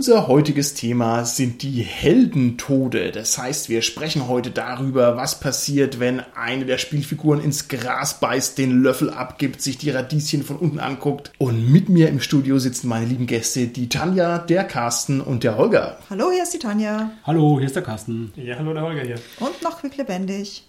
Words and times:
Unser 0.00 0.28
heutiges 0.28 0.72
Thema 0.72 1.26
sind 1.26 1.62
die 1.62 1.82
Heldentode. 1.82 3.10
Das 3.12 3.36
heißt, 3.36 3.68
wir 3.68 3.82
sprechen 3.82 4.28
heute 4.28 4.50
darüber, 4.50 5.18
was 5.18 5.40
passiert, 5.40 6.00
wenn 6.00 6.22
eine 6.34 6.64
der 6.64 6.78
Spielfiguren 6.78 7.38
ins 7.38 7.68
Gras 7.68 8.18
beißt, 8.18 8.56
den 8.56 8.82
Löffel 8.82 9.10
abgibt, 9.10 9.60
sich 9.60 9.76
die 9.76 9.90
Radieschen 9.90 10.42
von 10.42 10.56
unten 10.56 10.80
anguckt. 10.80 11.32
Und 11.36 11.70
mit 11.70 11.90
mir 11.90 12.08
im 12.08 12.20
Studio 12.20 12.58
sitzen 12.58 12.88
meine 12.88 13.04
lieben 13.04 13.26
Gäste, 13.26 13.66
die 13.66 13.90
Tanja, 13.90 14.38
der 14.38 14.64
Carsten 14.64 15.20
und 15.20 15.44
der 15.44 15.58
Holger. 15.58 15.98
Hallo, 16.08 16.30
hier 16.32 16.44
ist 16.44 16.54
die 16.54 16.58
Tanja. 16.58 17.10
Hallo, 17.24 17.58
hier 17.58 17.66
ist 17.66 17.76
der 17.76 17.82
Carsten. 17.82 18.32
Ja, 18.36 18.56
hallo, 18.56 18.72
der 18.72 18.82
Holger 18.82 19.02
hier. 19.02 19.16
Und 19.38 19.60
noch 19.62 19.82
quicklebendig 19.82 20.64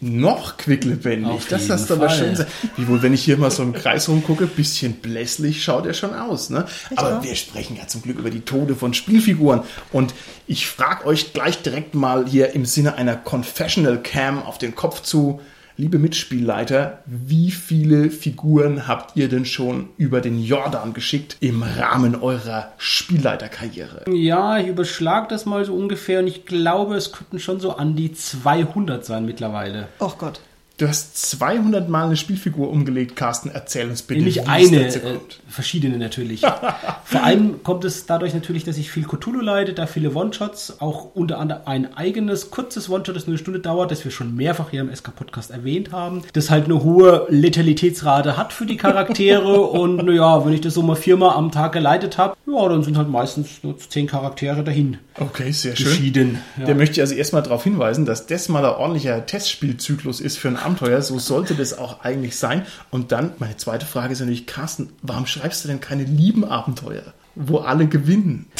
noch 0.00 0.56
quicklebendig. 0.56 1.30
Auf 1.30 1.46
das 1.48 1.68
hast 1.68 1.90
du 1.90 1.94
aber 1.94 2.08
schön 2.08 2.30
gesagt. 2.30 2.50
Wiewohl, 2.76 3.02
wenn 3.02 3.12
ich 3.12 3.22
hier 3.22 3.36
mal 3.36 3.50
so 3.50 3.62
im 3.62 3.72
Kreis 3.72 4.08
rumgucke, 4.08 4.46
bisschen 4.46 4.94
blässlich 4.94 5.62
schaut 5.62 5.86
er 5.86 5.94
schon 5.94 6.14
aus. 6.14 6.50
Ne? 6.50 6.66
Aber 6.96 7.18
auch. 7.18 7.22
wir 7.22 7.34
sprechen 7.34 7.76
ja 7.76 7.86
zum 7.86 8.02
Glück 8.02 8.18
über 8.18 8.30
die 8.30 8.40
Tode 8.40 8.74
von 8.74 8.94
Spielfiguren. 8.94 9.62
Und 9.92 10.14
ich 10.46 10.66
frage 10.66 11.06
euch 11.06 11.32
gleich 11.32 11.62
direkt 11.62 11.94
mal 11.94 12.26
hier 12.26 12.54
im 12.54 12.64
Sinne 12.64 12.94
einer 12.94 13.16
Confessional 13.16 14.02
Cam 14.02 14.42
auf 14.42 14.58
den 14.58 14.74
Kopf 14.74 15.02
zu. 15.02 15.40
Liebe 15.80 15.98
Mitspielleiter, 15.98 16.98
wie 17.06 17.50
viele 17.50 18.10
Figuren 18.10 18.86
habt 18.86 19.16
ihr 19.16 19.30
denn 19.30 19.46
schon 19.46 19.88
über 19.96 20.20
den 20.20 20.38
Jordan 20.38 20.92
geschickt 20.92 21.38
im 21.40 21.62
Rahmen 21.62 22.16
eurer 22.16 22.70
Spielleiterkarriere? 22.76 24.04
Ja, 24.12 24.58
ich 24.58 24.66
überschlage 24.66 25.28
das 25.28 25.46
mal 25.46 25.64
so 25.64 25.74
ungefähr 25.74 26.20
und 26.20 26.26
ich 26.26 26.44
glaube, 26.44 26.96
es 26.96 27.12
könnten 27.12 27.38
schon 27.38 27.60
so 27.60 27.76
an 27.76 27.96
die 27.96 28.12
200 28.12 29.06
sein 29.06 29.24
mittlerweile. 29.24 29.88
Oh 30.00 30.12
Gott. 30.18 30.40
Du 30.80 30.88
hast 30.88 31.14
200 31.32 31.90
Mal 31.90 32.06
eine 32.06 32.16
Spielfigur 32.16 32.70
umgelegt, 32.70 33.14
Carsten. 33.14 33.50
Erzähl 33.52 33.90
uns 33.90 34.00
bitte, 34.00 34.22
Nicht 34.22 34.48
eine, 34.48 34.86
äh, 34.86 35.18
verschiedene 35.46 35.98
natürlich. 35.98 36.40
Vor 37.04 37.22
allem 37.22 37.62
kommt 37.62 37.84
es 37.84 38.06
dadurch 38.06 38.32
natürlich, 38.32 38.64
dass 38.64 38.78
ich 38.78 38.90
viel 38.90 39.04
Cthulhu 39.04 39.42
leite, 39.42 39.74
da 39.74 39.86
viele 39.86 40.14
One-Shots, 40.14 40.80
auch 40.80 41.14
unter 41.14 41.38
anderem 41.38 41.60
ein 41.66 41.94
eigenes 41.98 42.50
kurzes 42.50 42.88
One-Shot, 42.88 43.14
das 43.14 43.26
nur 43.26 43.32
eine 43.32 43.38
Stunde 43.38 43.60
dauert, 43.60 43.90
das 43.90 44.06
wir 44.06 44.10
schon 44.10 44.34
mehrfach 44.34 44.70
hier 44.70 44.80
im 44.80 44.94
SK-Podcast 44.94 45.50
erwähnt 45.50 45.92
haben, 45.92 46.22
das 46.32 46.48
halt 46.48 46.64
eine 46.64 46.82
hohe 46.82 47.26
Letalitätsrate 47.28 48.38
hat 48.38 48.54
für 48.54 48.64
die 48.64 48.78
Charaktere 48.78 49.60
und 49.60 49.96
naja, 49.96 50.46
wenn 50.46 50.54
ich 50.54 50.62
das 50.62 50.72
so 50.72 50.82
mal 50.82 50.96
viermal 50.96 51.36
am 51.36 51.52
Tag 51.52 51.72
geleitet 51.72 52.16
habe, 52.16 52.34
ja, 52.46 52.68
dann 52.70 52.82
sind 52.82 52.96
halt 52.96 53.10
meistens 53.10 53.62
nur 53.62 53.76
zehn 53.76 54.06
Charaktere 54.06 54.64
dahin 54.64 54.96
Okay, 55.20 55.52
sehr 55.52 55.76
schön. 55.76 55.86
geschieden. 55.86 56.38
Ja. 56.58 56.64
Der 56.64 56.74
möchte 56.74 56.94
ich 56.94 57.00
also 57.02 57.14
erstmal 57.14 57.42
darauf 57.42 57.64
hinweisen, 57.64 58.06
dass 58.06 58.26
das 58.26 58.48
mal 58.48 58.64
ein 58.64 58.72
ordentlicher 58.72 59.26
Testspielzyklus 59.26 60.20
ist 60.20 60.38
für 60.38 60.48
ein 60.48 60.56
Abenteuer. 60.70 61.02
So 61.02 61.18
sollte 61.18 61.54
das 61.54 61.76
auch 61.76 62.04
eigentlich 62.04 62.38
sein. 62.38 62.66
Und 62.90 63.12
dann, 63.12 63.32
meine 63.38 63.56
zweite 63.56 63.86
Frage 63.86 64.12
ist 64.12 64.20
natürlich, 64.20 64.46
Carsten, 64.46 64.92
warum 65.02 65.26
schreibst 65.26 65.64
du 65.64 65.68
denn 65.68 65.80
keine 65.80 66.04
lieben 66.04 66.44
Abenteuer, 66.44 67.14
wo 67.34 67.58
alle 67.58 67.86
gewinnen? 67.86 68.46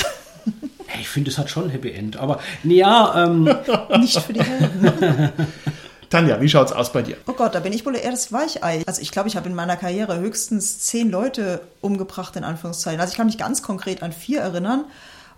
Ich 1.01 1.09
finde, 1.09 1.31
es 1.31 1.39
hat 1.39 1.49
schon 1.49 1.65
ein 1.65 1.71
Happy 1.71 1.93
End, 1.93 2.17
aber 2.17 2.41
ja, 2.65 3.25
ähm, 3.25 3.45
Nicht 4.01 4.19
für 4.19 4.33
die 4.33 4.43
Helden. 4.43 5.31
Tanja, 6.11 6.41
wie 6.41 6.49
schaut's 6.49 6.73
aus 6.73 6.93
bei 6.93 7.03
dir? 7.03 7.17
Oh 7.29 7.33
Gott, 7.33 7.55
da 7.55 7.61
bin 7.61 7.73
ich 7.73 7.87
wohl 7.87 7.95
eher 7.95 8.11
das 8.11 8.33
Weichei. 8.33 8.83
Also 8.87 9.01
ich 9.01 9.13
glaube, 9.13 9.29
ich 9.29 9.37
habe 9.37 9.49
in 9.49 9.55
meiner 9.55 9.77
Karriere 9.77 10.19
höchstens 10.19 10.81
zehn 10.81 11.09
Leute 11.09 11.61
umgebracht, 11.81 12.35
in 12.35 12.43
Anführungszeichen. 12.43 13.01
Also 13.01 13.13
ich 13.13 13.17
kann 13.17 13.27
mich 13.27 13.39
ganz 13.39 13.63
konkret 13.63 14.03
an 14.03 14.13
vier 14.13 14.41
erinnern. 14.41 14.87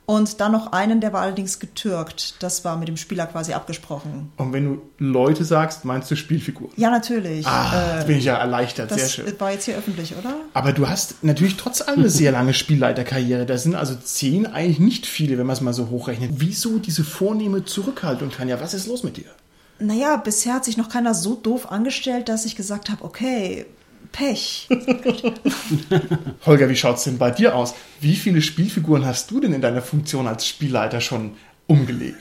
Und 0.05 0.41
dann 0.41 0.51
noch 0.53 0.73
einen, 0.73 1.01
der 1.01 1.13
war 1.13 1.23
allerdings 1.23 1.61
getürkt. 1.61 2.43
Das 2.43 2.65
war 2.65 2.77
mit 2.77 2.89
dem 2.89 2.97
Spieler 2.97 3.27
quasi 3.27 3.53
abgesprochen. 3.53 4.33
Und 4.37 4.53
wenn 4.53 4.65
du 4.65 4.83
Leute 4.99 5.45
sagst, 5.45 5.85
meinst 5.85 6.11
du 6.11 6.17
Spielfiguren? 6.17 6.73
Ja, 6.77 6.91
natürlich. 6.91 7.47
Ah, 7.47 7.95
jetzt 7.97 8.09
bin 8.09 8.19
ich 8.19 8.25
ja 8.25 8.37
erleichtert, 8.37 8.89
sehr 8.91 8.99
das 8.99 9.13
schön. 9.13 9.41
war 9.41 9.53
jetzt 9.53 9.65
hier 9.65 9.77
öffentlich, 9.77 10.17
oder? 10.17 10.35
Aber 10.55 10.73
du 10.73 10.89
hast 10.89 11.23
natürlich 11.23 11.57
trotz 11.57 11.83
allem 11.83 12.01
eine 12.01 12.11
sehr 12.11 12.33
lange 12.33 12.53
Spielleiterkarriere. 12.53 13.47
Da 13.47 13.57
sind 13.57 13.77
also 13.77 13.95
zehn 13.95 14.47
eigentlich 14.47 14.81
nicht 14.81 15.07
viele, 15.07 15.39
wenn 15.39 15.47
man 15.47 15.55
es 15.55 15.61
mal 15.61 15.73
so 15.73 15.89
hochrechnet. 15.91 16.33
Wieso 16.35 16.79
diese 16.79 17.05
vornehme 17.05 17.65
Zurückhaltung, 17.65 18.31
Tanja? 18.31 18.61
Was 18.61 18.75
ist 18.75 18.89
los 18.89 19.05
mit 19.05 19.17
dir? 19.17 19.31
Naja, 19.79 20.17
bisher 20.17 20.55
hat 20.55 20.65
sich 20.65 20.77
noch 20.77 20.89
keiner 20.89 21.15
so 21.15 21.35
doof 21.37 21.71
angestellt, 21.71 22.29
dass 22.29 22.45
ich 22.45 22.57
gesagt 22.57 22.91
habe, 22.91 23.05
okay, 23.05 23.67
Pech. 24.13 24.69
Holger, 26.47 26.69
wie 26.69 26.77
schaut's 26.77 27.05
denn 27.05 27.19
bei 27.19 27.31
dir 27.31 27.57
aus? 27.57 27.75
Wie 28.01 28.15
viele 28.15 28.43
Spielfiguren 28.43 29.05
hast 29.07 29.31
du 29.31 29.41
denn 29.41 29.53
in 29.53 29.61
deiner 29.61 29.83
Funktion 29.83 30.27
als 30.27 30.47
Spielleiter 30.47 31.01
schon 31.01 31.33
umgelegt? 31.67 32.19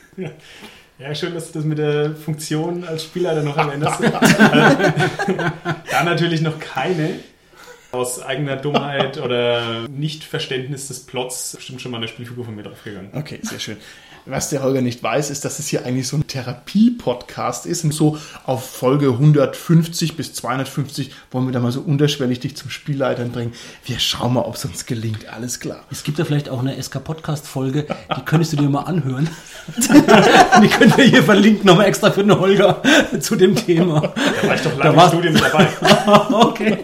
Ja, 0.97 1.13
schön, 1.15 1.33
dass 1.33 1.51
du 1.51 1.59
das 1.59 1.65
mit 1.65 1.79
der 1.79 2.15
Funktion 2.15 2.83
als 2.83 3.03
Spielleiter 3.03 3.43
noch 3.43 3.57
erwähnst. 3.57 3.99
da 5.91 6.03
natürlich 6.03 6.41
noch 6.41 6.59
keine. 6.59 7.19
Aus 7.91 8.21
eigener 8.21 8.55
Dummheit 8.55 9.17
oder 9.17 9.87
Nichtverständnis 9.89 10.87
des 10.87 11.01
Plots 11.01 11.55
bestimmt 11.57 11.81
schon 11.81 11.91
mal 11.91 11.97
eine 11.97 12.07
Spielfigur 12.07 12.45
von 12.45 12.55
mir 12.55 12.63
draufgegangen. 12.63 13.09
Okay, 13.13 13.39
sehr 13.41 13.59
schön. 13.59 13.77
Was 14.25 14.49
der 14.49 14.61
Holger 14.61 14.81
nicht 14.81 15.01
weiß, 15.01 15.31
ist, 15.31 15.45
dass 15.45 15.57
es 15.57 15.67
hier 15.67 15.83
eigentlich 15.83 16.07
so 16.07 16.15
ein 16.15 16.27
Therapie-Podcast 16.27 17.65
ist. 17.65 17.83
Und 17.83 17.91
so 17.91 18.19
auf 18.45 18.69
Folge 18.69 19.07
150 19.07 20.15
bis 20.15 20.33
250 20.33 21.11
wollen 21.31 21.47
wir 21.47 21.51
da 21.51 21.59
mal 21.59 21.71
so 21.71 21.81
unterschwellig 21.81 22.39
dich 22.39 22.55
zum 22.55 22.69
Spielleitern 22.69 23.31
bringen. 23.31 23.53
Wir 23.83 23.97
schauen 23.97 24.33
mal, 24.33 24.41
ob 24.41 24.55
es 24.55 24.65
uns 24.65 24.85
gelingt. 24.85 25.27
Alles 25.33 25.59
klar. 25.59 25.85
Es 25.89 26.03
gibt 26.03 26.19
ja 26.19 26.25
vielleicht 26.25 26.49
auch 26.49 26.59
eine 26.59 26.81
SK-Podcast-Folge, 26.81 27.87
die 28.15 28.21
könntest 28.21 28.53
du 28.53 28.57
dir 28.57 28.69
mal 28.69 28.81
anhören. 28.81 29.27
die 29.77 30.67
können 30.67 30.95
wir 30.95 31.05
hier 31.05 31.23
verlinken, 31.23 31.65
nochmal 31.65 31.87
extra 31.87 32.11
für 32.11 32.23
den 32.23 32.39
Holger 32.39 32.81
zu 33.19 33.35
dem 33.35 33.55
Thema. 33.55 34.13
Da 34.41 34.47
war 34.47 34.55
ich 34.55 34.61
doch 34.61 34.77
Da 34.77 34.89
lange 34.91 35.01
im 35.01 35.09
Studium 35.09 35.35
dabei. 35.35 35.67
okay. 36.45 36.77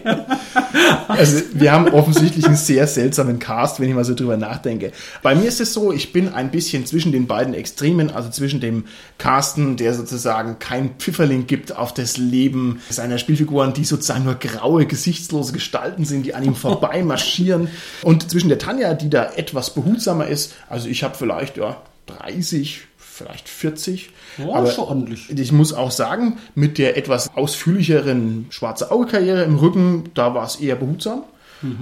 Also 1.06 1.40
wir 1.52 1.72
haben 1.72 1.88
offensichtlich 1.88 2.44
einen 2.46 2.56
sehr 2.56 2.86
seltsamen 2.86 3.38
Cast, 3.38 3.78
wenn 3.78 3.88
ich 3.88 3.94
mal 3.94 4.04
so 4.04 4.14
drüber 4.14 4.36
nachdenke. 4.36 4.92
Bei 5.22 5.34
mir 5.34 5.46
ist 5.46 5.60
es 5.60 5.72
so, 5.72 5.92
ich 5.92 6.12
bin 6.12 6.32
ein 6.32 6.50
bisschen 6.50 6.84
zwischen 6.84 7.12
den 7.12 7.27
beiden 7.28 7.54
Extremen, 7.54 8.10
also 8.10 8.30
zwischen 8.30 8.60
dem 8.60 8.84
Carsten, 9.18 9.76
der 9.76 9.94
sozusagen 9.94 10.58
kein 10.58 10.96
Pfifferling 10.98 11.46
gibt 11.46 11.76
auf 11.76 11.94
das 11.94 12.16
Leben 12.16 12.80
seiner 12.90 13.18
Spielfiguren, 13.18 13.72
die 13.72 13.84
sozusagen 13.84 14.24
nur 14.24 14.34
graue, 14.34 14.86
gesichtslose 14.86 15.52
Gestalten 15.52 16.04
sind, 16.04 16.24
die 16.24 16.34
an 16.34 16.44
ihm 16.44 16.54
vorbei 16.56 17.02
marschieren. 17.02 17.68
Und 18.02 18.30
zwischen 18.30 18.48
der 18.48 18.58
Tanja, 18.58 18.94
die 18.94 19.10
da 19.10 19.32
etwas 19.36 19.74
behutsamer 19.74 20.26
ist. 20.26 20.54
Also 20.68 20.88
ich 20.88 21.04
habe 21.04 21.14
vielleicht 21.14 21.56
ja 21.56 21.80
30, 22.06 22.88
vielleicht 22.96 23.48
40. 23.48 24.10
Ja, 24.38 24.66
schon 24.66 24.84
ordentlich. 24.84 25.30
Ich 25.30 25.52
muss 25.52 25.72
auch 25.72 25.90
sagen, 25.90 26.38
mit 26.54 26.78
der 26.78 26.96
etwas 26.96 27.34
ausführlicheren 27.34 28.46
schwarze 28.50 28.90
Auge-Karriere 28.90 29.42
im 29.42 29.56
Rücken, 29.56 30.10
da 30.14 30.34
war 30.34 30.46
es 30.46 30.56
eher 30.56 30.76
behutsam. 30.76 31.24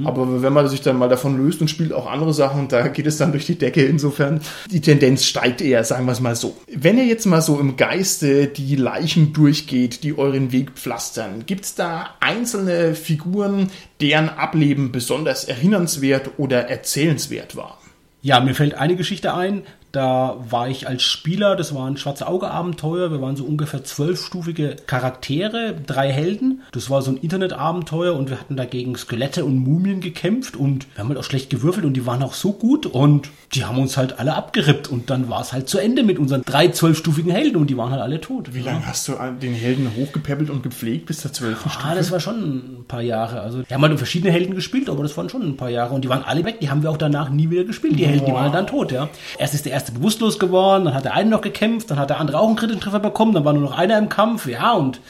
Aber 0.05 0.43
wenn 0.43 0.53
man 0.53 0.69
sich 0.69 0.81
dann 0.81 0.97
mal 0.97 1.09
davon 1.09 1.37
löst 1.37 1.61
und 1.61 1.69
spielt 1.69 1.93
auch 1.93 2.11
andere 2.11 2.33
Sachen, 2.33 2.69
da 2.69 2.89
geht 2.89 3.07
es 3.07 3.19
dann 3.19 3.33
durch 3.33 3.47
die 3.47 3.59
Decke. 3.59 3.85
Insofern, 3.85 4.41
die 4.71 4.81
Tendenz 4.81 5.25
steigt 5.25 5.61
eher, 5.61 5.85
sagen 5.85 6.07
wir 6.07 6.13
es 6.13 6.21
mal 6.21 6.37
so. 6.37 6.57
Wenn 6.73 6.99
ihr 6.99 7.07
jetzt 7.07 7.27
mal 7.27 7.43
so 7.43 7.59
im 7.59 7.77
Geiste 7.77 8.47
die 8.47 8.77
Leichen 8.77 9.33
durchgeht, 9.33 10.03
die 10.03 10.17
euren 10.17 10.53
Weg 10.53 10.73
pflastern, 10.73 11.45
gibt 11.47 11.65
es 11.65 11.75
da 11.75 12.11
einzelne 12.21 12.95
Figuren, 12.95 13.71
deren 14.01 14.29
Ableben 14.29 14.93
besonders 14.93 15.45
erinnernswert 15.45 16.31
oder 16.39 16.69
erzählenswert 16.69 17.57
war? 17.57 17.79
Ja, 18.23 18.41
mir 18.41 18.55
fällt 18.55 18.75
eine 18.75 18.97
Geschichte 18.97 19.35
ein. 19.35 19.63
Da 19.97 20.37
war 20.51 20.69
ich 20.69 20.87
als 20.87 21.03
Spieler, 21.03 21.57
das 21.57 21.75
war 21.75 21.87
ein 21.87 21.97
schwarze 21.97 22.29
Auge-Abenteuer. 22.29 23.11
Wir 23.11 23.23
waren 23.23 23.35
so 23.35 23.45
ungefähr 23.45 23.83
zwölfstufige 23.83 24.77
Charaktere, 24.87 25.75
drei 25.87 26.13
Helden. 26.13 26.61
Das 26.73 26.91
war 26.91 27.01
so 27.01 27.13
ein 27.13 27.17
Internetabenteuer 27.17 28.15
und 28.15 28.29
wir 28.29 28.39
hatten 28.39 28.57
dagegen 28.57 28.95
Skelette 28.97 29.47
und 29.47 29.57
Mumien 29.57 30.03
gekämpft 30.03 30.55
und 30.55 30.87
wir 30.95 31.03
haben 31.03 31.09
halt 31.09 31.19
auch 31.19 31.25
schlecht 31.25 31.49
gewürfelt 31.49 31.87
und 31.87 31.95
die 31.95 32.05
waren 32.05 32.23
auch 32.23 32.35
so 32.35 32.53
gut 32.53 32.85
und 32.85 33.31
die 33.55 33.65
haben 33.65 33.79
uns 33.79 33.97
halt 33.97 34.19
alle 34.19 34.35
abgerippt 34.35 34.89
und 34.89 35.09
dann 35.09 35.31
war 35.31 35.41
es 35.41 35.55
halt 35.55 35.67
zu 35.67 35.79
Ende 35.79 36.03
mit 36.03 36.19
unseren 36.19 36.43
drei 36.43 36.69
zwölfstufigen 36.69 37.33
Helden 37.33 37.57
und 37.57 37.71
die 37.71 37.79
waren 37.79 37.91
halt 37.91 38.03
alle 38.03 38.21
tot. 38.21 38.53
Wie 38.53 38.61
lange 38.61 38.87
hast 38.87 39.09
du 39.09 39.15
den 39.41 39.55
Helden 39.55 39.93
hochgepäppelt 39.97 40.51
und 40.51 40.63
gepflegt 40.63 41.07
bis 41.07 41.21
zur 41.21 41.33
zwölften 41.33 41.71
Ah, 41.83 41.95
das 41.95 42.11
war 42.11 42.21
schon 42.21 42.81
ein 42.81 42.85
paar 42.87 43.01
Jahre. 43.01 43.41
Also, 43.41 43.61
wir 43.67 43.75
haben 43.75 43.83
halt 43.83 43.97
verschiedene 43.97 44.31
Helden 44.31 44.55
gespielt, 44.55 44.91
aber 44.91 45.03
das 45.03 45.17
waren 45.17 45.31
schon 45.31 45.43
ein 45.43 45.57
paar 45.57 45.71
Jahre. 45.71 45.95
Und 45.95 46.05
die 46.05 46.11
waren 46.11 46.23
alle 46.23 46.45
weg. 46.45 46.61
Die 46.61 46.69
haben 46.69 46.83
wir 46.83 46.91
auch 46.91 46.97
danach 46.99 47.31
nie 47.31 47.49
wieder 47.49 47.65
gespielt. 47.65 47.99
Die 47.99 48.07
Helden, 48.07 48.27
die 48.27 48.33
waren 48.33 48.45
halt 48.45 48.55
dann 48.55 48.67
tot, 48.67 48.93
ja. 48.93 49.09
Erst 49.39 49.55
ist 49.55 49.65
der 49.65 49.73
erste 49.73 49.86
bewusstlos 49.93 50.39
geworden, 50.39 50.87
dann 50.87 50.95
hat 50.95 51.05
der 51.05 51.15
eine 51.15 51.31
noch 51.31 51.41
gekämpft, 51.41 51.91
dann 51.91 51.99
hat 51.99 52.11
der 52.11 52.21
andere 52.21 52.39
auch 52.39 52.47
einen 52.47 52.57
kritischen 52.57 52.81
Treffer 52.81 53.01
bekommen, 53.01 53.33
dann 53.33 53.45
war 53.45 53.53
nur 53.53 53.63
noch 53.63 53.77
einer 53.77 53.99
im 53.99 54.09
Kampf, 54.09 54.47
ja, 54.47 54.73
und 54.73 55.01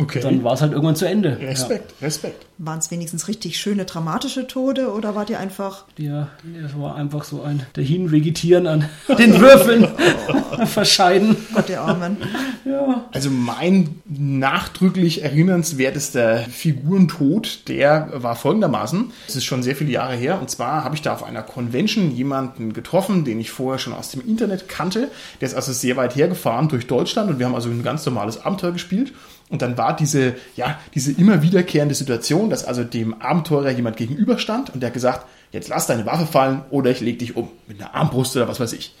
Okay. 0.00 0.20
dann 0.20 0.42
war 0.44 0.54
es 0.54 0.60
halt 0.60 0.72
irgendwann 0.72 0.96
zu 0.96 1.06
Ende. 1.06 1.38
Respekt, 1.40 1.94
Respekt. 2.00 2.46
Waren 2.58 2.78
es 2.78 2.90
wenigstens 2.90 3.28
richtig 3.28 3.58
schöne, 3.58 3.84
dramatische 3.84 4.46
Tode 4.46 4.92
oder 4.92 5.14
wart 5.14 5.30
ihr 5.30 5.38
einfach. 5.38 5.84
Ja, 5.96 6.28
ja, 6.54 6.66
es 6.66 6.78
war 6.78 6.96
einfach 6.96 7.24
so 7.24 7.42
ein 7.42 7.62
Dahinvegetieren 7.74 8.66
an 8.66 8.88
den 9.18 9.40
Würfeln 9.40 9.88
verscheiden. 10.66 11.36
Gott, 11.54 11.68
der 11.68 11.82
Armen. 11.82 12.18
Ja. 12.64 13.04
Also 13.12 13.30
mein 13.30 14.00
nachdrücklich 14.06 15.22
erinnernswertester 15.22 16.38
Figurentod, 16.38 17.68
der 17.68 18.10
war 18.14 18.36
folgendermaßen. 18.36 19.12
Es 19.28 19.36
ist 19.36 19.44
schon 19.44 19.62
sehr 19.62 19.76
viele 19.76 19.90
Jahre 19.90 20.14
her. 20.14 20.40
Und 20.40 20.50
zwar 20.50 20.84
habe 20.84 20.94
ich 20.94 21.02
da 21.02 21.12
auf 21.14 21.24
einer 21.24 21.42
Convention 21.42 22.14
jemanden 22.14 22.72
getroffen, 22.72 23.24
den 23.24 23.40
ich 23.40 23.50
vorher 23.50 23.78
schon 23.78 23.92
aus 23.92 24.10
dem 24.10 24.26
Internet 24.26 24.68
kannte. 24.68 25.10
Der 25.40 25.48
ist 25.48 25.54
also 25.54 25.72
sehr 25.72 25.96
weit 25.96 26.16
hergefahren 26.16 26.68
durch 26.68 26.86
Deutschland 26.86 27.30
und 27.30 27.38
wir 27.38 27.46
haben 27.46 27.54
also 27.54 27.68
ein 27.68 27.82
ganz 27.82 28.04
normales 28.06 28.44
Abenteuer 28.44 28.72
gespielt. 28.72 29.12
Und 29.50 29.62
dann 29.62 29.76
war 29.76 29.94
diese, 29.94 30.36
ja, 30.56 30.78
diese 30.94 31.12
immer 31.12 31.42
wiederkehrende 31.42 31.94
Situation, 31.94 32.50
dass 32.50 32.64
also 32.64 32.84
dem 32.84 33.20
Abenteurer 33.20 33.70
jemand 33.70 33.96
gegenüberstand 33.96 34.70
und 34.70 34.80
der 34.80 34.88
hat 34.88 34.94
gesagt, 34.94 35.26
jetzt 35.50 35.68
lass 35.68 35.88
deine 35.88 36.06
Waffe 36.06 36.24
fallen 36.24 36.62
oder 36.70 36.90
ich 36.92 37.00
leg 37.00 37.18
dich 37.18 37.36
um. 37.36 37.50
Mit 37.66 37.80
einer 37.80 37.94
Armbrust 37.94 38.36
oder 38.36 38.46
was 38.46 38.60
weiß 38.60 38.72
ich. 38.72 38.94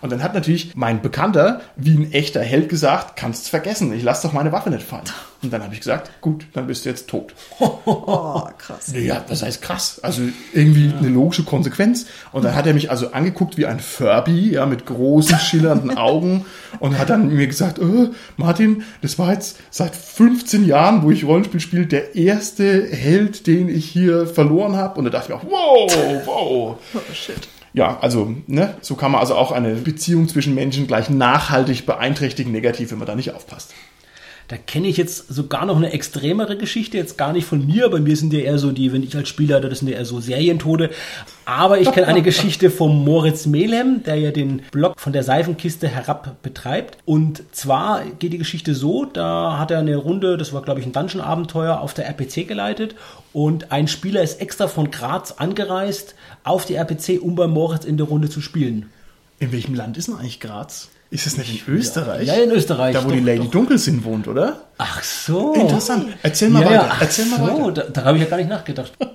Und 0.00 0.10
dann 0.12 0.22
hat 0.22 0.34
natürlich 0.34 0.72
mein 0.74 1.02
Bekannter, 1.02 1.60
wie 1.76 1.94
ein 1.94 2.12
echter 2.12 2.40
Held, 2.40 2.68
gesagt, 2.68 3.16
kannst's 3.16 3.48
vergessen, 3.48 3.92
ich 3.92 4.02
lass 4.02 4.22
doch 4.22 4.32
meine 4.32 4.52
Waffe 4.52 4.70
nicht 4.70 4.86
fallen. 4.86 5.04
Und 5.42 5.52
dann 5.52 5.62
habe 5.62 5.74
ich 5.74 5.80
gesagt, 5.80 6.10
gut, 6.20 6.46
dann 6.54 6.66
bist 6.66 6.84
du 6.84 6.88
jetzt 6.88 7.08
tot. 7.08 7.34
Oh, 8.08 8.42
krass. 8.58 8.92
Ja, 8.94 9.24
was 9.28 9.42
heißt 9.42 9.62
krass? 9.62 10.00
Also 10.02 10.22
irgendwie 10.52 10.92
eine 10.96 11.08
logische 11.08 11.44
Konsequenz. 11.44 12.06
Und 12.32 12.44
dann 12.44 12.54
hat 12.54 12.66
er 12.66 12.74
mich 12.74 12.90
also 12.90 13.12
angeguckt 13.12 13.56
wie 13.56 13.66
ein 13.66 13.80
Furby, 13.80 14.52
ja, 14.52 14.66
mit 14.66 14.86
großen, 14.86 15.38
schillernden 15.38 15.96
Augen 15.96 16.44
und 16.78 16.98
hat 16.98 17.10
dann 17.10 17.34
mir 17.34 17.46
gesagt, 17.46 17.78
äh, 17.78 18.10
Martin, 18.36 18.82
das 19.02 19.18
war 19.18 19.32
jetzt 19.32 19.58
seit 19.70 19.94
15 19.94 20.64
Jahren, 20.66 21.02
wo 21.02 21.10
ich 21.10 21.24
Rollenspiel 21.24 21.60
spiele, 21.60 21.86
der 21.86 22.14
erste 22.16 22.86
Held, 22.86 23.46
den 23.46 23.68
ich 23.68 23.86
hier 23.86 24.26
verloren 24.26 24.76
habe. 24.76 24.98
Und 24.98 25.04
da 25.06 25.10
dachte 25.10 25.32
ich 25.32 25.42
mir 25.42 25.50
auch, 25.50 25.50
wow, 25.50 26.26
wow. 26.26 26.78
Oh, 26.94 27.00
shit. 27.12 27.48
Ja, 27.76 27.98
also, 28.00 28.34
ne, 28.46 28.74
so 28.80 28.94
kann 28.94 29.12
man 29.12 29.20
also 29.20 29.34
auch 29.34 29.52
eine 29.52 29.74
Beziehung 29.74 30.28
zwischen 30.28 30.54
Menschen 30.54 30.86
gleich 30.86 31.10
nachhaltig 31.10 31.84
beeinträchtigen, 31.84 32.50
negativ, 32.50 32.90
wenn 32.90 32.96
man 32.96 33.06
da 33.06 33.14
nicht 33.14 33.34
aufpasst. 33.34 33.74
Da 34.48 34.56
kenne 34.56 34.86
ich 34.86 34.96
jetzt 34.96 35.26
sogar 35.28 35.66
noch 35.66 35.76
eine 35.76 35.92
extremere 35.92 36.56
Geschichte, 36.56 36.96
jetzt 36.96 37.18
gar 37.18 37.32
nicht 37.32 37.46
von 37.46 37.66
mir. 37.66 37.88
Bei 37.88 37.98
mir 37.98 38.16
sind 38.16 38.32
ja 38.32 38.40
eher 38.40 38.58
so 38.58 38.70
die, 38.70 38.92
wenn 38.92 39.02
ich 39.02 39.16
als 39.16 39.28
Spieler, 39.28 39.60
das 39.60 39.80
sind 39.80 39.88
ja 39.88 39.96
eher 39.96 40.04
so 40.04 40.20
Serientode. 40.20 40.90
Aber 41.44 41.80
ich 41.80 41.90
kenne 41.90 42.06
eine 42.06 42.22
Geschichte 42.24 42.70
vom 42.70 43.04
Moritz 43.04 43.46
Melem, 43.46 44.04
der 44.04 44.16
ja 44.16 44.30
den 44.30 44.62
Blog 44.70 45.00
von 45.00 45.12
der 45.12 45.24
Seifenkiste 45.24 45.88
herab 45.88 46.42
betreibt. 46.42 46.98
Und 47.04 47.42
zwar 47.50 48.04
geht 48.04 48.32
die 48.32 48.38
Geschichte 48.38 48.76
so, 48.76 49.04
da 49.04 49.58
hat 49.58 49.72
er 49.72 49.80
eine 49.80 49.96
Runde, 49.96 50.36
das 50.36 50.52
war 50.52 50.62
glaube 50.62 50.78
ich 50.78 50.86
ein 50.86 50.92
Dungeon-Abenteuer, 50.92 51.80
auf 51.80 51.94
der 51.94 52.06
RPC 52.06 52.46
geleitet. 52.46 52.94
Und 53.32 53.72
ein 53.72 53.88
Spieler 53.88 54.22
ist 54.22 54.40
extra 54.40 54.68
von 54.68 54.92
Graz 54.92 55.32
angereist 55.32 56.14
auf 56.44 56.64
die 56.64 56.74
RPC, 56.74 57.20
um 57.20 57.34
bei 57.34 57.48
Moritz 57.48 57.84
in 57.84 57.96
der 57.96 58.06
Runde 58.06 58.28
zu 58.28 58.40
spielen. 58.40 58.90
In 59.40 59.50
welchem 59.50 59.74
Land 59.74 59.96
ist 59.96 60.06
denn 60.06 60.14
eigentlich 60.14 60.38
Graz? 60.38 60.88
Ist 61.08 61.26
es 61.26 61.36
nicht 61.36 61.66
in 61.66 61.74
Österreich? 61.74 62.26
Ja, 62.26 62.34
in 62.34 62.50
Österreich. 62.50 62.94
Da, 62.94 63.04
wo 63.04 63.08
Doch, 63.08 63.14
die 63.14 63.22
Lady 63.22 63.44
doch. 63.44 63.50
Dunkelsinn 63.50 64.02
wohnt, 64.04 64.26
oder? 64.26 64.60
Ach 64.78 65.02
so. 65.02 65.54
Interessant. 65.54 66.08
Erzähl 66.22 66.50
mal 66.50 66.62
ja, 66.62 66.70
weiter. 66.70 66.96
Erzähl 67.00 67.26
mal 67.26 67.38
so, 67.38 67.66
weiter. 67.66 67.72
Da, 67.72 67.82
da 67.82 68.04
habe 68.04 68.18
ich 68.18 68.24
ja 68.24 68.30
gar 68.30 68.36
nicht 68.38 68.50
nachgedacht. 68.50 68.92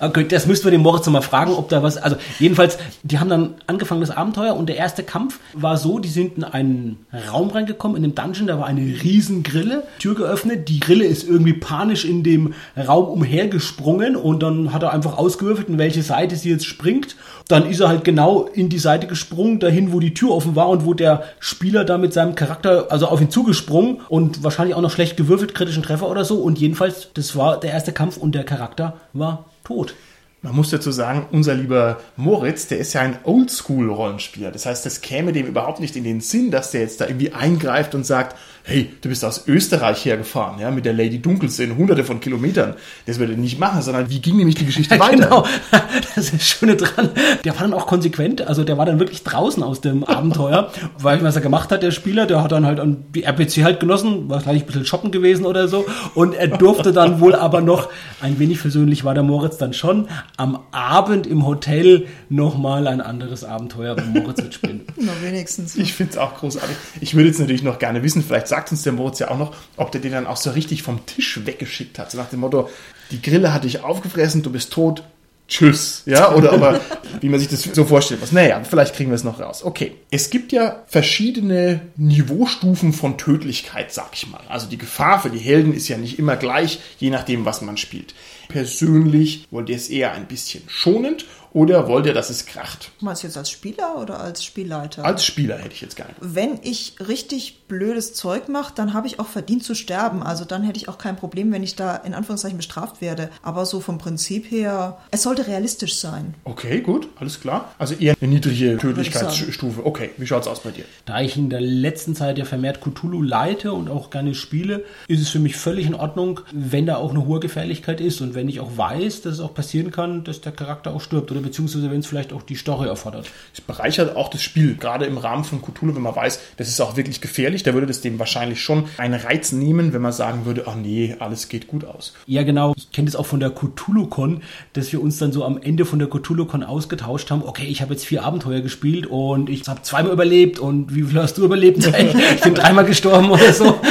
Okay, 0.00 0.26
das 0.28 0.46
müssten 0.46 0.66
wir 0.66 0.70
den 0.70 0.80
Moritz 0.80 1.08
mal 1.08 1.22
fragen, 1.22 1.52
ob 1.52 1.68
da 1.70 1.82
was. 1.82 1.96
Also 1.96 2.16
jedenfalls, 2.38 2.78
die 3.02 3.18
haben 3.18 3.28
dann 3.28 3.54
angefangen 3.66 4.00
das 4.00 4.10
Abenteuer 4.10 4.54
und 4.54 4.68
der 4.68 4.76
erste 4.76 5.02
Kampf 5.02 5.40
war 5.54 5.76
so: 5.76 5.98
Die 5.98 6.08
sind 6.08 6.36
in 6.36 6.44
einen 6.44 7.06
Raum 7.28 7.50
reingekommen 7.50 7.96
in 7.96 8.04
dem 8.04 8.14
Dungeon. 8.14 8.46
Da 8.46 8.58
war 8.60 8.66
eine 8.66 8.80
riesen 8.80 9.42
Grille, 9.42 9.82
Tür 9.98 10.14
geöffnet. 10.14 10.68
Die 10.68 10.78
Grille 10.78 11.04
ist 11.04 11.24
irgendwie 11.24 11.52
panisch 11.52 12.04
in 12.04 12.22
dem 12.22 12.54
Raum 12.76 13.06
umhergesprungen 13.06 14.14
und 14.14 14.40
dann 14.42 14.72
hat 14.72 14.84
er 14.84 14.92
einfach 14.92 15.18
ausgewürfelt, 15.18 15.68
in 15.68 15.78
welche 15.78 16.02
Seite 16.04 16.36
sie 16.36 16.50
jetzt 16.50 16.66
springt. 16.66 17.16
Dann 17.48 17.68
ist 17.68 17.80
er 17.80 17.88
halt 17.88 18.04
genau 18.04 18.42
in 18.44 18.68
die 18.68 18.78
Seite 18.78 19.06
gesprungen, 19.06 19.58
dahin, 19.58 19.92
wo 19.92 20.00
die 20.00 20.12
Tür 20.12 20.32
offen 20.32 20.54
war 20.54 20.68
und 20.68 20.84
wo 20.84 20.92
der 20.92 21.24
Spieler 21.40 21.84
da 21.84 21.96
mit 21.96 22.12
seinem 22.12 22.34
Charakter, 22.34 22.88
also 22.90 23.08
auf 23.08 23.20
ihn 23.22 23.30
zugesprungen 23.30 24.02
und 24.08 24.44
wahrscheinlich 24.44 24.76
auch 24.76 24.82
noch 24.82 24.90
schlecht 24.90 25.16
gewürfelt, 25.16 25.54
kritischen 25.54 25.82
Treffer 25.82 26.08
oder 26.08 26.24
so. 26.24 26.40
Und 26.40 26.58
jedenfalls, 26.58 27.08
das 27.14 27.36
war 27.36 27.58
der 27.58 27.72
erste 27.72 27.92
Kampf 27.92 28.18
und 28.18 28.34
der 28.34 28.44
Charakter 28.44 28.98
war 29.14 29.46
tot. 29.64 29.94
Man 30.40 30.54
muss 30.54 30.70
dazu 30.70 30.92
sagen, 30.92 31.26
unser 31.32 31.54
lieber 31.54 31.98
Moritz, 32.16 32.68
der 32.68 32.78
ist 32.78 32.92
ja 32.92 33.00
ein 33.00 33.18
Oldschool-Rollenspieler. 33.24 34.52
Das 34.52 34.66
heißt, 34.66 34.86
das 34.86 35.00
käme 35.00 35.32
dem 35.32 35.46
überhaupt 35.46 35.80
nicht 35.80 35.96
in 35.96 36.04
den 36.04 36.20
Sinn, 36.20 36.52
dass 36.52 36.70
der 36.70 36.82
jetzt 36.82 37.00
da 37.00 37.06
irgendwie 37.06 37.32
eingreift 37.32 37.96
und 37.96 38.06
sagt, 38.06 38.36
hey, 38.68 38.90
du 39.00 39.08
bist 39.08 39.24
aus 39.24 39.48
Österreich 39.48 40.04
hergefahren, 40.04 40.60
ja, 40.60 40.70
mit 40.70 40.84
der 40.84 40.92
Lady 40.92 41.20
Dunkelsinn, 41.20 41.78
hunderte 41.78 42.04
von 42.04 42.20
Kilometern. 42.20 42.74
Das 43.06 43.18
würde 43.18 43.32
er 43.32 43.38
nicht 43.38 43.58
machen, 43.58 43.80
sondern 43.80 44.10
wie 44.10 44.20
ging 44.20 44.36
nämlich 44.36 44.56
die 44.56 44.66
Geschichte 44.66 45.00
weiter? 45.00 45.16
Genau, 45.16 45.46
das 46.14 46.24
ist 46.24 46.34
das 46.34 46.46
Schöne 46.46 46.76
dran. 46.76 47.08
Der 47.44 47.54
war 47.54 47.62
dann 47.62 47.72
auch 47.72 47.86
konsequent, 47.86 48.46
also 48.46 48.64
der 48.64 48.76
war 48.76 48.84
dann 48.84 48.98
wirklich 48.98 49.24
draußen 49.24 49.62
aus 49.62 49.80
dem 49.80 50.04
Abenteuer, 50.04 50.70
weil 50.98 51.22
was 51.22 51.34
er 51.34 51.40
gemacht 51.40 51.72
hat, 51.72 51.82
der 51.82 51.92
Spieler, 51.92 52.26
der 52.26 52.42
hat 52.42 52.52
dann 52.52 52.66
halt 52.66 52.78
an 52.78 53.06
die 53.14 53.24
RPC 53.24 53.64
halt 53.64 53.80
genossen, 53.80 54.28
war 54.28 54.40
vielleicht 54.40 54.64
ein 54.64 54.66
bisschen 54.66 54.84
shoppen 54.84 55.12
gewesen 55.12 55.46
oder 55.46 55.66
so 55.66 55.86
und 56.14 56.34
er 56.34 56.48
durfte 56.48 56.92
dann 56.92 57.20
wohl 57.20 57.34
aber 57.34 57.62
noch, 57.62 57.88
ein 58.20 58.38
wenig 58.38 58.58
versöhnlich 58.58 59.02
war 59.02 59.14
der 59.14 59.22
Moritz 59.22 59.56
dann 59.56 59.72
schon, 59.72 60.08
am 60.36 60.58
Abend 60.72 61.26
im 61.26 61.46
Hotel 61.46 62.06
nochmal 62.28 62.86
ein 62.86 63.00
anderes 63.00 63.44
Abenteuer 63.44 63.94
mit 63.94 64.12
Moritz 64.12 64.42
mitspielen. 64.42 64.82
Na, 64.96 65.12
wenigstens. 65.22 65.76
Ich 65.76 65.94
finde 65.94 66.12
es 66.12 66.18
auch 66.18 66.34
großartig. 66.34 66.76
Ich 67.00 67.14
würde 67.14 67.28
jetzt 67.28 67.38
natürlich 67.38 67.62
noch 67.62 67.78
gerne 67.78 68.02
wissen, 68.02 68.22
vielleicht 68.22 68.48
sagt 68.58 68.72
uns 68.72 68.82
der 68.82 68.92
Moritz 68.92 69.20
ja 69.20 69.30
auch 69.30 69.38
noch, 69.38 69.54
ob 69.76 69.92
der 69.92 70.00
den 70.00 70.10
dann 70.10 70.26
auch 70.26 70.36
so 70.36 70.50
richtig 70.50 70.82
vom 70.82 71.06
Tisch 71.06 71.40
weggeschickt 71.44 71.96
hat. 71.98 72.10
So 72.10 72.18
nach 72.18 72.28
dem 72.28 72.40
Motto, 72.40 72.68
die 73.12 73.22
Grille 73.22 73.54
hat 73.54 73.62
dich 73.62 73.84
aufgefressen, 73.84 74.42
du 74.42 74.50
bist 74.50 74.72
tot, 74.72 75.04
tschüss. 75.46 76.02
Ja, 76.06 76.34
oder 76.34 76.52
aber 76.52 76.80
wie 77.20 77.28
man 77.28 77.38
sich 77.38 77.48
das 77.48 77.62
so 77.62 77.84
vorstellen 77.84 78.18
muss. 78.18 78.32
Naja, 78.32 78.60
vielleicht 78.68 78.96
kriegen 78.96 79.10
wir 79.10 79.14
es 79.14 79.22
noch 79.22 79.38
raus. 79.38 79.62
Okay. 79.62 79.94
Es 80.10 80.30
gibt 80.30 80.50
ja 80.50 80.82
verschiedene 80.88 81.82
Niveaustufen 81.96 82.92
von 82.92 83.16
Tödlichkeit, 83.16 83.92
sag 83.92 84.08
ich 84.14 84.26
mal. 84.26 84.40
Also 84.48 84.66
die 84.66 84.76
Gefahr 84.76 85.22
für 85.22 85.30
die 85.30 85.38
Helden 85.38 85.72
ist 85.72 85.86
ja 85.86 85.96
nicht 85.96 86.18
immer 86.18 86.34
gleich, 86.34 86.80
je 86.98 87.10
nachdem, 87.10 87.44
was 87.44 87.62
man 87.62 87.76
spielt. 87.76 88.12
Persönlich 88.48 89.46
wollt 89.52 89.68
ihr 89.68 89.76
es 89.76 89.88
eher 89.88 90.14
ein 90.14 90.26
bisschen 90.26 90.64
schonend 90.66 91.26
oder 91.52 91.88
wollt 91.88 92.06
ihr, 92.06 92.14
dass 92.14 92.30
es 92.30 92.46
kracht? 92.46 92.90
Meinst 93.00 93.22
du 93.22 93.26
jetzt 93.26 93.36
als 93.36 93.50
Spieler 93.50 93.96
oder 93.98 94.20
als 94.20 94.44
Spielleiter? 94.44 95.04
Als 95.04 95.24
Spieler 95.24 95.58
hätte 95.58 95.74
ich 95.74 95.80
jetzt 95.80 95.96
gerne. 95.96 96.14
wenn 96.20 96.58
ich 96.62 96.94
richtig 97.06 97.66
blödes 97.68 98.14
Zeug 98.14 98.48
mache, 98.48 98.72
dann 98.74 98.94
habe 98.94 99.06
ich 99.06 99.20
auch 99.20 99.26
verdient 99.26 99.62
zu 99.62 99.74
sterben. 99.74 100.22
Also 100.22 100.44
dann 100.44 100.62
hätte 100.62 100.78
ich 100.78 100.88
auch 100.88 100.98
kein 100.98 101.16
Problem, 101.16 101.52
wenn 101.52 101.62
ich 101.62 101.76
da 101.76 101.96
in 101.96 102.14
Anführungszeichen 102.14 102.56
bestraft 102.56 103.00
werde. 103.00 103.30
Aber 103.42 103.66
so 103.66 103.80
vom 103.80 103.98
Prinzip 103.98 104.50
her, 104.50 104.98
es 105.10 105.22
sollte 105.22 105.46
realistisch 105.46 105.96
sein. 105.96 106.34
Okay, 106.44 106.80
gut, 106.80 107.08
alles 107.16 107.40
klar. 107.40 107.72
Also 107.78 107.94
eher 107.94 108.14
eine 108.20 108.30
niedrige. 108.30 108.78
Tödlichkeitsstufe. 108.78 109.84
Okay, 109.84 110.10
wie 110.16 110.26
schaut's 110.26 110.48
aus 110.48 110.60
bei 110.60 110.70
dir? 110.70 110.84
Da 111.04 111.20
ich 111.20 111.36
in 111.36 111.50
der 111.50 111.60
letzten 111.60 112.14
Zeit 112.14 112.38
ja 112.38 112.44
vermehrt 112.44 112.80
Cthulhu 112.80 113.22
leite 113.22 113.72
und 113.72 113.88
auch 113.88 114.10
gerne 114.10 114.34
spiele, 114.34 114.84
ist 115.06 115.20
es 115.20 115.28
für 115.28 115.38
mich 115.38 115.56
völlig 115.56 115.86
in 115.86 115.94
Ordnung, 115.94 116.40
wenn 116.52 116.86
da 116.86 116.96
auch 116.96 117.10
eine 117.10 117.26
hohe 117.26 117.40
Gefährlichkeit 117.40 118.00
ist 118.00 118.20
und 118.20 118.34
wenn 118.34 118.48
ich 118.48 118.60
auch 118.60 118.76
weiß, 118.76 119.22
dass 119.22 119.34
es 119.34 119.40
auch 119.40 119.54
passieren 119.54 119.90
kann, 119.90 120.24
dass 120.24 120.40
der 120.40 120.52
Charakter 120.52 120.94
auch 120.94 121.00
stirbt 121.00 121.30
oder 121.38 121.46
beziehungsweise 121.46 121.90
wenn 121.90 122.00
es 122.00 122.06
vielleicht 122.06 122.32
auch 122.32 122.42
die 122.42 122.56
Story 122.56 122.88
erfordert. 122.88 123.30
Es 123.54 123.60
bereichert 123.60 124.16
auch 124.16 124.28
das 124.28 124.42
Spiel, 124.42 124.76
gerade 124.76 125.06
im 125.06 125.18
Rahmen 125.18 125.44
von 125.44 125.62
Cthulhu, 125.62 125.94
wenn 125.94 126.02
man 126.02 126.14
weiß, 126.14 126.40
das 126.56 126.68
ist 126.68 126.80
auch 126.80 126.96
wirklich 126.96 127.20
gefährlich. 127.20 127.62
Da 127.62 127.74
würde 127.74 127.86
das 127.86 128.00
dem 128.00 128.18
wahrscheinlich 128.18 128.62
schon 128.62 128.84
einen 128.98 129.14
Reiz 129.14 129.52
nehmen, 129.52 129.92
wenn 129.92 130.02
man 130.02 130.12
sagen 130.12 130.44
würde, 130.44 130.64
ach 130.66 130.74
nee, 130.74 131.16
alles 131.18 131.48
geht 131.48 131.68
gut 131.68 131.84
aus. 131.84 132.14
Ja, 132.26 132.42
genau. 132.42 132.74
Ich 132.76 132.92
kenne 132.92 133.06
das 133.06 133.16
auch 133.16 133.26
von 133.26 133.40
der 133.40 133.50
Cthulhu-Con, 133.50 134.42
dass 134.72 134.92
wir 134.92 135.00
uns 135.00 135.18
dann 135.18 135.32
so 135.32 135.44
am 135.44 135.58
Ende 135.60 135.84
von 135.84 135.98
der 135.98 136.08
Cthulhu-Con 136.08 136.62
ausgetauscht 136.62 137.30
haben. 137.30 137.42
Okay, 137.44 137.66
ich 137.66 137.80
habe 137.80 137.94
jetzt 137.94 138.04
vier 138.04 138.24
Abenteuer 138.24 138.60
gespielt 138.60 139.06
und 139.06 139.48
ich 139.48 139.66
habe 139.68 139.82
zweimal 139.82 140.12
überlebt 140.12 140.58
und 140.58 140.94
wie 140.94 141.02
viel 141.02 141.20
hast 141.20 141.38
du 141.38 141.44
überlebt? 141.44 141.78
ich 142.34 142.40
bin 142.40 142.54
dreimal 142.54 142.84
gestorben 142.84 143.30
oder 143.30 143.52
so. 143.52 143.78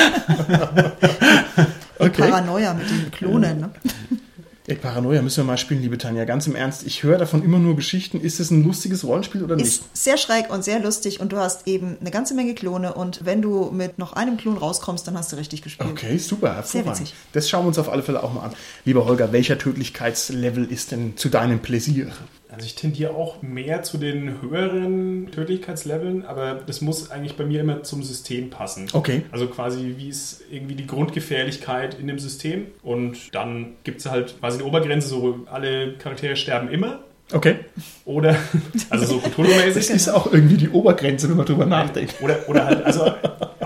Okay. 2.00 2.30
Paranoia 2.30 2.74
mit 2.74 2.90
den 2.90 3.12
Klonen. 3.12 3.60
Ne? 3.60 3.70
Ey, 4.70 4.76
Paranoia 4.76 5.22
müssen 5.22 5.38
wir 5.38 5.44
mal 5.46 5.58
spielen, 5.58 5.82
liebe 5.82 5.98
Tanja. 5.98 6.26
Ganz 6.26 6.46
im 6.46 6.54
Ernst, 6.54 6.86
ich 6.86 7.02
höre 7.02 7.18
davon 7.18 7.42
immer 7.42 7.58
nur 7.58 7.78
Geschichten. 7.78 8.20
Ist 8.20 8.42
es 8.42 8.52
ein 8.52 8.66
lustiges 8.66 9.06
Rollenspiel 9.06 9.42
oder 9.42 9.56
nicht? 9.56 9.66
Ist 9.66 9.96
sehr 9.96 10.18
schräg 10.18 10.50
und 10.50 10.62
sehr 10.62 10.82
lustig 10.82 11.22
und 11.22 11.32
du 11.32 11.38
hast 11.38 11.70
eben 11.70 11.96
eine 12.02 12.12
ganze 12.12 12.34
Menge 12.34 12.54
Klone 12.54 12.94
und 12.94 13.24
wenn 13.24 13.42
du 13.42 13.72
mit 13.72 13.98
noch 13.98 14.12
einem 14.12 14.36
Klon 14.36 14.58
rauskommst, 14.58 15.08
dann 15.08 15.18
hast 15.18 15.32
du 15.32 15.38
richtig 15.38 15.62
gespielt. 15.62 15.90
Okay, 15.90 16.18
super, 16.18 16.54
hervorragend. 16.54 17.00
witzig. 17.00 17.14
Das 17.32 17.48
schauen 17.50 17.64
wir 17.64 17.70
uns 17.70 17.80
auf 17.80 17.88
alle 17.88 18.04
Fälle 18.04 18.22
auch 18.22 18.34
mal 18.34 18.42
an. 18.42 18.54
Lieber 18.84 19.06
Holger, 19.06 19.32
welcher 19.32 19.58
Tödlichkeitslevel 19.58 20.66
ist 20.70 20.92
denn 20.92 21.16
zu 21.16 21.30
deinem 21.30 21.60
Pläsier? 21.60 22.12
Also 22.58 22.66
ich 22.66 22.74
tendiere 22.74 23.12
auch 23.14 23.44
mehr 23.44 23.84
zu 23.84 24.00
den 24.00 24.42
höheren 24.42 25.30
Tödlichkeitsleveln, 25.30 26.26
aber 26.26 26.56
das 26.66 26.82
muss 26.82 27.12
eigentlich 27.12 27.38
bei 27.38 27.46
mir 27.46 27.62
immer 27.62 27.84
zum 27.84 28.02
System 28.02 28.50
passen. 28.50 28.88
Okay. 28.94 29.22
Also 29.32 29.46
quasi 29.46 29.94
wie 29.98 30.10
ist 30.10 30.42
irgendwie 30.50 30.74
die 30.74 30.88
Grundgefährlichkeit 30.88 32.00
in 32.00 32.08
dem 32.08 32.18
System 32.18 32.66
und 32.82 33.36
dann 33.36 33.76
gibt 33.84 34.00
es 34.00 34.08
halt 34.10 34.40
quasi 34.40 34.58
eine 34.58 34.68
Obergrenze, 34.68 35.08
so 35.08 35.42
alle 35.52 35.94
Charaktere 36.00 36.36
sterben 36.36 36.70
immer 36.72 37.02
Okay. 37.32 37.58
oder 38.06 38.36
also 38.90 39.06
so 39.06 39.20
Das 39.24 39.32
Cthulhu-mäßig. 39.34 39.92
ist 39.94 40.10
auch 40.10 40.34
irgendwie 40.34 40.58
die 40.58 40.70
Obergrenze, 40.70 41.30
wenn 41.30 41.38
man 41.38 41.46
drüber 41.46 41.68
nachdenkt. 41.68 42.16
Oder, 42.24 42.40
oder 42.50 42.66
halt, 42.66 42.84
also 42.86 43.06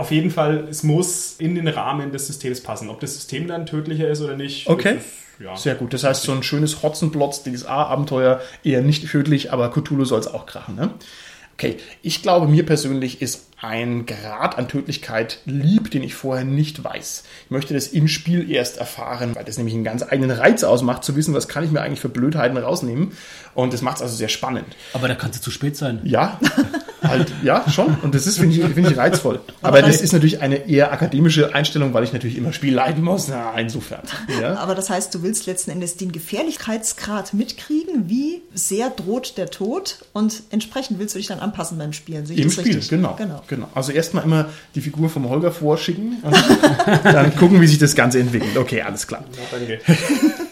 auf 0.02 0.12
jeden 0.12 0.32
Fall, 0.32 0.68
es 0.70 0.84
muss 0.84 1.36
in 1.38 1.56
den 1.56 1.68
Rahmen 1.68 2.12
des 2.12 2.28
Systems 2.28 2.62
passen. 2.62 2.90
Ob 2.90 3.00
das 3.00 3.14
System 3.14 3.48
dann 3.48 3.66
tödlicher 3.66 4.10
ist 4.10 4.22
oder 4.22 4.36
nicht. 4.36 4.68
Okay. 4.68 4.96
das 4.96 5.04
ja. 5.42 5.56
Sehr 5.56 5.76
gut. 5.76 5.94
Das 5.94 6.04
heißt, 6.04 6.24
so 6.24 6.32
ein 6.32 6.44
schönes 6.44 6.84
Hotzenplotz, 6.84 7.44
DSA-Abenteuer, 7.44 8.42
eher 8.64 8.82
nicht 8.82 9.10
tödlich, 9.10 9.52
aber 9.52 9.72
Cthulhu 9.72 10.06
soll 10.06 10.20
es 10.20 10.28
auch 10.28 10.46
krachen, 10.46 10.76
ne? 10.76 10.92
Okay, 11.54 11.78
ich 12.02 12.24
glaube, 12.24 12.48
mir 12.48 12.66
persönlich 12.66 13.22
ist 13.22 13.48
ein 13.62 14.08
Grad 14.08 14.58
an 14.58 14.68
Tödlichkeit 14.68 15.42
lieb, 15.46 15.92
den 15.92 16.02
ich 16.02 16.16
vorher 16.16 16.44
nicht 16.44 16.84
weiß. 16.84 17.24
Ich 17.46 17.52
möchte 17.52 17.76
das 17.76 17.88
im 17.88 18.08
Spiel 18.08 18.50
erst 18.50 18.78
erfahren, 18.78 19.36
weil 19.36 19.44
das 19.44 19.58
nämlich 19.58 19.76
einen 19.76 19.84
ganz 19.84 20.02
eigenen 20.02 20.32
Reiz 20.32 20.64
ausmacht, 20.64 21.04
zu 21.04 21.16
wissen, 21.16 21.36
was 21.36 21.48
kann 21.48 21.64
ich 21.64 21.70
mir 21.70 21.82
eigentlich 21.82 22.00
für 22.00 22.10
Blödheiten 22.10 22.58
rausnehmen. 22.58 23.12
Und 23.54 23.74
das 23.74 23.84
macht 23.84 23.98
es 23.98 24.02
also 24.02 24.16
sehr 24.16 24.30
spannend. 24.30 24.76
Aber 24.94 25.08
da 25.08 25.14
kann 25.14 25.30
es 25.30 25.42
zu 25.42 25.52
spät 25.52 25.78
sein. 25.78 26.02
Ja, 26.04 26.40
halt, 27.02 27.32
ja, 27.44 27.70
schon. 27.70 27.98
Und 28.02 28.16
das 28.16 28.28
ist, 28.28 28.38
finde 28.38 28.56
ich, 28.56 28.74
finde 28.74 28.92
ich 28.92 28.98
reizvoll. 28.98 29.40
Aber, 29.62 29.82
das 29.82 30.02
ist 30.02 30.14
natürlich 30.14 30.42
eine 30.42 30.68
eher 30.68 30.92
akademische 30.92 31.54
Einstellung, 31.54 31.94
weil 31.94 32.04
ich 32.04 32.14
natürlich 32.14 32.38
immer 32.38 32.54
Spiel 32.54 32.74
leiten 32.74 33.04
muss. 33.04 33.28
Na, 33.28 33.58
insofern. 33.58 34.02
Ja. 34.42 34.56
Aber 34.56 34.76
das 34.76 34.90
heißt, 34.90 35.14
du 35.14 35.24
willst 35.24 35.46
letzten 35.46 35.72
Endes 35.72 35.98
den 35.98 36.12
Gefährlichkeitsgrad 36.12 37.34
mitkriegen, 37.34 38.10
wie 38.10 38.42
sehr 38.54 38.90
droht 38.90 39.38
der 39.38 39.50
Tod 39.50 40.00
und 40.14 40.44
entsprechend 40.50 41.00
willst 41.00 41.16
du 41.16 41.20
dich 41.20 41.28
dann 41.28 41.40
anpassen 41.40 41.78
beim 41.78 41.94
Spielen. 41.94 42.26
Sehe 42.26 42.38
ich 42.38 42.44
Im 42.44 42.56
das 42.56 42.60
Spiel, 42.60 42.82
genau, 42.90 43.16
genau. 43.16 43.42
genau. 43.48 43.68
Also 43.74 43.92
erstmal 43.92 44.24
immer 44.24 44.50
die 44.76 44.82
Figur 44.82 45.10
vom 45.10 45.30
Holger 45.30 45.52
vorschicken 45.52 46.18
und 46.22 46.34
dann 47.04 47.36
gucken, 47.36 47.62
wie 47.62 47.68
sich 47.68 47.80
das 47.80 47.96
Ganze 47.96 48.20
entwickelt. 48.20 48.58
Okay, 48.58 48.82
alles 48.82 49.08
klar. 49.08 49.24
Ja, 49.34 49.58
danke. 49.58 49.80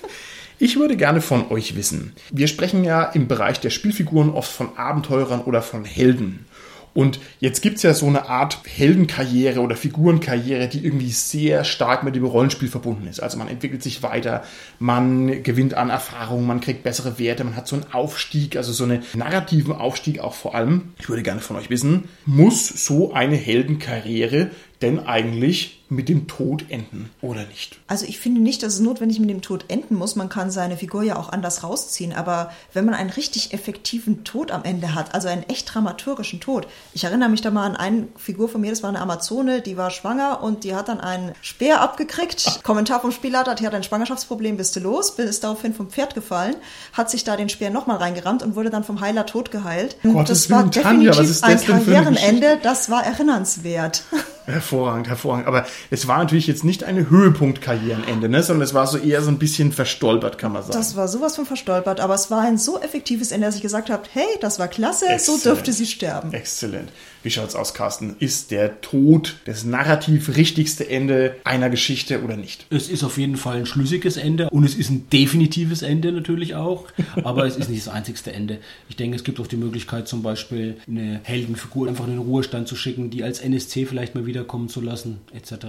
Ich 0.61 0.77
würde 0.77 0.97
gerne 0.97 1.21
von 1.21 1.49
euch 1.51 1.77
wissen. 1.77 2.11
Wir 2.31 2.47
sprechen 2.47 2.83
ja 2.83 3.03
im 3.03 3.29
Bereich 3.29 3.61
der 3.61 3.69
Spielfiguren 3.69 4.29
oft 4.29 4.51
von 4.51 4.77
Abenteurern 4.77 5.39
oder 5.39 5.61
von 5.61 5.85
Helden. 5.85 6.47
Und 6.93 7.21
jetzt 7.39 7.61
gibt's 7.61 7.83
ja 7.83 7.93
so 7.93 8.07
eine 8.07 8.27
Art 8.27 8.59
Heldenkarriere 8.65 9.61
oder 9.61 9.77
Figurenkarriere, 9.77 10.67
die 10.67 10.83
irgendwie 10.83 11.11
sehr 11.11 11.63
stark 11.63 12.03
mit 12.03 12.17
dem 12.17 12.25
Rollenspiel 12.25 12.67
verbunden 12.67 13.07
ist. 13.07 13.21
Also 13.21 13.37
man 13.37 13.47
entwickelt 13.47 13.81
sich 13.81 14.03
weiter, 14.03 14.43
man 14.79 15.43
gewinnt 15.43 15.75
an 15.75 15.89
Erfahrung, 15.89 16.45
man 16.45 16.59
kriegt 16.59 16.83
bessere 16.83 17.17
Werte, 17.19 17.45
man 17.45 17.55
hat 17.55 17.69
so 17.69 17.77
einen 17.77 17.85
Aufstieg, 17.93 18.57
also 18.57 18.73
so 18.73 18.83
einen 18.83 19.03
narrativen 19.13 19.73
Aufstieg 19.73 20.19
auch 20.19 20.33
vor 20.33 20.55
allem. 20.55 20.93
Ich 20.99 21.07
würde 21.07 21.23
gerne 21.23 21.39
von 21.39 21.55
euch 21.55 21.69
wissen, 21.69 22.09
muss 22.25 22.67
so 22.67 23.13
eine 23.13 23.37
Heldenkarriere 23.37 24.49
denn 24.81 25.05
eigentlich 25.05 25.79
mit 25.89 26.07
dem 26.07 26.27
Tod 26.27 26.65
enden 26.69 27.09
oder 27.21 27.45
nicht? 27.45 27.79
Also 27.87 28.05
ich 28.05 28.19
finde 28.19 28.41
nicht, 28.41 28.61
dass 28.61 28.75
es 28.75 28.79
notwendig 28.79 29.19
mit 29.19 29.29
dem 29.29 29.41
Tod 29.41 29.65
enden 29.67 29.95
muss. 29.95 30.15
Man 30.15 30.29
kann 30.29 30.51
seine 30.51 30.77
Figur 30.77 31.01
ja 31.01 31.17
auch 31.17 31.29
anders 31.29 31.63
rausziehen. 31.63 32.13
Aber 32.13 32.51
wenn 32.73 32.85
man 32.85 32.93
einen 32.93 33.09
richtig 33.09 33.53
effektiven 33.53 34.23
Tod 34.23 34.51
am 34.51 34.63
Ende 34.63 34.93
hat, 34.93 35.15
also 35.15 35.27
einen 35.27 35.43
echt 35.43 35.73
dramaturgischen 35.73 36.39
Tod. 36.39 36.67
Ich 36.93 37.03
erinnere 37.03 37.29
mich 37.29 37.41
da 37.41 37.49
mal 37.49 37.65
an 37.65 37.75
eine 37.75 38.07
Figur 38.15 38.49
von 38.49 38.61
mir, 38.61 38.69
das 38.69 38.83
war 38.83 38.89
eine 38.89 39.01
Amazone, 39.01 39.61
die 39.61 39.77
war 39.77 39.89
schwanger 39.89 40.43
und 40.43 40.63
die 40.63 40.75
hat 40.75 40.89
dann 40.89 41.01
einen 41.01 41.33
Speer 41.41 41.81
abgekriegt. 41.81 42.63
Kommentar 42.63 43.01
vom 43.01 43.11
Spielleiter, 43.11 43.55
die 43.55 43.65
hat 43.65 43.73
ein 43.73 43.83
Schwangerschaftsproblem, 43.83 44.57
bist 44.57 44.75
du 44.75 44.79
los, 44.81 45.11
ist 45.11 45.43
daraufhin 45.43 45.73
vom 45.73 45.89
Pferd 45.89 46.13
gefallen, 46.13 46.55
hat 46.93 47.09
sich 47.09 47.23
da 47.23 47.35
den 47.35 47.49
Speer 47.49 47.71
nochmal 47.71 47.97
reingerammt 47.97 48.43
und 48.43 48.55
wurde 48.55 48.69
dann 48.69 48.83
vom 48.83 49.01
Heiler 49.01 49.25
tot 49.25 49.49
geheilt. 49.49 49.97
Gottes 50.03 50.47
das 50.47 50.49
war 50.51 50.69
Tanja, 50.69 51.11
definitiv 51.11 51.17
was 51.17 51.29
ist 51.29 51.43
ein 51.43 51.65
Karrierenende, 51.65 52.59
das 52.61 52.89
war 52.89 53.03
erinnernswert. 53.03 54.03
Hervorragend, 54.49 55.07
hervorragend. 55.07 55.47
Aber 55.47 55.65
es 55.89 56.07
war 56.07 56.19
natürlich 56.19 56.47
jetzt 56.47 56.63
nicht 56.63 56.83
eine 56.83 57.09
Höhepunkt-Karrierenende, 57.09 58.29
ne? 58.29 58.43
sondern 58.43 58.63
es 58.63 58.73
war 58.73 58.87
so 58.87 58.97
eher 58.97 59.21
so 59.21 59.29
ein 59.29 59.39
bisschen 59.39 59.71
verstolpert, 59.71 60.37
kann 60.37 60.51
man 60.51 60.63
sagen. 60.63 60.73
Das 60.73 60.95
war 60.95 61.07
sowas 61.07 61.35
von 61.35 61.45
verstolpert, 61.45 61.99
aber 61.99 62.15
es 62.15 62.29
war 62.31 62.41
ein 62.41 62.57
so 62.57 62.79
effektives 62.79 63.31
Ende, 63.31 63.47
dass 63.47 63.55
ich 63.55 63.61
gesagt 63.61 63.89
habe, 63.89 64.03
hey, 64.13 64.27
das 64.41 64.59
war 64.59 64.67
klasse, 64.67 65.07
Exzellent. 65.07 65.41
so 65.41 65.49
dürfte 65.49 65.73
sie 65.73 65.85
sterben. 65.85 66.33
Exzellent. 66.33 66.91
Wie 67.21 67.31
schaut's 67.31 67.55
aus, 67.55 67.73
Carsten? 67.73 68.15
Ist 68.19 68.51
der 68.51 68.79
Tod 68.79 69.35
das 69.45 69.65
narrativ 69.65 70.37
richtigste 70.37 70.89
Ende 70.89 71.35
einer 71.43 71.69
Geschichte 71.69 72.23
oder 72.23 72.37
nicht? 72.37 72.65
Es 72.69 72.89
ist 72.89 73.03
auf 73.03 73.17
jeden 73.17 73.35
Fall 73.35 73.57
ein 73.57 73.65
schlüssiges 73.65 74.15
Ende 74.15 74.49
und 74.49 74.63
es 74.63 74.75
ist 74.75 74.89
ein 74.89 75.09
definitives 75.09 75.81
Ende 75.81 76.13
natürlich 76.13 76.55
auch, 76.55 76.85
aber 77.23 77.45
es 77.45 77.57
ist 77.57 77.69
nicht 77.69 77.85
das 77.85 77.93
einzigste 77.93 78.31
Ende. 78.31 78.59
Ich 78.87 78.95
denke, 78.95 79.17
es 79.17 79.25
gibt 79.25 79.39
auch 79.39 79.47
die 79.47 79.57
Möglichkeit, 79.57 80.07
zum 80.07 80.23
Beispiel 80.23 80.77
eine 80.87 81.19
Heldenfigur 81.23 81.89
einfach 81.89 82.05
in 82.05 82.11
den 82.11 82.19
Ruhestand 82.19 82.67
zu 82.69 82.75
schicken, 82.75 83.09
die 83.09 83.23
als 83.23 83.39
NSC 83.39 83.85
vielleicht 83.85 84.15
mal 84.15 84.25
wiederkommen 84.25 84.69
zu 84.69 84.79
lassen, 84.79 85.19
etc. 85.33 85.65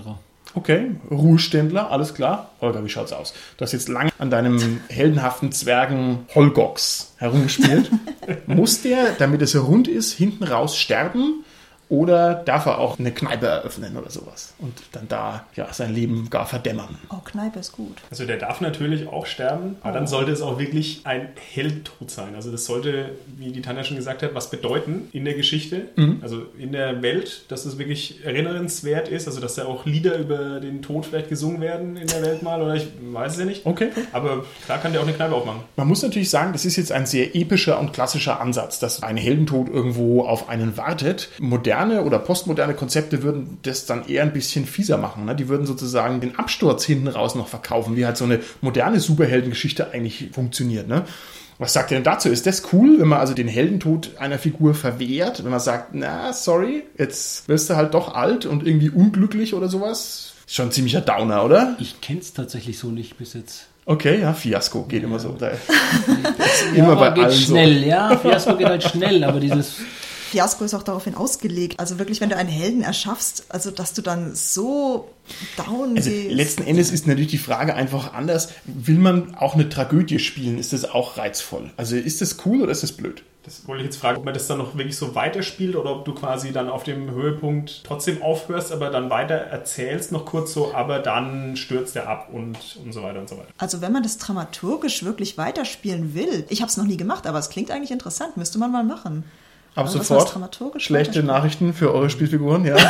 Okay, 0.54 0.92
Ruheständler, 1.10 1.90
alles 1.90 2.14
klar. 2.14 2.50
Holger, 2.60 2.84
wie 2.84 2.88
schaut's 2.88 3.12
aus? 3.12 3.34
Du 3.56 3.62
hast 3.64 3.72
jetzt 3.72 3.88
lange 3.88 4.10
an 4.18 4.30
deinem 4.30 4.80
heldenhaften 4.88 5.52
Zwergen 5.52 6.26
Holgox 6.34 7.14
herumgespielt. 7.18 7.90
Muss 8.46 8.82
der, 8.82 9.12
damit 9.18 9.42
es 9.42 9.56
rund 9.56 9.86
ist, 9.86 10.12
hinten 10.12 10.44
raus 10.44 10.76
sterben? 10.76 11.44
Oder 11.90 12.34
darf 12.34 12.66
er 12.66 12.78
auch 12.78 13.00
eine 13.00 13.10
Kneipe 13.10 13.46
eröffnen 13.46 13.96
oder 13.96 14.10
sowas 14.10 14.54
und 14.58 14.74
dann 14.92 15.08
da 15.08 15.44
ja 15.56 15.72
sein 15.72 15.92
Leben 15.92 16.30
gar 16.30 16.46
verdämmern? 16.46 16.96
Oh, 17.10 17.16
Kneipe 17.24 17.58
ist 17.58 17.72
gut. 17.72 17.96
Also 18.10 18.24
der 18.26 18.36
darf 18.36 18.60
natürlich 18.60 19.08
auch 19.08 19.26
sterben, 19.26 19.76
aber 19.82 19.92
dann 19.92 20.06
sollte 20.06 20.30
es 20.30 20.40
auch 20.40 20.60
wirklich 20.60 21.00
ein 21.02 21.30
Heldtod 21.52 22.10
sein. 22.10 22.36
Also 22.36 22.52
das 22.52 22.64
sollte, 22.64 23.10
wie 23.36 23.50
die 23.50 23.60
Tanja 23.60 23.82
schon 23.82 23.96
gesagt 23.96 24.22
hat, 24.22 24.36
was 24.36 24.50
bedeuten 24.50 25.08
in 25.12 25.24
der 25.24 25.34
Geschichte, 25.34 25.88
also 26.22 26.42
in 26.56 26.70
der 26.70 27.02
Welt, 27.02 27.46
dass 27.48 27.64
es 27.64 27.76
wirklich 27.76 28.24
erinnernswert 28.24 29.08
ist, 29.08 29.26
also 29.26 29.40
dass 29.40 29.56
da 29.56 29.64
auch 29.64 29.84
Lieder 29.84 30.16
über 30.16 30.60
den 30.60 30.82
Tod 30.82 31.06
vielleicht 31.06 31.28
gesungen 31.28 31.60
werden 31.60 31.96
in 31.96 32.06
der 32.06 32.22
Welt 32.22 32.42
mal 32.44 32.62
oder 32.62 32.76
ich 32.76 32.86
weiß 33.02 33.32
es 33.32 33.38
ja 33.40 33.44
nicht. 33.44 33.66
Okay. 33.66 33.88
Aber 34.12 34.44
klar 34.64 34.78
kann 34.78 34.92
der 34.92 35.00
auch 35.00 35.06
eine 35.06 35.16
Kneipe 35.16 35.34
aufmachen. 35.34 35.62
Man 35.74 35.88
muss 35.88 36.02
natürlich 36.02 36.30
sagen, 36.30 36.52
das 36.52 36.64
ist 36.64 36.76
jetzt 36.76 36.92
ein 36.92 37.06
sehr 37.06 37.34
epischer 37.34 37.80
und 37.80 37.92
klassischer 37.92 38.40
Ansatz, 38.40 38.78
dass 38.78 39.02
ein 39.02 39.16
Heldentod 39.16 39.68
irgendwo 39.68 40.22
auf 40.22 40.48
einen 40.48 40.76
wartet. 40.76 41.30
Moderne 41.86 42.04
oder 42.04 42.18
postmoderne 42.18 42.74
Konzepte 42.74 43.22
würden 43.22 43.58
das 43.62 43.86
dann 43.86 44.06
eher 44.06 44.22
ein 44.22 44.32
bisschen 44.32 44.66
fieser 44.66 44.98
machen. 44.98 45.24
Ne? 45.24 45.34
Die 45.34 45.48
würden 45.48 45.66
sozusagen 45.66 46.20
den 46.20 46.38
Absturz 46.38 46.84
hinten 46.84 47.08
raus 47.08 47.34
noch 47.34 47.48
verkaufen, 47.48 47.96
wie 47.96 48.06
halt 48.06 48.16
so 48.16 48.24
eine 48.24 48.40
moderne 48.60 49.00
Superheldengeschichte 49.00 49.92
eigentlich 49.92 50.30
funktioniert. 50.32 50.88
Ne? 50.88 51.04
Was 51.58 51.72
sagt 51.72 51.90
ihr 51.90 51.96
denn 51.96 52.04
dazu? 52.04 52.28
Ist 52.28 52.46
das 52.46 52.72
cool, 52.72 53.00
wenn 53.00 53.08
man 53.08 53.20
also 53.20 53.34
den 53.34 53.48
Heldentod 53.48 54.12
einer 54.18 54.38
Figur 54.38 54.74
verwehrt? 54.74 55.44
Wenn 55.44 55.50
man 55.50 55.60
sagt, 55.60 55.94
na, 55.94 56.32
sorry, 56.32 56.84
jetzt 56.96 57.48
wirst 57.48 57.68
du 57.70 57.76
halt 57.76 57.94
doch 57.94 58.14
alt 58.14 58.46
und 58.46 58.66
irgendwie 58.66 58.90
unglücklich 58.90 59.54
oder 59.54 59.68
sowas? 59.68 60.32
Ist 60.46 60.54
schon 60.56 60.68
ein 60.68 60.72
ziemlicher 60.72 61.00
Downer, 61.02 61.44
oder? 61.44 61.76
Ich 61.78 62.00
kenne 62.00 62.20
es 62.20 62.32
tatsächlich 62.32 62.78
so 62.78 62.88
nicht 62.88 63.18
bis 63.18 63.34
jetzt. 63.34 63.66
Okay, 63.84 64.20
ja, 64.20 64.32
Fiasko 64.32 64.84
geht 64.84 65.02
immer 65.02 65.18
so. 65.18 65.36
Da, 65.38 65.50
Ja, 66.74 66.84
immer 66.84 66.96
bei 66.96 67.10
geht 67.10 67.24
allen 67.24 67.32
so. 67.34 67.52
schnell, 67.52 67.84
ja. 67.84 68.16
Fiasko 68.16 68.56
geht 68.56 68.66
halt 68.68 68.84
schnell, 68.84 69.24
aber 69.24 69.40
dieses 69.40 69.76
Fiasko 70.30 70.64
ist 70.64 70.74
auch 70.74 70.82
daraufhin 70.84 71.14
ausgelegt. 71.14 71.80
Also 71.80 71.98
wirklich, 71.98 72.20
wenn 72.20 72.30
du 72.30 72.36
einen 72.36 72.48
Helden 72.48 72.82
erschaffst, 72.82 73.46
also 73.48 73.70
dass 73.70 73.94
du 73.94 74.02
dann 74.02 74.34
so 74.34 75.10
down 75.56 75.96
Also 75.96 76.08
gehst. 76.10 76.30
letzten 76.30 76.62
Endes 76.62 76.92
ist 76.92 77.06
natürlich 77.06 77.28
die 77.28 77.38
Frage 77.38 77.74
einfach 77.74 78.14
anders. 78.14 78.50
Will 78.64 78.98
man 78.98 79.34
auch 79.34 79.54
eine 79.54 79.68
Tragödie 79.68 80.20
spielen? 80.20 80.58
Ist 80.58 80.72
das 80.72 80.84
auch 80.84 81.16
reizvoll? 81.16 81.70
Also 81.76 81.96
ist 81.96 82.20
das 82.20 82.36
cool 82.46 82.62
oder 82.62 82.70
ist 82.70 82.84
das 82.84 82.92
blöd? 82.92 83.24
Das 83.42 83.66
wollte 83.66 83.82
ich 83.82 83.86
jetzt 83.86 83.96
fragen, 83.96 84.18
ob 84.18 84.24
man 84.24 84.34
das 84.34 84.46
dann 84.46 84.58
noch 84.58 84.76
wirklich 84.76 84.96
so 84.96 85.14
weiterspielt 85.14 85.74
oder 85.74 85.96
ob 85.96 86.04
du 86.04 86.14
quasi 86.14 86.52
dann 86.52 86.68
auf 86.68 86.84
dem 86.84 87.10
Höhepunkt 87.10 87.82
trotzdem 87.84 88.22
aufhörst, 88.22 88.70
aber 88.70 88.90
dann 88.90 89.08
weiter 89.10 89.34
erzählst 89.34 90.12
noch 90.12 90.26
kurz 90.26 90.52
so, 90.52 90.74
aber 90.74 90.98
dann 90.98 91.56
stürzt 91.56 91.96
er 91.96 92.06
ab 92.06 92.28
und, 92.30 92.56
und 92.84 92.92
so 92.92 93.02
weiter 93.02 93.18
und 93.18 93.28
so 93.28 93.36
weiter. 93.38 93.48
Also 93.56 93.80
wenn 93.80 93.92
man 93.92 94.02
das 94.02 94.18
dramaturgisch 94.18 95.04
wirklich 95.04 95.38
weiterspielen 95.38 96.14
will, 96.14 96.44
ich 96.50 96.60
habe 96.60 96.68
es 96.68 96.76
noch 96.76 96.84
nie 96.84 96.98
gemacht, 96.98 97.26
aber 97.26 97.38
es 97.38 97.48
klingt 97.48 97.70
eigentlich 97.70 97.90
interessant, 97.90 98.36
müsste 98.36 98.58
man 98.58 98.70
mal 98.70 98.84
machen. 98.84 99.24
Ab 99.74 99.86
Also, 99.86 99.98
sofort 99.98 100.36
schlechte? 100.78 101.22
Nachrichten 101.22 101.74
für 101.74 101.94
eure 101.94 102.10
Spielfiguren, 102.10 102.64
ja. 102.64 102.76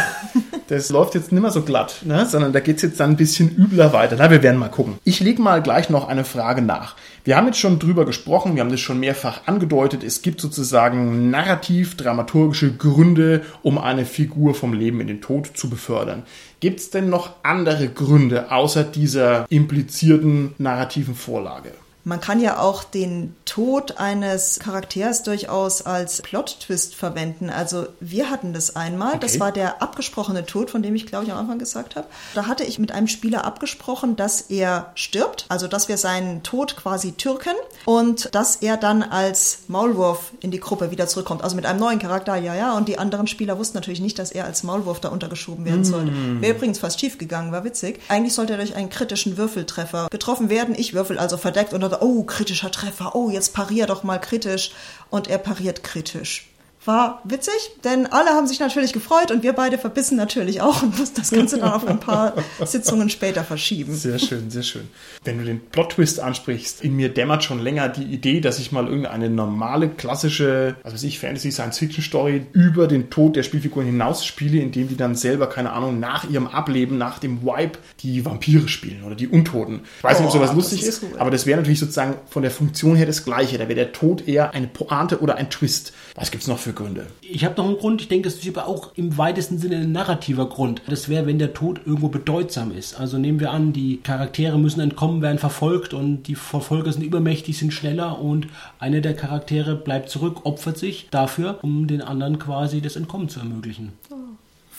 Das 0.70 0.88
läuft 0.90 1.16
jetzt 1.16 1.32
nicht 1.32 1.42
mehr 1.42 1.50
so 1.50 1.62
glatt, 1.62 2.02
ne? 2.04 2.26
sondern 2.26 2.52
da 2.52 2.60
geht's 2.60 2.82
jetzt 2.82 3.00
dann 3.00 3.10
ein 3.10 3.16
bisschen 3.16 3.50
übler 3.56 3.92
weiter. 3.92 4.14
Na, 4.16 4.30
wir 4.30 4.40
werden 4.44 4.56
mal 4.56 4.68
gucken. 4.68 5.00
Ich 5.02 5.18
lege 5.18 5.42
mal 5.42 5.62
gleich 5.62 5.90
noch 5.90 6.06
eine 6.06 6.24
Frage 6.24 6.62
nach. 6.62 6.94
Wir 7.24 7.36
haben 7.36 7.46
jetzt 7.46 7.58
schon 7.58 7.80
drüber 7.80 8.06
gesprochen, 8.06 8.54
wir 8.54 8.62
haben 8.62 8.70
das 8.70 8.78
schon 8.78 9.00
mehrfach 9.00 9.40
angedeutet. 9.46 10.04
Es 10.04 10.22
gibt 10.22 10.40
sozusagen 10.40 11.28
narrativ, 11.28 11.96
dramaturgische 11.96 12.72
Gründe, 12.72 13.42
um 13.62 13.78
eine 13.78 14.04
Figur 14.04 14.54
vom 14.54 14.72
Leben 14.72 15.00
in 15.00 15.08
den 15.08 15.20
Tod 15.20 15.50
zu 15.54 15.68
befördern. 15.68 16.22
Gibt's 16.60 16.90
denn 16.90 17.10
noch 17.10 17.30
andere 17.42 17.88
Gründe 17.88 18.52
außer 18.52 18.84
dieser 18.84 19.46
implizierten 19.50 20.54
narrativen 20.58 21.16
Vorlage? 21.16 21.72
Man 22.10 22.20
kann 22.20 22.40
ja 22.40 22.58
auch 22.58 22.82
den 22.82 23.36
Tod 23.44 23.98
eines 23.98 24.58
Charakters 24.58 25.22
durchaus 25.22 25.82
als 25.82 26.22
Plot-Twist 26.22 26.96
verwenden. 26.96 27.50
Also 27.50 27.86
wir 28.00 28.30
hatten 28.30 28.52
das 28.52 28.74
einmal, 28.74 29.20
das 29.20 29.30
Okay. 29.34 29.40
war 29.40 29.52
der 29.52 29.80
abgesprochene 29.80 30.44
Tod, 30.44 30.70
von 30.70 30.82
dem 30.82 30.96
ich 30.96 31.06
glaube 31.06 31.26
ich 31.26 31.30
am 31.30 31.38
Anfang 31.38 31.60
gesagt 31.60 31.94
habe. 31.94 32.08
Da 32.34 32.48
hatte 32.48 32.64
ich 32.64 32.80
mit 32.80 32.90
einem 32.90 33.06
Spieler 33.06 33.44
abgesprochen, 33.44 34.16
dass 34.16 34.40
er 34.40 34.90
stirbt, 34.96 35.46
also 35.48 35.68
dass 35.68 35.86
wir 35.86 35.98
seinen 35.98 36.42
Tod 36.42 36.74
quasi 36.74 37.12
türken 37.12 37.54
und 37.84 38.34
dass 38.34 38.56
er 38.56 38.76
dann 38.76 39.04
als 39.04 39.60
Maulwurf 39.68 40.32
in 40.40 40.50
die 40.50 40.58
Gruppe 40.58 40.90
wieder 40.90 41.06
zurückkommt. 41.06 41.44
Also 41.44 41.54
mit 41.54 41.64
einem 41.64 41.78
neuen 41.78 42.00
Charakter, 42.00 42.34
ja, 42.34 42.56
ja. 42.56 42.76
Und 42.76 42.88
die 42.88 42.98
anderen 42.98 43.28
Spieler 43.28 43.56
wussten 43.56 43.76
natürlich 43.76 44.00
nicht, 44.00 44.18
dass 44.18 44.32
er 44.32 44.46
als 44.46 44.64
Maulwurf 44.64 44.98
da 44.98 45.10
untergeschoben 45.10 45.64
werden 45.64 45.84
sollte. 45.84 46.10
Wäre 46.40 46.56
übrigens 46.56 46.80
fast 46.80 46.98
schief 46.98 47.18
gegangen, 47.18 47.52
war 47.52 47.62
witzig. 47.62 48.00
Eigentlich 48.08 48.34
sollte 48.34 48.54
er 48.54 48.58
durch 48.58 48.74
einen 48.74 48.90
kritischen 48.90 49.36
Würfeltreffer 49.36 50.08
getroffen 50.10 50.50
werden. 50.50 50.74
Ich 50.76 50.92
würfel 50.92 51.16
also 51.16 51.36
verdeckt 51.36 51.72
und 51.72 51.99
oh, 52.00 52.24
kritischer 52.24 52.70
Treffer, 52.70 53.14
oh, 53.14 53.30
jetzt 53.30 53.54
parier 53.54 53.86
doch 53.86 54.02
mal 54.02 54.18
kritisch. 54.18 54.72
Und 55.10 55.28
er 55.28 55.38
pariert 55.38 55.82
kritisch. 55.82 56.49
War 56.86 57.20
witzig, 57.24 57.52
denn 57.84 58.06
alle 58.06 58.30
haben 58.30 58.46
sich 58.46 58.58
natürlich 58.58 58.94
gefreut 58.94 59.30
und 59.30 59.42
wir 59.42 59.52
beide 59.52 59.76
verbissen 59.76 60.16
natürlich 60.16 60.62
auch 60.62 60.82
und 60.82 60.98
mussten 60.98 61.20
das 61.20 61.30
Ganze 61.30 61.58
dann 61.58 61.72
auf 61.72 61.86
ein 61.86 62.00
paar 62.00 62.32
Sitzungen 62.64 63.10
später 63.10 63.44
verschieben. 63.44 63.94
Sehr 63.94 64.18
schön, 64.18 64.50
sehr 64.50 64.62
schön. 64.62 64.88
Wenn 65.24 65.36
du 65.38 65.44
den 65.44 65.60
Plot-Twist 65.60 66.20
ansprichst, 66.20 66.82
in 66.82 66.96
mir 66.96 67.10
dämmert 67.10 67.44
schon 67.44 67.60
länger 67.60 67.90
die 67.90 68.04
Idee, 68.04 68.40
dass 68.40 68.58
ich 68.58 68.72
mal 68.72 68.86
irgendeine 68.86 69.28
normale, 69.28 69.90
klassische, 69.90 70.76
was 70.82 70.94
weiß 70.94 71.02
ich, 71.02 71.18
Fantasy, 71.18 71.52
Science-Fiction-Story 71.52 72.46
über 72.54 72.86
den 72.88 73.10
Tod 73.10 73.36
der 73.36 73.42
Spielfiguren 73.42 73.84
hinaus 73.86 74.24
spiele, 74.24 74.58
indem 74.62 74.88
die 74.88 74.96
dann 74.96 75.14
selber, 75.14 75.48
keine 75.48 75.72
Ahnung, 75.74 76.00
nach 76.00 76.30
ihrem 76.30 76.46
Ableben, 76.46 76.96
nach 76.96 77.18
dem 77.18 77.42
Wipe, 77.42 77.78
die 78.00 78.24
Vampire 78.24 78.68
spielen 78.68 79.04
oder 79.04 79.14
die 79.16 79.28
Untoten. 79.28 79.80
Ich 79.98 80.04
weiß 80.04 80.18
nicht, 80.20 80.28
ob 80.28 80.34
Oh, 80.34 80.38
sowas 80.38 80.54
lustig 80.54 80.82
ist, 80.84 81.02
cool. 81.02 81.18
aber 81.18 81.30
das 81.30 81.44
wäre 81.44 81.58
natürlich 81.58 81.80
sozusagen 81.80 82.14
von 82.30 82.40
der 82.42 82.50
Funktion 82.50 82.96
her 82.96 83.04
das 83.04 83.24
Gleiche. 83.24 83.58
Da 83.58 83.64
wäre 83.64 83.74
der 83.74 83.92
Tod 83.92 84.26
eher 84.26 84.54
eine 84.54 84.66
Pointe 84.68 85.20
oder 85.20 85.34
ein 85.36 85.50
Twist. 85.50 85.92
Was 86.14 86.30
gibt's 86.30 86.46
noch 86.46 86.58
für 86.58 86.69
Gründe? 86.72 87.06
Ich 87.22 87.44
habe 87.44 87.56
noch 87.56 87.66
einen 87.66 87.78
Grund, 87.78 88.00
ich 88.00 88.08
denke, 88.08 88.28
das 88.28 88.38
ist 88.38 88.48
aber 88.56 88.66
auch 88.66 88.90
im 88.96 89.16
weitesten 89.18 89.58
Sinne 89.58 89.76
ein 89.76 89.92
narrativer 89.92 90.48
Grund. 90.48 90.82
Das 90.88 91.08
wäre, 91.08 91.26
wenn 91.26 91.38
der 91.38 91.52
Tod 91.52 91.80
irgendwo 91.84 92.08
bedeutsam 92.08 92.72
ist. 92.72 92.98
Also 92.98 93.18
nehmen 93.18 93.40
wir 93.40 93.50
an, 93.50 93.72
die 93.72 93.98
Charaktere 93.98 94.58
müssen 94.58 94.80
entkommen, 94.80 95.22
werden 95.22 95.38
verfolgt 95.38 95.94
und 95.94 96.24
die 96.24 96.34
Verfolger 96.34 96.92
sind 96.92 97.02
übermächtig, 97.02 97.58
sind 97.58 97.72
schneller 97.72 98.20
und 98.20 98.48
einer 98.78 99.00
der 99.00 99.14
Charaktere 99.14 99.76
bleibt 99.76 100.10
zurück, 100.10 100.44
opfert 100.44 100.78
sich 100.78 101.08
dafür, 101.10 101.58
um 101.62 101.86
den 101.86 102.02
anderen 102.02 102.38
quasi 102.38 102.80
das 102.80 102.96
Entkommen 102.96 103.28
zu 103.28 103.40
ermöglichen. 103.40 103.92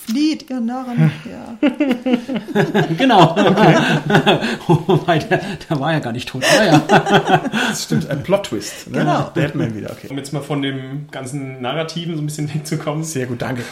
Flieht, 0.06 0.50
ihr 0.50 0.60
Narren. 0.60 1.12
Ja. 1.26 1.70
Genau. 2.98 3.36
Wobei, 4.68 5.20
der, 5.20 5.42
der 5.70 5.80
war 5.80 5.94
ja 5.94 6.00
gar 6.00 6.12
nicht 6.12 6.28
tot. 6.30 6.44
Naja. 6.58 6.82
Das 7.70 7.84
stimmt, 7.84 8.10
ein 8.10 8.22
Plot-Twist. 8.24 8.90
Ne? 8.90 9.00
Genau. 9.00 9.32
Batman 9.34 9.76
wieder, 9.76 9.92
okay. 9.92 10.08
Um 10.10 10.18
jetzt 10.18 10.34
mal 10.34 10.42
von 10.42 10.62
dem 10.62 11.08
ganzen 11.12 11.62
Narrativen 11.62 12.16
so 12.16 12.22
ein 12.22 12.26
bisschen 12.26 12.54
wegzukommen. 12.54 13.04
Sehr 13.04 13.26
gut, 13.28 13.42
danke. 13.42 13.64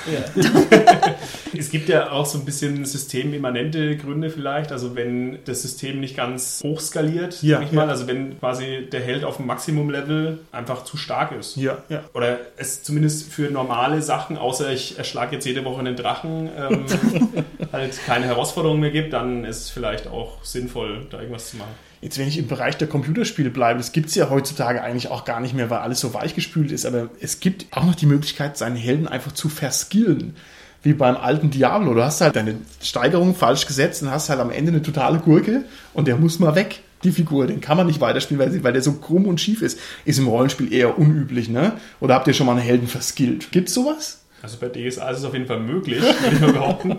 Es 1.58 1.70
gibt 1.70 1.90
ja 1.90 2.12
auch 2.12 2.26
so 2.26 2.38
ein 2.38 2.46
bisschen 2.46 2.86
systemimmanente 2.86 3.98
Gründe 3.98 4.30
vielleicht. 4.30 4.72
Also 4.72 4.96
wenn 4.96 5.40
das 5.46 5.62
System 5.62 6.00
nicht 6.00 6.16
ganz 6.16 6.62
hoch 6.64 6.80
skaliert, 6.80 7.42
Ja, 7.42 7.58
sag 7.58 7.66
ich 7.68 7.72
mal. 7.74 7.86
ja. 7.86 7.90
Also 7.90 8.08
wenn 8.08 8.40
quasi 8.40 8.88
der 8.92 9.02
Held 9.02 9.24
auf 9.24 9.38
dem 9.38 9.48
Maximum-Level 9.48 10.40
einfach 10.52 10.84
zu 10.84 10.98
stark 10.98 11.32
ist. 11.38 11.56
Ja, 11.58 11.80
ja. 11.90 12.04
Oder 12.14 12.38
es 12.58 12.84
zumindest 12.84 13.32
für 13.32 13.50
normale 13.52 14.02
Sachen, 14.02 14.38
außer 14.38 14.72
ich 14.72 14.98
erschlage 14.98 15.36
jetzt 15.36 15.46
jede 15.46 15.66
Woche 15.66 15.80
einen 15.80 15.96
Drachen, 15.96 16.19
ähm, 16.24 16.86
halt 17.72 18.00
keine 18.06 18.26
Herausforderungen 18.26 18.82
mehr 18.82 18.92
gibt, 18.92 19.14
dann 19.14 19.46
ist 19.46 19.58
es 19.58 19.70
vielleicht 19.70 20.08
auch 20.08 20.44
sinnvoll, 20.44 21.08
da 21.10 21.20
irgendwas 21.20 21.52
zu 21.52 21.58
machen. 21.58 21.72
Jetzt, 22.02 22.18
wenn 22.18 22.28
ich 22.28 22.38
im 22.38 22.48
Bereich 22.48 22.78
der 22.78 22.88
Computerspiele 22.88 23.50
bleibe, 23.50 23.80
das 23.80 23.92
gibt's 23.92 24.16
ja 24.16 24.30
heutzutage 24.30 24.82
eigentlich 24.82 25.10
auch 25.10 25.26
gar 25.26 25.42
nicht 25.42 25.54
mehr, 25.54 25.70
weil 25.70 25.80
alles 25.80 26.00
so 26.00 26.14
weichgespült 26.14 26.72
ist, 26.72 26.86
aber 26.86 27.10
es 27.20 27.42
gibt 27.42 27.66
auch 27.72 27.84
noch 27.84 27.96
die 27.96 28.06
Möglichkeit, 28.06 28.58
seinen 28.58 28.78
Helden 28.78 29.08
einfach 29.08 29.34
zu 29.34 29.50
verskillen. 29.50 30.36
Wie 30.82 30.94
beim 30.94 31.18
alten 31.18 31.50
Diablo. 31.50 31.94
Du 31.94 32.02
hast 32.02 32.22
halt 32.22 32.38
deine 32.38 32.56
Steigerung 32.82 33.36
falsch 33.36 33.68
gesetzt 33.68 34.02
und 34.02 34.12
hast 34.12 34.30
halt 34.30 34.40
am 34.40 34.50
Ende 34.50 34.72
eine 34.72 34.82
totale 34.82 35.20
Gurke 35.20 35.66
und 35.94 36.08
der 36.08 36.16
muss 36.16 36.40
mal 36.40 36.56
weg, 36.56 36.80
die 37.04 37.12
Figur. 37.12 37.48
Den 37.48 37.60
kann 37.60 37.76
man 37.76 37.88
nicht 37.88 38.00
weiterspielen, 38.00 38.40
weil, 38.40 38.64
weil 38.64 38.74
der 38.74 38.82
so 38.82 38.94
krumm 38.94 39.26
und 39.26 39.42
schief 39.42 39.62
ist. 39.62 39.78
Ist 40.06 40.20
im 40.20 40.28
Rollenspiel 40.28 40.72
eher 40.72 40.98
unüblich, 40.98 41.50
ne? 41.50 41.74
Oder 42.00 42.16
habt 42.16 42.28
ihr 42.28 42.34
schon 42.34 42.46
mal 42.46 42.54
einen 42.54 42.62
Helden 42.62 42.88
verskillt? 42.88 43.52
Gibt's 43.52 43.74
sowas? 43.74 44.22
Also 44.42 44.58
bei 44.60 44.70
DSA 44.70 45.10
ist 45.10 45.20
es 45.20 45.26
auf 45.26 45.34
jeden 45.34 45.48
Fall 45.48 45.60
möglich, 45.60 46.02
würde 46.02 46.36
ich 46.36 46.40
mal 46.42 46.54
behaupten. 46.54 46.98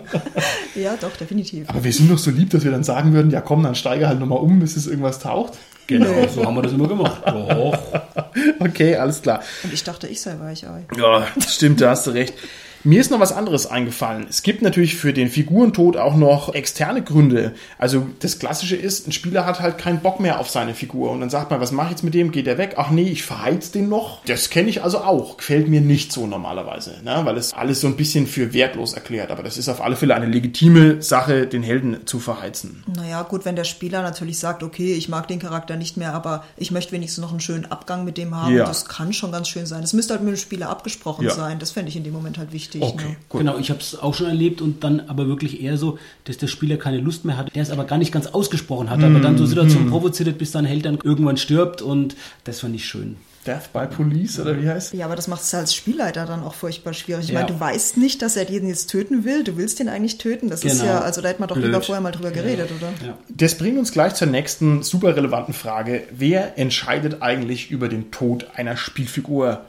ja, 0.75 0.95
doch, 0.99 1.15
definitiv. 1.17 1.69
Aber 1.69 1.83
wir 1.83 1.93
sind 1.93 2.11
doch 2.11 2.17
so 2.17 2.31
lieb, 2.31 2.49
dass 2.51 2.63
wir 2.63 2.71
dann 2.71 2.83
sagen 2.83 3.13
würden, 3.13 3.31
ja 3.31 3.41
komm, 3.41 3.63
dann 3.63 3.75
steige 3.75 4.07
halt 4.07 4.19
nochmal 4.19 4.39
um, 4.39 4.59
bis 4.59 4.77
es 4.77 4.87
irgendwas 4.87 5.19
taucht. 5.19 5.53
Genau, 5.87 6.27
so 6.33 6.45
haben 6.45 6.55
wir 6.55 6.61
das 6.61 6.71
immer 6.71 6.87
gemacht. 6.87 7.21
Doch. 7.25 7.77
Okay, 8.59 8.95
alles 8.95 9.21
klar. 9.21 9.41
Und 9.63 9.73
ich 9.73 9.83
dachte, 9.83 10.07
ich 10.07 10.21
sei 10.21 10.39
Weichei. 10.39 10.85
Ja, 10.97 11.27
stimmt, 11.45 11.81
da 11.81 11.89
hast 11.89 12.07
du 12.07 12.11
recht. 12.11 12.33
Mir 12.83 12.99
ist 12.99 13.11
noch 13.11 13.19
was 13.19 13.31
anderes 13.31 13.67
eingefallen. 13.67 14.25
Es 14.29 14.41
gibt 14.43 14.61
natürlich 14.61 14.95
für 14.95 15.13
den 15.13 15.29
Figurentod 15.29 15.97
auch 15.97 16.15
noch 16.15 16.53
externe 16.55 17.03
Gründe. 17.03 17.53
Also 17.77 18.07
das 18.19 18.39
Klassische 18.39 18.75
ist, 18.75 19.07
ein 19.07 19.11
Spieler 19.11 19.45
hat 19.45 19.59
halt 19.59 19.77
keinen 19.77 19.99
Bock 19.99 20.19
mehr 20.19 20.39
auf 20.39 20.49
seine 20.49 20.73
Figur 20.73 21.11
und 21.11 21.19
dann 21.21 21.29
sagt 21.29 21.51
man, 21.51 21.61
was 21.61 21.71
mache 21.71 21.87
ich 21.87 21.91
jetzt 21.91 22.03
mit 22.03 22.13
dem? 22.13 22.31
Geht 22.31 22.47
der 22.47 22.57
weg? 22.57 22.73
Ach 22.77 22.89
nee, 22.89 23.03
ich 23.09 23.23
verheiz 23.23 23.71
den 23.71 23.87
noch. 23.87 24.23
Das 24.25 24.49
kenne 24.49 24.69
ich 24.69 24.83
also 24.83 24.99
auch. 24.99 25.37
Gefällt 25.37 25.67
mir 25.67 25.81
nicht 25.81 26.11
so 26.11 26.25
normalerweise, 26.25 26.95
ne? 27.03 27.21
weil 27.23 27.37
es 27.37 27.53
alles 27.53 27.81
so 27.81 27.87
ein 27.87 27.95
bisschen 27.95 28.25
für 28.25 28.53
wertlos 28.53 28.93
erklärt. 28.93 29.29
Aber 29.29 29.43
das 29.43 29.57
ist 29.57 29.69
auf 29.69 29.81
alle 29.81 29.95
Fälle 29.95 30.15
eine 30.15 30.25
legitime 30.25 31.01
Sache, 31.03 31.45
den 31.45 31.61
Helden 31.61 32.07
zu 32.07 32.19
verheizen. 32.19 32.83
Naja, 32.95 33.21
gut, 33.23 33.45
wenn 33.45 33.55
der 33.55 33.63
Spieler 33.63 34.01
natürlich 34.01 34.39
sagt, 34.39 34.63
okay, 34.63 34.93
ich 34.93 35.07
mag 35.07 35.27
den 35.27 35.39
Charakter 35.39 35.75
nicht 35.77 35.97
mehr, 35.97 36.13
aber 36.13 36.43
ich 36.57 36.71
möchte 36.71 36.93
wenigstens 36.93 37.21
noch 37.21 37.31
einen 37.31 37.39
schönen 37.41 37.65
Abgang 37.65 38.05
mit 38.05 38.17
dem 38.17 38.35
haben, 38.35 38.55
Ja. 38.55 38.65
das 38.65 38.85
kann 38.85 39.13
schon 39.13 39.31
ganz 39.31 39.47
schön 39.49 39.65
sein. 39.67 39.81
Das 39.81 39.93
müsste 39.93 40.13
halt 40.13 40.23
mit 40.23 40.33
dem 40.33 40.37
Spieler 40.39 40.69
abgesprochen 40.69 41.25
Ja. 41.25 41.31
sein. 41.35 41.59
Das 41.59 41.71
fände 41.71 41.89
ich 41.89 41.95
in 41.95 42.03
dem 42.03 42.13
Moment 42.13 42.37
halt 42.39 42.51
wichtig. 42.51 42.70
Okay, 42.79 43.05
Ne? 43.09 43.15
gut. 43.29 43.39
Genau, 43.41 43.57
ich 43.57 43.69
habe 43.69 43.79
es 43.79 43.97
auch 43.99 44.13
schon 44.13 44.27
erlebt 44.27 44.61
und 44.61 44.83
dann 44.83 45.01
aber 45.01 45.27
wirklich 45.27 45.61
eher 45.61 45.77
so, 45.77 45.97
dass 46.25 46.37
der 46.37 46.47
Spieler 46.47 46.77
keine 46.77 46.97
Lust 46.97 47.25
mehr 47.25 47.37
hat, 47.37 47.53
der 47.55 47.63
es 47.63 47.69
aber 47.71 47.85
gar 47.85 47.97
nicht 47.97 48.11
ganz 48.11 48.27
ausgesprochen 48.27 48.89
hat, 48.89 49.03
aber 49.03 49.19
dann 49.19 49.37
so 49.37 49.45
Situationen 49.45 49.89
provoziert 49.89 50.29
hat, 50.29 50.37
bis 50.37 50.51
dann 50.51 50.65
Held 50.65 50.85
dann 50.85 50.99
irgendwann 51.03 51.37
stirbt 51.37 51.81
und 51.81 52.15
das 52.45 52.59
fand 52.61 52.75
ich 52.75 52.85
schön. 52.85 53.17
Death 53.47 53.73
by 53.73 53.87
Police 53.87 54.39
oder 54.39 54.61
wie 54.61 54.69
heißt? 54.69 54.93
Ja, 54.93 55.05
aber 55.05 55.15
das 55.15 55.27
macht 55.27 55.41
es 55.41 55.51
als 55.55 55.73
Spielleiter 55.73 56.27
dann 56.27 56.43
auch 56.43 56.53
furchtbar 56.53 56.93
schwierig. 56.93 57.23
Ich 57.23 57.31
Ja. 57.31 57.39
meine, 57.39 57.47
du 57.51 57.59
weißt 57.59 57.97
nicht, 57.97 58.21
dass 58.21 58.35
er 58.37 58.45
den 58.45 58.67
jetzt 58.67 58.91
töten 58.91 59.25
will. 59.25 59.43
Du 59.43 59.57
willst 59.57 59.79
den 59.79 59.89
eigentlich 59.89 60.19
töten. 60.19 60.47
Das 60.47 60.63
ist 60.63 60.73
Genau. 60.81 60.91
ja, 60.91 60.99
also 60.99 61.21
da 61.21 61.29
hätte 61.29 61.39
man 61.39 61.49
doch 61.49 61.55
Blöd. 61.55 61.65
lieber 61.65 61.81
vorher 61.81 62.01
mal 62.03 62.11
drüber 62.11 62.29
geredet, 62.29 62.69
oder? 62.77 62.89
Ja. 63.03 63.17
Das 63.29 63.57
bringt 63.57 63.79
uns 63.79 63.91
gleich 63.91 64.13
zur 64.13 64.27
nächsten 64.27 64.83
super 64.83 65.15
relevanten 65.15 65.55
Frage. 65.55 66.03
Wer 66.15 66.59
entscheidet 66.59 67.23
eigentlich 67.23 67.71
über 67.71 67.89
den 67.89 68.11
Tod 68.11 68.45
einer 68.55 68.77
Spielfigur? 68.77 69.61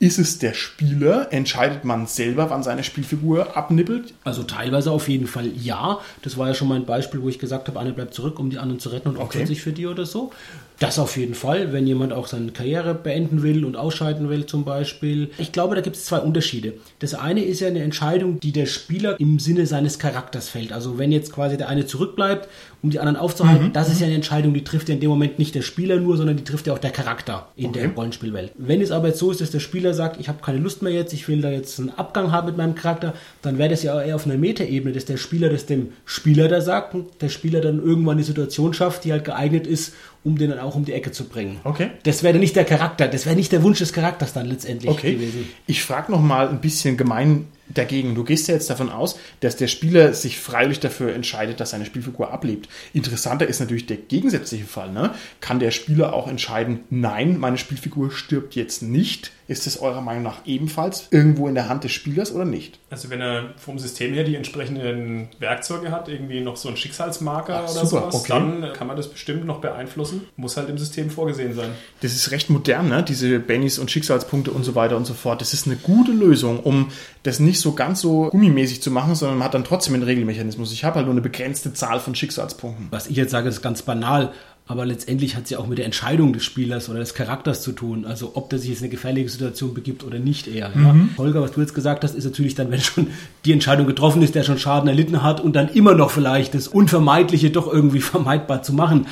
Ist 0.00 0.18
es 0.20 0.38
der 0.38 0.54
Spieler? 0.54 1.32
Entscheidet 1.32 1.84
man 1.84 2.06
selber, 2.06 2.50
wann 2.50 2.62
seine 2.62 2.84
Spielfigur 2.84 3.56
abnippelt? 3.56 4.14
Also 4.22 4.44
teilweise 4.44 4.92
auf 4.92 5.08
jeden 5.08 5.26
Fall 5.26 5.50
ja. 5.60 5.98
Das 6.22 6.38
war 6.38 6.46
ja 6.46 6.54
schon 6.54 6.68
mal 6.68 6.76
ein 6.76 6.86
Beispiel, 6.86 7.20
wo 7.20 7.28
ich 7.28 7.40
gesagt 7.40 7.66
habe, 7.66 7.80
einer 7.80 7.90
bleibt 7.90 8.14
zurück, 8.14 8.38
um 8.38 8.48
die 8.48 8.58
anderen 8.58 8.78
zu 8.78 8.90
retten 8.90 9.08
und 9.08 9.16
opfert 9.16 9.36
Okay. 9.42 9.46
sich 9.46 9.60
für 9.60 9.72
die 9.72 9.86
oder 9.88 10.06
so. 10.06 10.30
Das 10.78 11.00
auf 11.00 11.16
jeden 11.16 11.34
Fall, 11.34 11.72
wenn 11.72 11.88
jemand 11.88 12.12
auch 12.12 12.28
seine 12.28 12.52
Karriere 12.52 12.94
beenden 12.94 13.42
will 13.42 13.64
und 13.64 13.74
ausscheiden 13.76 14.28
will 14.28 14.46
zum 14.46 14.64
Beispiel. 14.64 15.30
Ich 15.38 15.50
glaube, 15.50 15.74
da 15.74 15.80
gibt 15.80 15.96
es 15.96 16.04
zwei 16.04 16.20
Unterschiede. 16.20 16.74
Das 17.00 17.14
eine 17.14 17.42
ist 17.42 17.58
ja 17.58 17.66
eine 17.66 17.82
Entscheidung, 17.82 18.38
die 18.38 18.52
der 18.52 18.66
Spieler 18.66 19.18
im 19.18 19.40
Sinne 19.40 19.66
seines 19.66 19.98
Charakters 19.98 20.48
fällt. 20.48 20.72
Also 20.72 20.96
wenn 20.96 21.10
jetzt 21.10 21.32
quasi 21.32 21.56
der 21.56 21.68
eine 21.68 21.86
zurückbleibt, 21.86 22.48
um 22.82 22.90
die 22.90 23.00
anderen 23.00 23.16
aufzuhalten, 23.16 23.72
das 23.72 23.90
ist 23.90 24.00
ja 24.00 24.06
eine 24.06 24.14
Entscheidung, 24.14 24.54
die 24.54 24.62
trifft 24.62 24.88
ja 24.88 24.94
in 24.94 25.00
dem 25.00 25.10
Moment 25.10 25.38
nicht 25.38 25.54
der 25.54 25.62
Spieler 25.62 25.96
nur, 25.96 26.16
sondern 26.16 26.36
die 26.36 26.44
trifft 26.44 26.66
ja 26.68 26.72
auch 26.72 26.78
der 26.78 26.92
Charakter 26.92 27.48
in 27.56 27.72
der 27.72 27.88
Rollenspielwelt. 27.88 28.52
Wenn 28.56 28.80
es 28.80 28.92
aber 28.92 29.08
jetzt 29.08 29.18
so 29.18 29.30
ist, 29.32 29.40
dass 29.40 29.50
der 29.50 29.58
Spieler 29.58 29.94
sagt, 29.94 30.20
ich 30.20 30.28
habe 30.28 30.38
keine 30.42 30.58
Lust 30.58 30.82
mehr 30.82 30.92
jetzt, 30.92 31.12
ich 31.12 31.26
will 31.26 31.40
da 31.40 31.50
jetzt 31.50 31.80
einen 31.80 31.90
Abgang 31.90 32.30
haben 32.30 32.46
mit 32.46 32.56
meinem 32.56 32.76
Charakter, 32.76 33.14
dann 33.42 33.58
wäre 33.58 33.68
das 33.68 33.82
ja 33.82 34.00
eher 34.00 34.14
auf 34.14 34.26
einer 34.26 34.36
Metaebene, 34.36 34.92
dass 34.94 35.04
der 35.06 35.16
Spieler 35.16 35.48
das 35.48 35.66
dem 35.66 35.88
Spieler 36.04 36.46
da 36.48 36.60
sagt 36.60 36.94
und 36.94 37.06
der 37.20 37.28
Spieler 37.30 37.60
dann 37.60 37.82
irgendwann 37.82 38.16
eine 38.18 38.24
Situation 38.24 38.72
schafft, 38.74 39.04
die 39.04 39.12
halt 39.12 39.24
geeignet 39.24 39.66
ist, 39.66 39.94
um 40.22 40.38
den 40.38 40.50
dann 40.50 40.60
auch 40.60 40.76
um 40.76 40.84
die 40.84 40.92
Ecke 40.92 41.10
zu 41.10 41.24
bringen. 41.24 41.58
Okay. 41.64 41.90
Das 42.04 42.22
wäre 42.22 42.34
dann 42.34 42.40
nicht 42.40 42.54
der 42.54 42.64
Charakter, 42.64 43.08
das 43.08 43.26
wäre 43.26 43.34
nicht 43.34 43.50
der 43.50 43.62
Wunsch 43.64 43.78
des 43.78 43.92
Charakters 43.92 44.32
dann 44.32 44.46
letztendlich 44.46 44.90
Okay. 44.90 45.14
gewesen. 45.14 45.48
Ich 45.66 45.82
frage 45.82 46.12
noch 46.12 46.20
mal 46.22 46.48
ein 46.48 46.60
bisschen 46.60 46.96
gemein 46.96 47.46
dagegen. 47.68 48.14
Du 48.14 48.24
gehst 48.24 48.48
ja 48.48 48.54
jetzt 48.54 48.70
davon 48.70 48.90
aus, 48.90 49.18
dass 49.40 49.56
der 49.56 49.66
Spieler 49.66 50.14
sich 50.14 50.38
freiwillig 50.38 50.80
dafür 50.80 51.14
entscheidet, 51.14 51.60
dass 51.60 51.70
seine 51.70 51.86
Spielfigur 51.86 52.32
ablebt. 52.32 52.68
Interessanter 52.92 53.46
ist 53.46 53.60
natürlich 53.60 53.86
der 53.86 53.96
gegensätzliche 53.96 54.64
Fall. 54.64 54.92
Ne? 54.92 55.14
Kann 55.40 55.60
der 55.60 55.70
Spieler 55.70 56.12
auch 56.12 56.28
entscheiden, 56.28 56.80
nein, 56.90 57.38
meine 57.38 57.58
Spielfigur 57.58 58.10
stirbt 58.10 58.54
jetzt 58.54 58.82
nicht? 58.82 59.32
Ist 59.48 59.66
es 59.66 59.80
eurer 59.80 60.02
Meinung 60.02 60.22
nach 60.22 60.44
ebenfalls 60.44 61.08
irgendwo 61.10 61.48
in 61.48 61.54
der 61.54 61.70
Hand 61.70 61.82
des 61.82 61.92
Spielers 61.92 62.34
oder 62.34 62.44
nicht? 62.44 62.78
Also 62.90 63.08
wenn 63.08 63.22
er 63.22 63.54
vom 63.56 63.78
System 63.78 64.12
her 64.12 64.22
die 64.22 64.36
entsprechenden 64.36 65.28
Werkzeuge 65.38 65.90
hat, 65.90 66.10
irgendwie 66.10 66.40
noch 66.40 66.58
so 66.58 66.68
einen 66.68 66.76
Schicksalsmarker 66.76 67.64
Ach, 67.64 67.70
oder 67.70 67.86
super, 67.86 68.10
sowas, 68.10 68.14
okay. 68.14 68.28
dann 68.28 68.72
kann 68.74 68.86
man 68.86 68.98
das 68.98 69.08
bestimmt 69.08 69.46
noch 69.46 69.62
beeinflussen. 69.62 70.28
Muss 70.36 70.58
halt 70.58 70.68
im 70.68 70.76
System 70.76 71.08
vorgesehen 71.08 71.54
sein. 71.54 71.70
Das 72.02 72.12
ist 72.12 72.30
recht 72.30 72.50
modern, 72.50 72.90
ne? 72.90 73.02
diese 73.02 73.38
Bennys 73.38 73.78
und 73.78 73.90
Schicksalspunkte 73.90 74.50
und 74.50 74.64
so 74.64 74.74
weiter 74.74 74.98
und 74.98 75.06
so 75.06 75.14
fort. 75.14 75.40
Das 75.40 75.54
ist 75.54 75.66
eine 75.66 75.76
gute 75.76 76.12
Lösung, 76.12 76.60
um 76.60 76.90
das 77.22 77.40
nicht 77.40 77.60
so 77.60 77.72
ganz 77.72 78.02
so 78.02 78.28
gummimäßig 78.28 78.82
zu 78.82 78.90
machen, 78.90 79.14
sondern 79.14 79.38
man 79.38 79.46
hat 79.46 79.54
dann 79.54 79.64
trotzdem 79.64 79.94
einen 79.94 80.02
Regelmechanismus. 80.02 80.74
Ich 80.74 80.84
habe 80.84 80.96
halt 80.96 81.06
nur 81.06 81.14
eine 81.14 81.22
begrenzte 81.22 81.72
Zahl 81.72 82.00
von 82.00 82.14
Schicksalspunkten. 82.14 82.88
Was 82.90 83.06
ich 83.06 83.16
jetzt 83.16 83.30
sage, 83.30 83.48
ist 83.48 83.62
ganz 83.62 83.80
banal, 83.80 84.34
aber 84.68 84.84
letztendlich 84.84 85.34
hat 85.34 85.48
ja 85.48 85.58
auch 85.58 85.66
mit 85.66 85.78
der 85.78 85.86
Entscheidung 85.86 86.34
des 86.34 86.44
Spielers 86.44 86.90
oder 86.90 86.98
des 86.98 87.14
Charakters 87.14 87.62
zu 87.62 87.72
tun. 87.72 88.04
Also 88.04 88.32
ob 88.34 88.50
der 88.50 88.58
sich 88.58 88.68
jetzt 88.68 88.80
in 88.80 88.84
eine 88.84 88.90
gefährliche 88.90 89.30
Situation 89.30 89.72
begibt 89.72 90.04
oder 90.04 90.18
nicht 90.18 90.46
eher. 90.46 90.70
Ja? 90.74 90.94
Holger, 91.16 91.40
was 91.40 91.52
du 91.52 91.62
jetzt 91.62 91.74
gesagt 91.74 92.04
hast, 92.04 92.14
ist 92.14 92.24
natürlich 92.24 92.54
dann, 92.54 92.70
wenn 92.70 92.80
schon 92.80 93.06
die 93.46 93.52
Entscheidung 93.52 93.86
getroffen 93.86 94.20
ist, 94.20 94.34
der 94.34 94.44
schon 94.44 94.58
Schaden 94.58 94.88
erlitten 94.88 95.22
hat 95.22 95.40
und 95.40 95.56
dann 95.56 95.68
immer 95.70 95.94
noch 95.94 96.10
vielleicht 96.10 96.54
das 96.54 96.68
Unvermeidliche 96.68 97.50
doch 97.50 97.72
irgendwie 97.72 98.00
vermeidbar 98.02 98.62
zu 98.62 98.74
machen. 98.74 99.06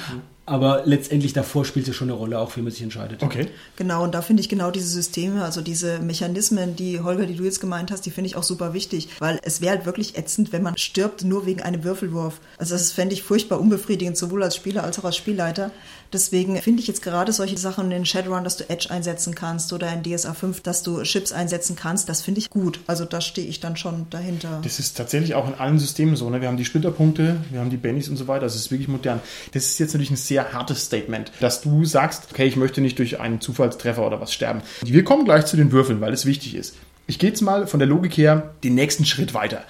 Aber 0.47 0.83
letztendlich 0.85 1.33
davor 1.33 1.65
spielt 1.65 1.89
es 1.89 1.97
schon 1.97 2.09
eine 2.09 2.17
Rolle, 2.17 2.39
auch 2.39 2.57
wie 2.57 2.63
man 2.63 2.71
sich 2.71 2.83
entscheidet. 2.83 3.23
Okay. 3.23 3.49
Genau, 3.75 4.05
und 4.05 4.15
da 4.15 4.23
finde 4.23 4.41
ich 4.41 4.49
genau 4.49 4.71
diese 4.71 4.87
Systeme, 4.87 5.45
also 5.45 5.61
diese 5.61 5.99
Mechanismen, 5.99 6.77
die 6.77 7.01
Holger, 7.01 7.27
die 7.27 7.35
du 7.35 7.43
jetzt 7.43 7.61
gemeint 7.61 7.91
hast, 7.91 8.07
die 8.07 8.13
finde 8.13 8.29
ich 8.29 8.37
auch 8.37 8.45
super 8.45 8.73
wichtig, 8.73 9.09
weil 9.19 9.41
es 9.43 9.61
wäre 9.61 9.77
halt 9.77 9.87
wirklich 9.87 10.17
ätzend, 10.17 10.53
wenn 10.53 10.63
man 10.63 10.77
stirbt 10.79 11.25
nur 11.25 11.47
wegen 11.47 11.63
einem 11.63 11.83
Würfelwurf. 11.83 12.41
Also 12.59 12.75
das 12.75 12.93
fände 12.93 13.15
ich 13.15 13.25
furchtbar 13.25 13.61
unbefriedigend, 13.61 14.17
sowohl 14.17 14.45
als 14.45 14.55
Spieler 14.55 14.85
als 14.85 14.99
auch 15.01 15.05
als 15.05 15.17
Spielleiter. 15.17 15.73
Deswegen 16.13 16.57
finde 16.63 16.81
ich 16.81 16.87
jetzt 16.87 17.03
gerade 17.03 17.33
solche 17.33 17.59
Sachen 17.59 17.91
in 17.91 18.07
Shadowrun, 18.07 18.45
dass 18.45 18.57
du 18.57 18.71
Edge 18.71 18.91
einsetzen 18.91 19.35
kannst 19.35 19.73
oder 19.73 19.93
in 19.93 20.03
DSA 20.03 20.35
5, 20.35 20.61
dass 20.61 20.83
du 20.83 21.03
Chips 21.03 21.33
einsetzen 21.33 21.75
kannst, 21.75 22.09
das 22.09 22.23
finde 22.23 22.39
ich 22.39 22.51
gut. 22.51 22.81
Also 22.87 23.05
da 23.05 23.21
stehe 23.21 23.47
ich 23.47 23.61
dann 23.61 23.77
schon 23.77 24.07
dahinter. 24.11 24.61
Das 24.63 24.79
ist 24.79 24.97
tatsächlich 24.97 25.35
auch 25.35 25.49
in 25.49 25.55
allen 25.55 25.79
Systemen 25.79 26.15
so. 26.15 26.31
Ne? 26.31 26.41
Wir 26.41 26.49
haben 26.49 26.57
die 26.57 26.65
Splitterpunkte, 26.65 27.37
wir 27.51 27.61
haben 27.61 27.71
die 27.71 27.77
Bennys 27.77 28.09
und 28.09 28.17
so 28.17 28.29
weiter. 28.29 28.43
Das 28.43 28.55
ist 28.55 28.71
wirklich 28.71 28.89
modern. 28.89 29.21
Das 29.53 29.65
ist 29.65 29.79
jetzt 29.79 29.95
natürlich 29.95 30.11
ein 30.11 30.17
sehr 30.37 30.53
hartes 30.53 30.85
Statement, 30.85 31.33
dass 31.41 31.63
du 31.63 31.87
sagst, 31.87 32.29
okay, 32.31 32.45
ich 32.45 32.57
möchte 32.57 32.83
nicht 32.83 32.99
durch 32.99 33.21
einen 33.21 33.41
Zufallstreffer 33.41 34.07
oder 34.07 34.21
was 34.21 34.35
sterben. 34.35 34.61
Wir 34.83 35.03
kommen 35.03 35.25
gleich 35.25 35.47
zu 35.47 35.57
den 35.57 35.73
Würfeln, 35.73 36.03
weil 36.03 36.13
es 36.13 36.27
wichtig 36.27 36.55
ist. 36.55 36.77
Ich 37.07 37.19
gehe 37.19 37.31
jetzt 37.31 37.41
mal 37.41 37.67
von 37.67 37.79
der 37.79 37.89
Logik 37.89 38.19
her 38.19 38.55
den 38.63 38.75
nächsten 38.75 39.07
Schritt 39.07 39.33
weiter. 39.33 39.63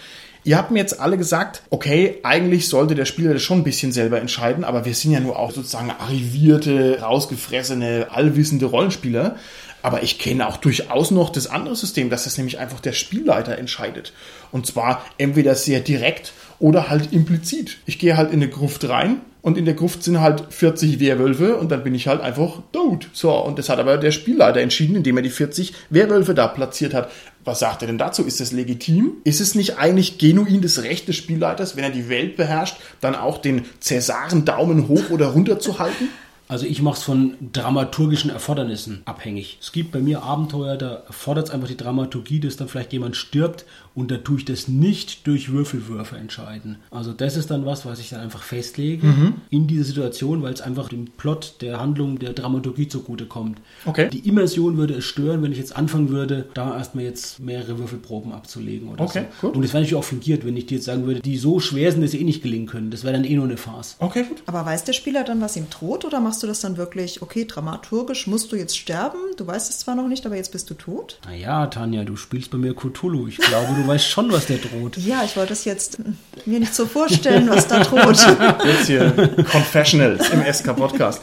Ihr 0.43 0.57
habt 0.57 0.73
mir 0.73 0.81
jetzt 0.81 1.01
alle 1.01 1.19
gesagt, 1.19 1.63
okay, 1.71 2.19
eigentlich 2.25 2.69
sollte 2.69 2.97
der 2.97 3.05
Spieler 3.05 3.33
das 3.33 3.43
schon 3.43 3.59
ein 3.59 3.65
bisschen 3.65 3.93
selber 3.93 4.21
entscheiden, 4.21 4.65
aber 4.65 4.85
wir 4.85 4.95
sind 4.95 5.13
ja 5.13 5.21
nur 5.21 5.39
auch 5.39 5.53
sozusagen 5.53 5.91
arrivierte, 5.91 7.01
rausgefressene, 7.01 8.09
allwissende 8.11 8.67
Rollenspieler. 8.67 9.37
Aber 9.83 10.03
ich 10.03 10.19
kenne 10.19 10.49
auch 10.49 10.57
durchaus 10.57 11.13
noch 11.13 11.31
das 11.31 11.47
andere 11.47 11.77
System, 11.77 12.11
dass 12.11 12.25
das 12.25 12.37
nämlich 12.39 12.59
einfach 12.59 12.81
der 12.81 12.93
Spielleiter 12.93 13.57
entscheidet. 13.57 14.13
Und 14.51 14.67
zwar 14.67 15.05
entweder 15.17 15.55
sehr 15.55 15.79
direkt 15.79 16.33
oder 16.59 16.89
halt 16.89 17.13
implizit. 17.13 17.79
Ich 17.87 17.99
gehe 17.99 18.17
halt 18.17 18.33
in 18.33 18.43
eine 18.43 18.51
Gruft 18.51 18.89
rein 18.89 19.21
und 19.43 19.57
in 19.57 19.65
der 19.65 19.75
Gruft 19.75 20.03
sind 20.03 20.21
halt 20.21 20.43
40 20.51 20.99
Werwölfe 20.99 21.57
und 21.57 21.71
dann 21.71 21.85
bin 21.85 21.95
ich 21.95 22.09
halt 22.09 22.21
einfach 22.21 22.63
tot. 22.73 23.09
So, 23.13 23.33
und 23.33 23.59
das 23.59 23.69
hat 23.69 23.79
aber 23.79 23.97
der 23.97 24.11
Spielleiter 24.11 24.61
entschieden, 24.61 24.97
indem 24.97 25.19
er 25.19 25.23
die 25.23 25.31
40 25.31 25.73
Werwölfe 25.89 26.35
da 26.35 26.49
platziert 26.49 26.95
hat. 26.95 27.11
Was 27.45 27.61
sagt 27.61 27.83
er 27.83 27.87
denn 27.87 27.97
dazu? 27.97 28.25
Ist 28.25 28.41
das 28.41 28.51
legitim? 28.51 29.13
Ist 29.23 29.41
es 29.41 29.55
nicht 29.55 29.79
eigentlich 29.79 30.19
genuin 30.19 30.63
das 30.63 30.83
Recht 30.83 31.07
des 31.07 31.15
Spielleiters, 31.15 31.77
wenn 31.77 31.85
er 31.85 31.91
die 31.91 32.09
Welt 32.09 32.37
beherrscht, 32.37 32.77
dann 33.01 33.15
auch 33.15 33.39
den 33.39 33.65
Cäsaren 33.79 34.45
Daumen 34.45 34.89
hoch 34.89 35.11
oder 35.11 35.29
runter 35.29 35.61
zu 35.61 35.79
halten? 35.79 36.09
Also 36.49 36.65
ich 36.65 36.81
mache 36.81 36.97
es 36.97 37.03
von 37.03 37.35
dramaturgischen 37.53 38.31
Erfordernissen 38.31 39.03
abhängig. 39.05 39.59
Es 39.61 39.73
gibt 39.73 39.91
bei 39.91 39.99
mir 39.99 40.23
Abenteuer, 40.23 40.77
da 40.77 41.03
erfordert 41.07 41.49
es 41.49 41.55
einfach 41.55 41.67
die 41.67 41.77
Dramaturgie, 41.77 42.39
dass 42.39 42.57
dann 42.57 42.69
vielleicht 42.69 42.93
jemand 42.93 43.17
stirbt 43.17 43.65
und 43.97 44.11
da 44.13 44.19
tue 44.19 44.39
ich 44.39 44.45
das 44.45 44.69
nicht 44.69 45.27
durch 45.27 45.51
Würfelwürfe 45.51 46.17
entscheiden. 46.17 46.77
Also 46.93 47.13
das 47.13 47.37
ist 47.37 47.51
dann 47.51 47.67
was, 47.67 47.85
was 47.85 47.99
ich 47.99 48.11
dann 48.11 48.21
einfach 48.21 48.43
festlege 48.45 49.07
Mhm. 49.09 49.35
in 49.51 49.67
dieser 49.67 49.83
Situation, 49.85 50.43
weil 50.43 50.53
es 50.53 50.61
einfach 50.61 50.89
dem 50.89 51.07
Plot, 51.07 51.57
der 51.63 51.81
Handlung, 51.81 52.19
der 52.21 52.33
Dramaturgie 52.35 52.87
zugutekommt. 52.87 53.59
Okay. 53.87 54.09
Die 54.13 54.29
Immersion 54.29 54.77
würde 54.77 54.95
es 54.95 55.05
stören, 55.05 55.43
wenn 55.43 55.51
ich 55.51 55.59
jetzt 55.59 55.75
anfangen 55.75 56.11
würde, 56.11 56.47
da 56.55 56.77
erstmal 56.77 57.05
jetzt 57.05 57.41
mehrere 57.41 57.79
Würfelproben 57.79 58.33
abzulegen 58.33 58.89
oder 58.91 59.03
Okay, 59.05 59.25
so. 59.41 59.49
gut. 59.49 59.57
Und 59.57 59.63
das 59.63 59.73
wäre 59.73 59.83
natürlich 59.83 59.99
auch 59.99 60.05
fingiert, 60.07 60.45
wenn 60.45 60.57
ich 60.57 60.67
dir 60.67 60.75
jetzt 60.77 60.85
sagen 60.85 61.07
würde, 61.07 61.21
die 61.21 61.37
so 61.39 61.59
schwer 61.59 61.91
sind, 61.91 62.03
dass 62.03 62.11
sie 62.13 62.21
eh 62.21 62.25
nicht 62.25 62.43
gelingen 62.43 62.67
können. 62.67 62.91
Das 62.91 63.03
wäre 63.03 63.15
dann 63.15 63.25
eh 63.25 63.35
nur 63.35 63.47
eine 63.47 63.57
Farce. 63.57 63.97
Okay, 63.99 64.25
gut. 64.29 64.43
Aber 64.47 64.65
weiß 64.67 64.85
der 64.85 64.93
Spieler 64.93 65.25
dann, 65.25 65.41
was 65.41 65.57
ihm 65.57 65.69
droht, 65.71 66.05
oder 66.05 66.21
machst 66.21 66.43
du 66.43 66.47
das 66.47 66.61
dann 66.61 66.77
wirklich, 66.77 67.23
okay, 67.23 67.47
dramaturgisch 67.47 68.27
musst 68.27 68.53
du 68.53 68.57
jetzt 68.57 68.77
sterben? 68.79 69.19
Du 69.37 69.47
weißt 69.47 69.71
es 69.71 69.79
zwar 69.81 69.95
noch 69.95 70.09
nicht, 70.09 70.27
aber 70.27 70.37
jetzt 70.37 70.53
bist 70.53 70.69
du 70.71 70.75
tot? 70.75 71.19
Naja, 71.25 71.67
Tanja, 71.69 72.05
du 72.05 72.17
spielst 72.17 72.51
bei 72.51 72.59
mir 72.59 72.75
Cthulhu. 72.75 73.27
Ich 73.29 73.39
glaube, 73.39 73.75
du 73.75 73.86
weißt 73.87 74.09
schon, 74.09 74.33
was 74.33 74.47
der 74.47 74.59
droht. 74.59 74.97
Ja, 74.99 75.23
ich 75.25 75.37
wollte 75.37 75.53
es 75.53 75.65
jetzt 75.65 75.99
mir 76.45 76.61
nicht 76.61 76.75
so 76.75 76.87
vorstellen, 76.87 77.49
was 77.49 77.67
da 77.67 77.81
droht. 77.81 78.19
Jetzt 78.65 78.87
hier 78.87 79.13
Confessionals 79.51 80.29
im 80.31 80.43
SK-Podcast. 80.45 81.23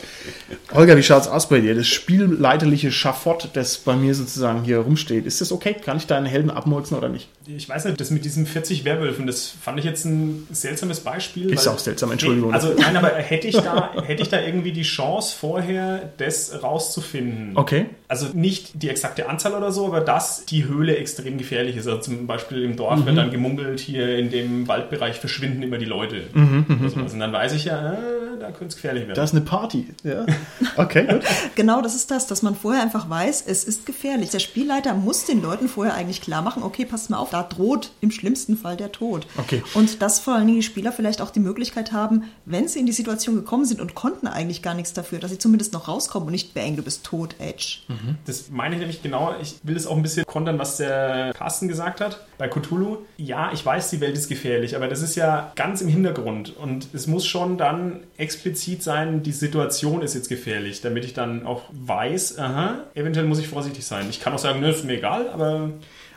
Holger, 0.73 0.97
wie 0.97 1.03
schaut's 1.03 1.27
aus 1.27 1.49
bei 1.49 1.59
dir? 1.59 1.75
Das 1.75 1.87
spielleiterliche 1.87 2.91
Schafott, 2.91 3.49
das 3.53 3.77
bei 3.77 3.95
mir 3.95 4.15
sozusagen 4.15 4.63
hier 4.63 4.79
rumsteht, 4.79 5.25
ist 5.25 5.41
das 5.41 5.51
okay? 5.51 5.73
Kann 5.73 5.97
ich 5.97 6.07
deinen 6.07 6.25
Helden 6.25 6.49
abmurksen 6.49 6.97
oder 6.97 7.09
nicht? 7.09 7.29
Ich 7.45 7.67
weiß 7.69 7.85
nicht, 7.85 7.99
das 7.99 8.09
mit 8.09 8.25
diesen 8.25 8.45
40 8.45 8.85
Werwölfen, 8.85 9.27
das 9.27 9.53
fand 9.61 9.79
ich 9.79 9.85
jetzt 9.85 10.05
ein 10.05 10.47
seltsames 10.51 11.01
Beispiel. 11.01 11.51
Ist 11.51 11.67
auch 11.67 11.79
seltsam, 11.79 12.11
Entschuldigung. 12.11 12.49
Nee, 12.49 12.55
also 12.55 12.73
nein, 12.77 12.95
aber 12.97 13.09
hätte 13.09 13.47
ich, 13.47 13.57
da, 13.57 13.91
hätte 14.05 14.21
ich 14.21 14.29
da 14.29 14.41
irgendwie 14.41 14.71
die 14.71 14.83
Chance 14.83 15.35
vorher, 15.37 16.11
das 16.17 16.63
rauszufinden? 16.63 17.51
Okay. 17.55 17.87
Also 18.07 18.27
nicht 18.33 18.81
die 18.81 18.89
exakte 18.89 19.29
Anzahl 19.29 19.53
oder 19.53 19.71
so, 19.71 19.87
aber 19.87 20.01
dass 20.01 20.45
die 20.45 20.65
Höhle 20.65 20.97
extrem 20.97 21.37
gefährlich 21.37 21.75
ist. 21.75 21.87
Also 21.87 21.99
zum 21.99 22.27
Beispiel 22.27 22.63
im 22.63 22.75
Dorf 22.75 23.05
wird 23.05 23.17
dann 23.17 23.31
gemunkelt, 23.31 23.79
hier 23.79 24.17
in 24.17 24.29
dem 24.31 24.67
Waldbereich 24.67 25.19
verschwinden 25.19 25.63
immer 25.63 25.77
die 25.77 25.85
Leute. 25.85 26.23
oder 26.33 26.89
sowas. 26.89 27.13
Und 27.13 27.19
dann 27.19 27.33
weiß 27.33 27.53
ich 27.53 27.65
ja, 27.65 27.93
äh, 27.93 27.97
da 28.39 28.47
könnte 28.47 28.67
es 28.67 28.75
gefährlich 28.75 29.03
werden. 29.03 29.15
Das 29.15 29.31
ist 29.31 29.35
eine 29.35 29.45
Party. 29.45 29.87
Ja. 30.03 30.25
Okay, 30.77 31.05
gut. 31.05 31.23
Genau, 31.55 31.81
das 31.81 31.95
ist 31.95 32.09
das, 32.09 32.27
dass 32.27 32.41
man 32.41 32.55
vorher 32.55 32.81
einfach 32.81 33.09
weiß, 33.09 33.43
es 33.45 33.63
ist 33.63 33.85
gefährlich. 33.85 34.29
Der 34.29 34.39
Spielleiter 34.39 34.93
muss 34.93 35.25
den 35.25 35.41
Leuten 35.41 35.67
vorher 35.67 35.93
eigentlich 35.93 36.21
klar 36.21 36.41
machen, 36.41 36.63
okay, 36.63 36.85
passt 36.85 37.09
mal 37.09 37.17
auf, 37.17 37.29
da 37.29 37.43
droht 37.43 37.91
im 38.01 38.11
schlimmsten 38.11 38.57
Fall 38.57 38.75
der 38.77 38.91
Tod. 38.91 39.27
Okay. 39.37 39.63
Und 39.73 40.01
dass 40.01 40.19
vor 40.19 40.35
allen 40.35 40.47
Dingen 40.47 40.59
die 40.59 40.65
Spieler 40.65 40.91
vielleicht 40.91 41.21
auch 41.21 41.29
die 41.29 41.39
Möglichkeit 41.39 41.91
haben, 41.91 42.23
wenn 42.45 42.67
sie 42.67 42.79
in 42.79 42.85
die 42.85 42.91
Situation 42.91 43.35
gekommen 43.35 43.65
sind 43.65 43.81
und 43.81 43.95
konnten 43.95 44.27
eigentlich 44.27 44.61
gar 44.61 44.73
nichts 44.73 44.93
dafür, 44.93 45.19
dass 45.19 45.31
sie 45.31 45.37
zumindest 45.37 45.73
noch 45.73 45.87
rauskommen 45.87 46.27
und 46.27 46.31
nicht 46.31 46.53
bang, 46.53 46.75
du 46.75 46.83
bist 46.83 47.03
tot, 47.03 47.35
Edge. 47.39 47.79
Das 48.25 48.49
meine 48.49 48.75
ich 48.75 48.79
nämlich 48.79 49.01
genau. 49.01 49.35
Ich 49.41 49.55
will 49.63 49.75
das 49.75 49.87
auch 49.87 49.95
ein 49.95 50.01
bisschen 50.01 50.25
kontern, 50.25 50.59
was 50.59 50.77
der 50.77 51.33
Carsten 51.33 51.67
gesagt 51.67 52.01
hat 52.01 52.25
bei 52.37 52.47
Cthulhu. 52.47 52.97
Ja, 53.17 53.51
ich 53.53 53.65
weiß, 53.65 53.89
die 53.89 54.01
Welt 54.01 54.17
ist 54.17 54.29
gefährlich, 54.29 54.75
aber 54.75 54.87
das 54.87 55.01
ist 55.01 55.15
ja 55.15 55.51
ganz 55.55 55.81
im 55.81 55.87
Hintergrund. 55.87 56.55
Und 56.55 56.87
es 56.93 57.07
muss 57.07 57.25
schon 57.25 57.57
dann 57.57 58.01
explizit 58.17 58.83
sein, 58.83 59.23
die 59.23 59.31
Situation 59.31 60.01
ist 60.01 60.13
jetzt 60.13 60.29
gefährlich, 60.29 60.52
damit 60.83 61.05
ich 61.05 61.13
dann 61.13 61.45
auch 61.45 61.63
weiß, 61.71 62.39
aha, 62.39 62.83
eventuell 62.93 63.25
muss 63.25 63.39
ich 63.39 63.47
vorsichtig 63.47 63.85
sein. 63.85 64.07
Ich 64.09 64.19
kann 64.19 64.33
auch 64.33 64.39
sagen, 64.39 64.59
nö, 64.59 64.69
ist 64.69 64.85
mir 64.85 64.97
egal, 64.97 65.29
aber 65.29 65.71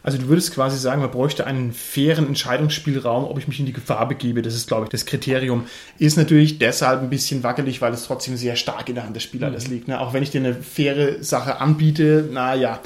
Also 0.07 0.19
du 0.19 0.29
würdest 0.29 0.55
quasi 0.55 0.79
sagen, 0.79 1.01
man 1.01 1.11
bräuchte 1.11 1.49
einen 1.49 1.73
fairen 1.73 2.29
Entscheidungsspielraum, 2.29 3.25
ob 3.25 3.39
ich 3.39 3.49
mich 3.49 3.59
in 3.59 3.67
die 3.67 3.73
Gefahr 3.73 4.07
begebe. 4.07 4.41
Das 4.41 4.55
ist, 4.55 4.69
glaube 4.69 4.85
ich, 4.85 4.91
das 4.91 5.05
Kriterium. 5.05 5.67
Ist 5.99 6.17
natürlich 6.17 6.61
deshalb 6.61 7.03
ein 7.03 7.11
bisschen 7.11 7.43
wackelig, 7.43 7.83
weil 7.83 7.93
es 7.93 8.05
trotzdem 8.05 8.37
sehr 8.37 8.55
stark 8.55 8.89
in 8.89 8.95
der 8.95 9.03
Hand 9.03 9.17
des 9.17 9.25
Spielers 9.25 9.67
liegt. 9.67 9.89
Ne? 9.89 10.01
Auch 10.01 10.13
wenn 10.13 10.23
ich 10.23 10.31
dir 10.31 10.41
eine 10.41 10.55
faire 10.55 11.25
Sache 11.25 11.61
anbiete, 11.61 12.29
naja. 12.31 12.79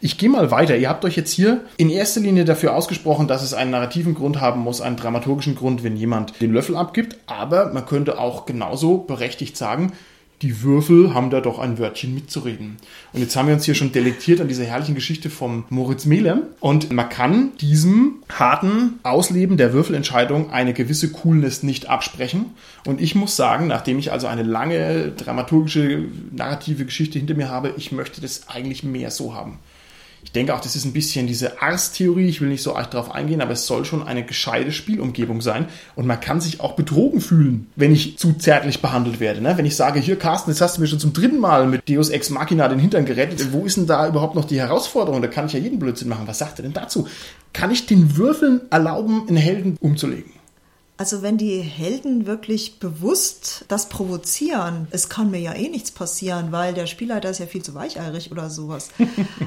Ich 0.00 0.18
gehe 0.18 0.28
mal 0.28 0.52
weiter. 0.52 0.76
Ihr 0.76 0.88
habt 0.88 1.04
euch 1.04 1.16
jetzt 1.16 1.32
hier 1.32 1.62
in 1.78 1.90
erster 1.90 2.20
Linie 2.20 2.44
dafür 2.44 2.76
ausgesprochen, 2.76 3.26
dass 3.26 3.42
es 3.42 3.54
einen 3.54 3.72
narrativen 3.72 4.14
Grund 4.14 4.40
haben 4.40 4.60
muss, 4.60 4.80
einen 4.80 4.94
dramaturgischen 4.94 5.56
Grund, 5.56 5.82
wenn 5.82 5.96
jemand 5.96 6.40
den 6.40 6.52
Löffel 6.52 6.76
abgibt. 6.76 7.16
Aber 7.26 7.72
man 7.72 7.86
könnte 7.86 8.20
auch 8.20 8.46
genauso 8.46 8.98
berechtigt 8.98 9.56
sagen, 9.56 9.94
die 10.42 10.62
Würfel 10.62 11.14
haben 11.14 11.30
da 11.30 11.40
doch 11.40 11.58
ein 11.58 11.78
Wörtchen 11.78 12.14
mitzureden. 12.14 12.76
Und 13.12 13.20
jetzt 13.20 13.34
haben 13.34 13.48
wir 13.48 13.54
uns 13.54 13.64
hier 13.64 13.74
schon 13.74 13.92
delektiert 13.92 14.40
an 14.40 14.48
dieser 14.48 14.64
herrlichen 14.64 14.94
Geschichte 14.94 15.30
vom 15.30 15.64
Moritz 15.68 16.04
Mehlem. 16.04 16.42
Und 16.60 16.92
man 16.92 17.08
kann 17.08 17.56
diesem 17.56 18.22
harten 18.28 19.00
Ausleben 19.02 19.56
der 19.56 19.72
Würfelentscheidung 19.72 20.50
eine 20.50 20.74
gewisse 20.74 21.10
Coolness 21.10 21.62
nicht 21.62 21.88
absprechen. 21.88 22.46
Und 22.86 23.00
ich 23.00 23.14
muss 23.14 23.34
sagen, 23.34 23.66
nachdem 23.66 23.98
ich 23.98 24.12
also 24.12 24.28
eine 24.28 24.44
lange 24.44 25.10
dramaturgische, 25.10 26.04
narrative 26.30 26.84
Geschichte 26.84 27.18
hinter 27.18 27.34
mir 27.34 27.48
habe, 27.48 27.74
ich 27.76 27.90
möchte 27.90 28.20
das 28.20 28.48
eigentlich 28.48 28.84
mehr 28.84 29.10
so 29.10 29.34
haben. 29.34 29.58
Ich 30.22 30.32
denke 30.32 30.54
auch, 30.54 30.60
das 30.60 30.76
ist 30.76 30.84
ein 30.84 30.92
bisschen 30.92 31.26
diese 31.26 31.62
Ars-Theorie. 31.62 32.26
Ich 32.28 32.40
will 32.40 32.48
nicht 32.48 32.62
so 32.62 32.76
arg 32.76 32.90
drauf 32.90 33.12
eingehen, 33.12 33.40
aber 33.40 33.52
es 33.52 33.66
soll 33.66 33.84
schon 33.84 34.06
eine 34.06 34.24
gescheite 34.24 34.72
Spielumgebung 34.72 35.40
sein. 35.40 35.66
Und 35.94 36.06
man 36.06 36.20
kann 36.20 36.40
sich 36.40 36.60
auch 36.60 36.72
betrogen 36.72 37.20
fühlen, 37.20 37.68
wenn 37.76 37.92
ich 37.92 38.18
zu 38.18 38.34
zärtlich 38.34 38.82
behandelt 38.82 39.20
werde. 39.20 39.40
Ne? 39.40 39.56
Wenn 39.56 39.64
ich 39.64 39.76
sage, 39.76 40.00
hier 40.00 40.18
Carsten, 40.18 40.50
jetzt 40.50 40.60
hast 40.60 40.76
du 40.76 40.80
mir 40.80 40.86
schon 40.86 41.00
zum 41.00 41.12
dritten 41.12 41.38
Mal 41.38 41.66
mit 41.66 41.88
Deus 41.88 42.10
Ex 42.10 42.30
Machina 42.30 42.68
den 42.68 42.78
Hintern 42.78 43.06
gerettet. 43.06 43.52
Wo 43.52 43.64
ist 43.64 43.76
denn 43.76 43.86
da 43.86 44.06
überhaupt 44.06 44.34
noch 44.34 44.44
die 44.44 44.60
Herausforderung? 44.60 45.22
Da 45.22 45.28
kann 45.28 45.46
ich 45.46 45.54
ja 45.54 45.60
jeden 45.60 45.78
Blödsinn 45.78 46.08
machen. 46.08 46.26
Was 46.26 46.38
sagt 46.38 46.58
er 46.58 46.64
denn 46.64 46.74
dazu? 46.74 47.08
Kann 47.52 47.70
ich 47.70 47.86
den 47.86 48.16
Würfeln 48.16 48.60
erlauben, 48.70 49.26
einen 49.28 49.36
Helden 49.36 49.76
umzulegen? 49.80 50.37
Also 50.98 51.22
wenn 51.22 51.38
die 51.38 51.60
Helden 51.60 52.26
wirklich 52.26 52.80
bewusst 52.80 53.64
das 53.68 53.88
provozieren, 53.88 54.88
es 54.90 55.08
kann 55.08 55.30
mir 55.30 55.38
ja 55.38 55.54
eh 55.54 55.68
nichts 55.68 55.92
passieren, 55.92 56.50
weil 56.50 56.74
der 56.74 56.86
Spielleiter 56.86 57.30
ist 57.30 57.38
ja 57.38 57.46
viel 57.46 57.62
zu 57.62 57.72
weicheirig 57.74 58.32
oder 58.32 58.50
sowas. 58.50 58.90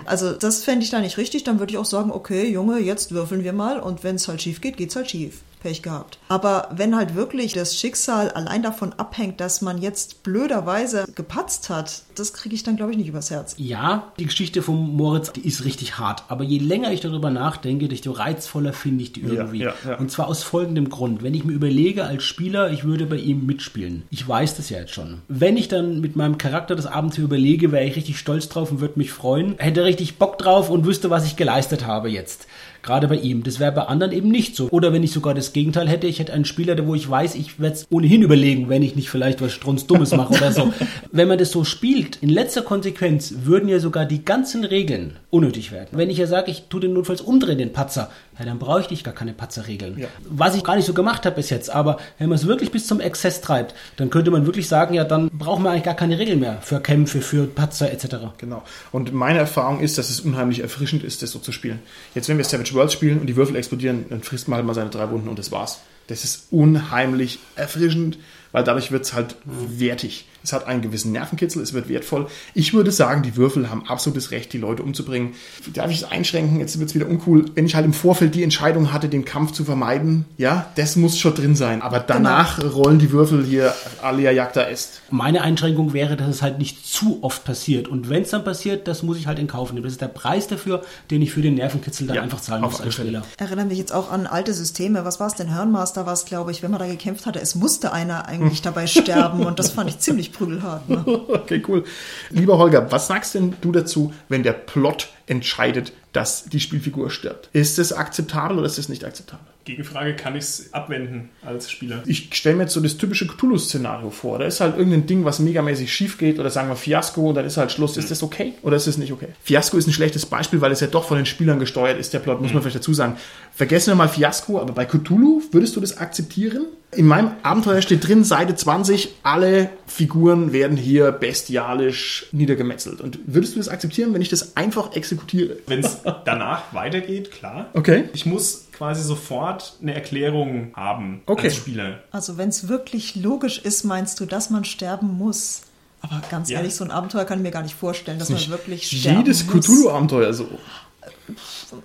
Also 0.06 0.32
das 0.34 0.64
fände 0.64 0.84
ich 0.84 0.92
da 0.92 1.00
nicht 1.00 1.18
richtig, 1.18 1.44
dann 1.44 1.60
würde 1.60 1.74
ich 1.74 1.78
auch 1.78 1.86
sagen, 1.86 2.12
okay, 2.12 2.50
Junge, 2.50 2.80
jetzt 2.80 3.12
würfeln 3.12 3.44
wir 3.44 3.54
mal 3.54 3.80
und 3.80 4.04
wenn 4.04 4.16
es 4.16 4.28
halt 4.28 4.42
schief 4.42 4.62
geht, 4.62 4.78
geht's 4.78 4.96
halt 4.96 5.10
schief. 5.10 5.42
Pech 5.62 5.82
gehabt. 5.82 6.18
Aber 6.28 6.70
wenn 6.72 6.96
halt 6.96 7.16
wirklich 7.16 7.54
das 7.54 7.78
Schicksal 7.78 8.30
allein 8.32 8.64
davon 8.64 8.94
abhängt, 8.94 9.40
dass 9.40 9.62
man 9.62 9.78
jetzt 9.78 10.24
blöderweise 10.24 11.06
gepatzt 11.16 11.70
hat, 11.70 12.02
das 12.16 12.34
kriege 12.34 12.56
ich 12.56 12.64
dann, 12.64 12.76
glaube 12.76 12.92
ich, 12.92 12.98
nicht 12.98 13.08
übers 13.08 13.32
Herz. 13.32 13.56
Ja, 13.58 14.12
die 14.20 14.26
Geschichte 14.26 14.62
von 14.62 14.96
Moritz, 14.96 15.32
die 15.32 15.48
ist 15.48 15.64
richtig 15.64 15.98
hart. 15.98 16.24
Aber 16.28 16.44
je 16.44 16.58
länger 16.58 16.92
ich 16.92 17.02
darüber 17.02 17.30
nachdenke, 17.30 17.88
desto 17.88 18.12
reizvoller 18.12 18.74
finde 18.74 19.04
ich 19.04 19.14
die 19.14 19.22
irgendwie. 19.22 19.60
ja, 19.60 19.74
ja. 19.86 19.98
Und 19.98 20.12
zwar 20.12 20.28
aus 20.28 20.44
folgendem 20.44 20.90
Grund. 20.90 21.24
Wenn 21.24 21.34
ich 21.34 21.44
mir 21.44 21.54
überlege 21.54 22.06
als 22.06 22.24
Spieler, 22.24 22.72
ich 22.72 22.84
würde 22.84 23.06
bei 23.06 23.18
ihm 23.18 23.46
mitspielen. 23.46 24.04
Ich 24.10 24.28
weiß 24.28 24.56
das 24.58 24.70
ja 24.70 24.80
jetzt 24.80 24.94
schon. 24.94 25.22
Wenn 25.28 25.58
ich 25.58 25.68
dann 25.68 26.02
mit 26.02 26.16
meinem 26.16 26.38
Charakter 26.38 26.76
das 26.76 26.86
Abenteuer 26.86 27.26
überlege, 27.26 27.72
wäre 27.72 27.86
ich 27.86 27.96
richtig 27.96 28.18
stolz 28.18 28.50
drauf 28.50 28.72
und 28.72 28.82
würde 28.82 28.98
mich 28.98 29.12
freuen. 29.12 29.56
Hätte 29.58 29.84
richtig 29.84 30.18
Bock 30.18 30.38
drauf 30.38 30.70
und 30.70 30.86
wüsste, 30.86 31.10
was 31.10 31.26
ich 31.26 31.36
geleistet 31.36 31.86
habe 31.86 32.10
jetzt. 32.10 32.48
Gerade 32.84 33.08
bei 33.08 33.18
ihm. 33.18 33.44
Das 33.44 33.60
wäre 33.60 33.72
bei 33.72 33.84
anderen 33.84 34.12
eben 34.12 34.30
nicht 34.30 34.56
so. 34.56 34.70
Oder 34.70 34.94
wenn 34.94 35.04
ich 35.04 35.12
sogar 35.12 35.34
das 35.34 35.54
Gegenteil 35.54 35.88
hätte. 35.88 36.08
Ich 36.08 36.20
hätte 36.20 36.34
einen 36.34 36.46
Spieler, 36.46 36.76
der 36.76 36.88
wo 36.88 36.96
ich 36.96 37.10
weiß, 37.10 37.36
ich 37.36 37.60
werde 37.60 37.76
es 37.76 37.88
ohnehin 37.90 38.22
überlegen, 38.22 38.70
wenn 38.70 38.84
ich 38.84 38.96
nicht 38.96 39.10
vielleicht 39.10 39.42
was 39.42 39.52
Strunzdummes 39.54 40.12
mache 40.16 40.34
oder 40.34 40.52
so. 40.52 40.74
Wenn 41.12 41.28
man 41.28 41.38
das 41.38 41.52
so 41.52 41.64
spielt, 41.64 42.18
in 42.22 42.30
letzter 42.30 42.62
Konsequenz 42.62 43.34
würden 43.44 43.68
ja 43.68 43.80
sogar 43.80 44.06
die 44.06 44.24
ganzen 44.24 44.64
Regeln 44.64 45.18
unnötig 45.30 45.72
werden. 45.72 45.90
Wenn 45.92 46.10
ich 46.10 46.18
ja 46.18 46.28
sage, 46.28 46.50
ich 46.50 46.64
tue 46.70 46.80
den 46.80 46.94
notfalls 46.94 47.22
umdrehen, 47.22 47.58
den 47.58 47.74
Patzer, 47.74 48.10
ja, 48.42 48.46
dann 48.48 48.58
bräuchte 48.58 48.96
ich 48.96 49.04
gar 49.04 49.14
keine 49.14 49.34
Patzerregeln. 49.34 50.00
Ja. 50.00 50.08
Was 50.28 50.56
ich 50.56 50.64
gar 50.64 50.76
nicht 50.76 50.86
so 50.86 50.94
gemacht 50.94 51.28
habe 51.28 51.36
bis 51.36 51.52
jetzt, 51.52 51.70
aber 51.70 51.98
wenn 52.18 52.28
man 52.28 52.40
es 52.40 52.48
wirklich 52.48 52.72
bis 52.72 52.88
zum 52.88 53.00
Exzess 53.00 53.40
treibt, 53.40 53.76
dann 53.98 54.10
könnte 54.10 54.32
man 54.32 54.48
wirklich 54.48 54.68
sagen, 54.68 54.96
ja, 54.96 55.04
dann 55.04 55.30
brauchen 55.30 55.64
wir 55.64 55.70
eigentlich 55.70 55.84
gar 55.84 55.94
keine 55.94 56.18
Regeln 56.18 56.40
mehr 56.40 56.60
für 56.62 56.80
Kämpfe, 56.80 57.22
für 57.22 57.46
Patzer 57.46 57.92
etc. 57.92 58.16
Genau. 58.40 58.64
Und 58.92 59.14
meine 59.14 59.38
Erfahrung 59.38 59.80
ist, 59.80 60.00
dass 60.00 60.10
es 60.10 60.22
unheimlich 60.22 60.62
erfrischend 60.62 61.04
ist, 61.04 61.22
das 61.22 61.30
so 61.30 61.38
zu 61.38 61.52
spielen. 61.52 61.80
Jetzt, 62.16 62.30
wenn 62.30 62.38
wir 62.40 62.46
Savage 62.46 62.74
Worlds 62.74 62.94
spielen 62.94 63.20
und 63.20 63.28
die 63.28 63.36
Würfel 63.36 63.56
explodieren, 63.56 64.06
dann 64.10 64.24
frisst 64.24 64.48
man 64.48 64.58
halt 64.58 64.66
mal 64.66 64.74
seine 64.74 64.90
drei 64.90 65.12
Wunden 65.12 65.30
und 65.30 65.38
das 65.38 65.52
war's. 65.52 65.82
Das 66.08 66.24
ist 66.24 66.48
unheimlich 66.50 67.38
erfrischend, 67.56 68.18
weil 68.54 68.64
dadurch 68.64 68.92
wird 68.92 69.06
es 69.06 69.14
halt 69.14 69.36
wertig. 69.46 70.26
Es 70.44 70.54
hat 70.54 70.68
einen 70.68 70.82
gewissen 70.82 71.12
Nervenkitzel, 71.12 71.62
es 71.62 71.74
wird 71.74 71.90
wertvoll. 71.90 72.28
Ich 72.54 72.74
würde 72.74 72.92
sagen, 72.92 73.24
die 73.24 73.36
Würfel 73.36 73.70
haben 73.70 73.88
absolutes 73.88 74.32
Recht, 74.32 74.54
die 74.54 74.58
Leute 74.58 74.84
umzubringen. 74.84 75.34
Darf 75.74 75.92
ich 75.92 75.98
es 75.98 76.04
einschränken? 76.04 76.60
Jetzt 76.60 76.80
wird 76.80 76.90
es 76.90 76.96
wieder 76.96 77.08
uncool. 77.08 77.46
Wenn 77.56 77.66
ich 77.66 77.76
halt 77.76 77.86
im 77.86 77.94
Vorfeld 77.94 78.36
die 78.36 78.44
Entscheidung 78.44 78.92
hatte, 78.92 79.10
den 79.10 79.26
Kampf 79.26 79.52
zu 79.52 79.64
vermeiden, 79.64 80.26
ja, 80.38 80.68
das 80.76 80.96
muss 80.96 81.18
schon 81.18 81.36
drin 81.36 81.56
sein. 81.56 81.82
Aber 81.82 82.00
danach 82.00 82.64
rollen 82.64 83.00
die 83.00 83.12
Würfel 83.12 83.46
hier 83.46 83.74
alia 84.02 84.32
jacta 84.32 84.64
est. 84.64 85.02
Meine 85.10 85.42
Einschränkung 85.42 85.94
wäre, 85.94 86.18
dass 86.18 86.28
es 86.28 86.42
halt 86.42 86.58
nicht 86.58 86.86
zu 86.86 87.20
oft 87.22 87.44
passiert. 87.44 87.88
Und 87.88 88.10
wenn 88.10 88.24
es 88.24 88.30
dann 88.30 88.44
passiert, 88.44 88.88
das 88.88 89.04
muss 89.04 89.18
ich 89.18 89.28
halt 89.28 89.40
in 89.40 89.48
Kauf 89.48 89.72
nehmen. 89.72 89.84
Das 89.84 89.94
ist 89.94 90.02
der 90.02 90.08
Preis 90.08 90.48
dafür, 90.48 90.82
den 91.10 91.22
ich 91.22 91.32
für 91.32 91.42
den 91.42 91.56
Nervenkitzel 91.56 92.08
dann 92.08 92.16
Ja, 92.16 92.22
einfach 92.24 92.42
zahlen 92.42 92.62
muss 92.62 92.82
als 92.82 92.96
Spieler. 92.96 93.24
Erinnere 93.38 93.66
mich 93.66 93.78
jetzt 93.78 93.94
auch 93.94 94.12
an 94.12 94.28
alte 94.28 94.54
Systeme. 94.54 95.06
Was 95.06 95.20
war 95.20 95.28
es 95.28 95.36
denn? 95.36 95.48
Herrenmaster 95.48 96.06
war 96.06 96.14
es, 96.14 96.26
glaube 96.26 96.52
ich, 96.52 96.64
wenn 96.64 96.72
man 96.72 96.80
da 96.80 96.88
gekämpft 96.88 97.26
hatte. 97.26 97.40
Es 97.40 97.56
musste 97.56 97.94
einer 97.94 98.28
eigentlich 98.28 98.62
dabei 98.62 98.88
sterben 98.88 99.46
und 99.46 99.60
das 99.60 99.72
fand 99.72 99.90
ich 99.90 100.00
ziemlich 100.00 100.31
prügelhart. 100.34 100.90
Ne? 100.90 101.04
Okay, 101.32 101.62
cool. 101.68 101.84
Lieber 102.30 102.58
Holger, 102.58 102.92
was 102.92 103.08
sagst 103.08 103.36
denn 103.36 103.56
du 103.62 103.72
dazu, 103.72 104.14
wenn 104.30 104.44
der 104.44 104.54
Plot 104.54 105.10
entscheidet, 105.28 105.94
dass 106.14 106.46
die 106.46 106.60
Spielfigur 106.60 107.10
stirbt? 107.10 107.50
Ist 107.54 107.78
das 107.78 107.94
akzeptabel 107.94 108.58
oder 108.58 108.68
ist 108.68 108.78
das 108.78 108.90
nicht 108.90 109.04
akzeptabel? 109.04 109.46
Gegenfrage, 109.64 110.16
kann 110.16 110.36
ich 110.36 110.44
es 110.44 110.74
abwenden 110.74 111.30
als 111.46 111.70
Spieler? 111.70 112.02
Ich 112.08 112.30
stelle 112.34 112.56
mir 112.56 112.64
jetzt 112.64 112.74
so 112.74 112.82
das 112.82 112.98
typische 112.98 113.28
Cthulhu-Szenario 113.28 114.10
vor. 114.10 114.40
Da 114.40 114.46
ist 114.46 114.60
halt 114.60 114.76
irgendein 114.76 115.06
Ding, 115.06 115.24
was 115.24 115.40
megamäßig 115.40 115.94
schief 115.94 116.18
geht 116.18 116.40
oder 116.40 116.50
sagen 116.50 116.68
wir 116.68 116.76
Fiasko 116.76 117.30
und 117.30 117.36
dann 117.36 117.46
ist 117.46 117.58
halt 117.58 117.72
Schluss. 117.72 117.96
Ist 117.96 118.10
das 118.10 118.24
okay 118.24 118.54
oder 118.64 118.76
ist 118.76 118.88
das 118.88 118.98
nicht 118.98 119.12
okay? 119.12 119.28
Fiasko 119.44 119.78
ist 119.78 119.88
ein 119.88 119.94
schlechtes 119.94 120.26
Beispiel, 120.26 120.62
weil 120.62 120.72
es 120.72 120.80
ja 120.80 120.88
doch 120.88 121.08
von 121.08 121.18
den 121.18 121.28
Spielern 121.28 121.60
gesteuert 121.60 122.00
ist, 122.00 122.14
der 122.14 122.20
Plot, 122.20 122.42
muss 122.42 122.54
man 122.54 122.64
vielleicht 122.64 122.78
dazu 122.78 122.94
sagen. 122.94 123.18
Vergessen 123.62 123.92
wir 123.92 123.96
mal 123.96 124.08
Fiasko, 124.10 124.60
aber 124.60 124.74
bei 124.74 124.86
Cthulhu 124.86 125.44
würdest 125.52 125.76
du 125.76 125.80
das 125.82 125.98
akzeptieren? 126.00 126.66
In 126.96 127.06
meinem 127.06 127.34
Abenteuer 127.44 127.84
steht 127.84 128.08
drin, 128.08 128.24
Seite 128.24 128.56
20, 128.56 129.10
alle 129.22 129.70
Figuren 129.86 130.52
werden 130.52 130.76
hier 130.78 131.12
bestialisch 131.12 132.26
niedergemetzelt. 132.32 133.02
Und 133.02 133.20
würdest 133.28 133.54
du 133.54 133.60
das 133.60 133.70
akzeptieren, 133.70 134.16
wenn 134.16 134.22
ich 134.24 134.30
das 134.30 134.58
einfach 134.58 134.96
exekutiere? 134.96 135.58
Wenn 135.68 135.82
es 135.82 136.00
danach 136.26 136.74
weitergeht, 136.74 137.30
klar. 137.30 137.70
Okay. 137.76 138.06
Ich 138.14 138.26
muss 138.26 138.66
quasi 138.76 139.04
sofort 139.04 139.78
eine 139.80 139.94
Erklärung 139.94 140.72
haben 140.76 141.22
Okay. 141.28 141.46
als 141.50 141.56
Spieler. 141.56 142.00
Also 142.10 142.40
wenn 142.40 142.50
es 142.50 142.68
wirklich 142.68 143.16
logisch 143.16 143.60
ist, 143.60 143.84
meinst 143.84 144.20
du, 144.20 144.26
dass 144.26 144.50
man 144.50 144.66
sterben 144.66 145.20
muss? 145.20 145.62
Aber 146.02 146.20
ganz 146.32 146.50
Ja. 146.50 146.58
ehrlich, 146.58 146.74
so 146.74 146.84
ein 146.84 146.90
Abenteuer 146.90 147.26
kann 147.26 147.38
ich 147.38 147.44
mir 147.44 147.52
gar 147.52 147.62
nicht 147.62 147.76
vorstellen, 147.76 148.18
dass 148.18 148.32
man 148.32 148.40
wirklich 148.50 148.88
sterben 148.88 149.20
Jedes 149.20 149.46
muss. 149.46 149.66
Cthulhu-Abenteuer 149.68 150.34
so. 150.34 150.48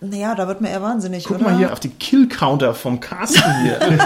Naja, 0.00 0.34
da 0.34 0.48
wird 0.48 0.60
man 0.60 0.70
eher 0.70 0.82
wahnsinnig, 0.82 1.24
Guck 1.24 1.36
oder? 1.36 1.44
mal 1.44 1.56
hier 1.56 1.72
auf 1.72 1.80
die 1.80 1.88
Kill-Counter 1.88 2.74
vom 2.74 3.00
Carsten 3.00 3.62
hier. 3.62 3.78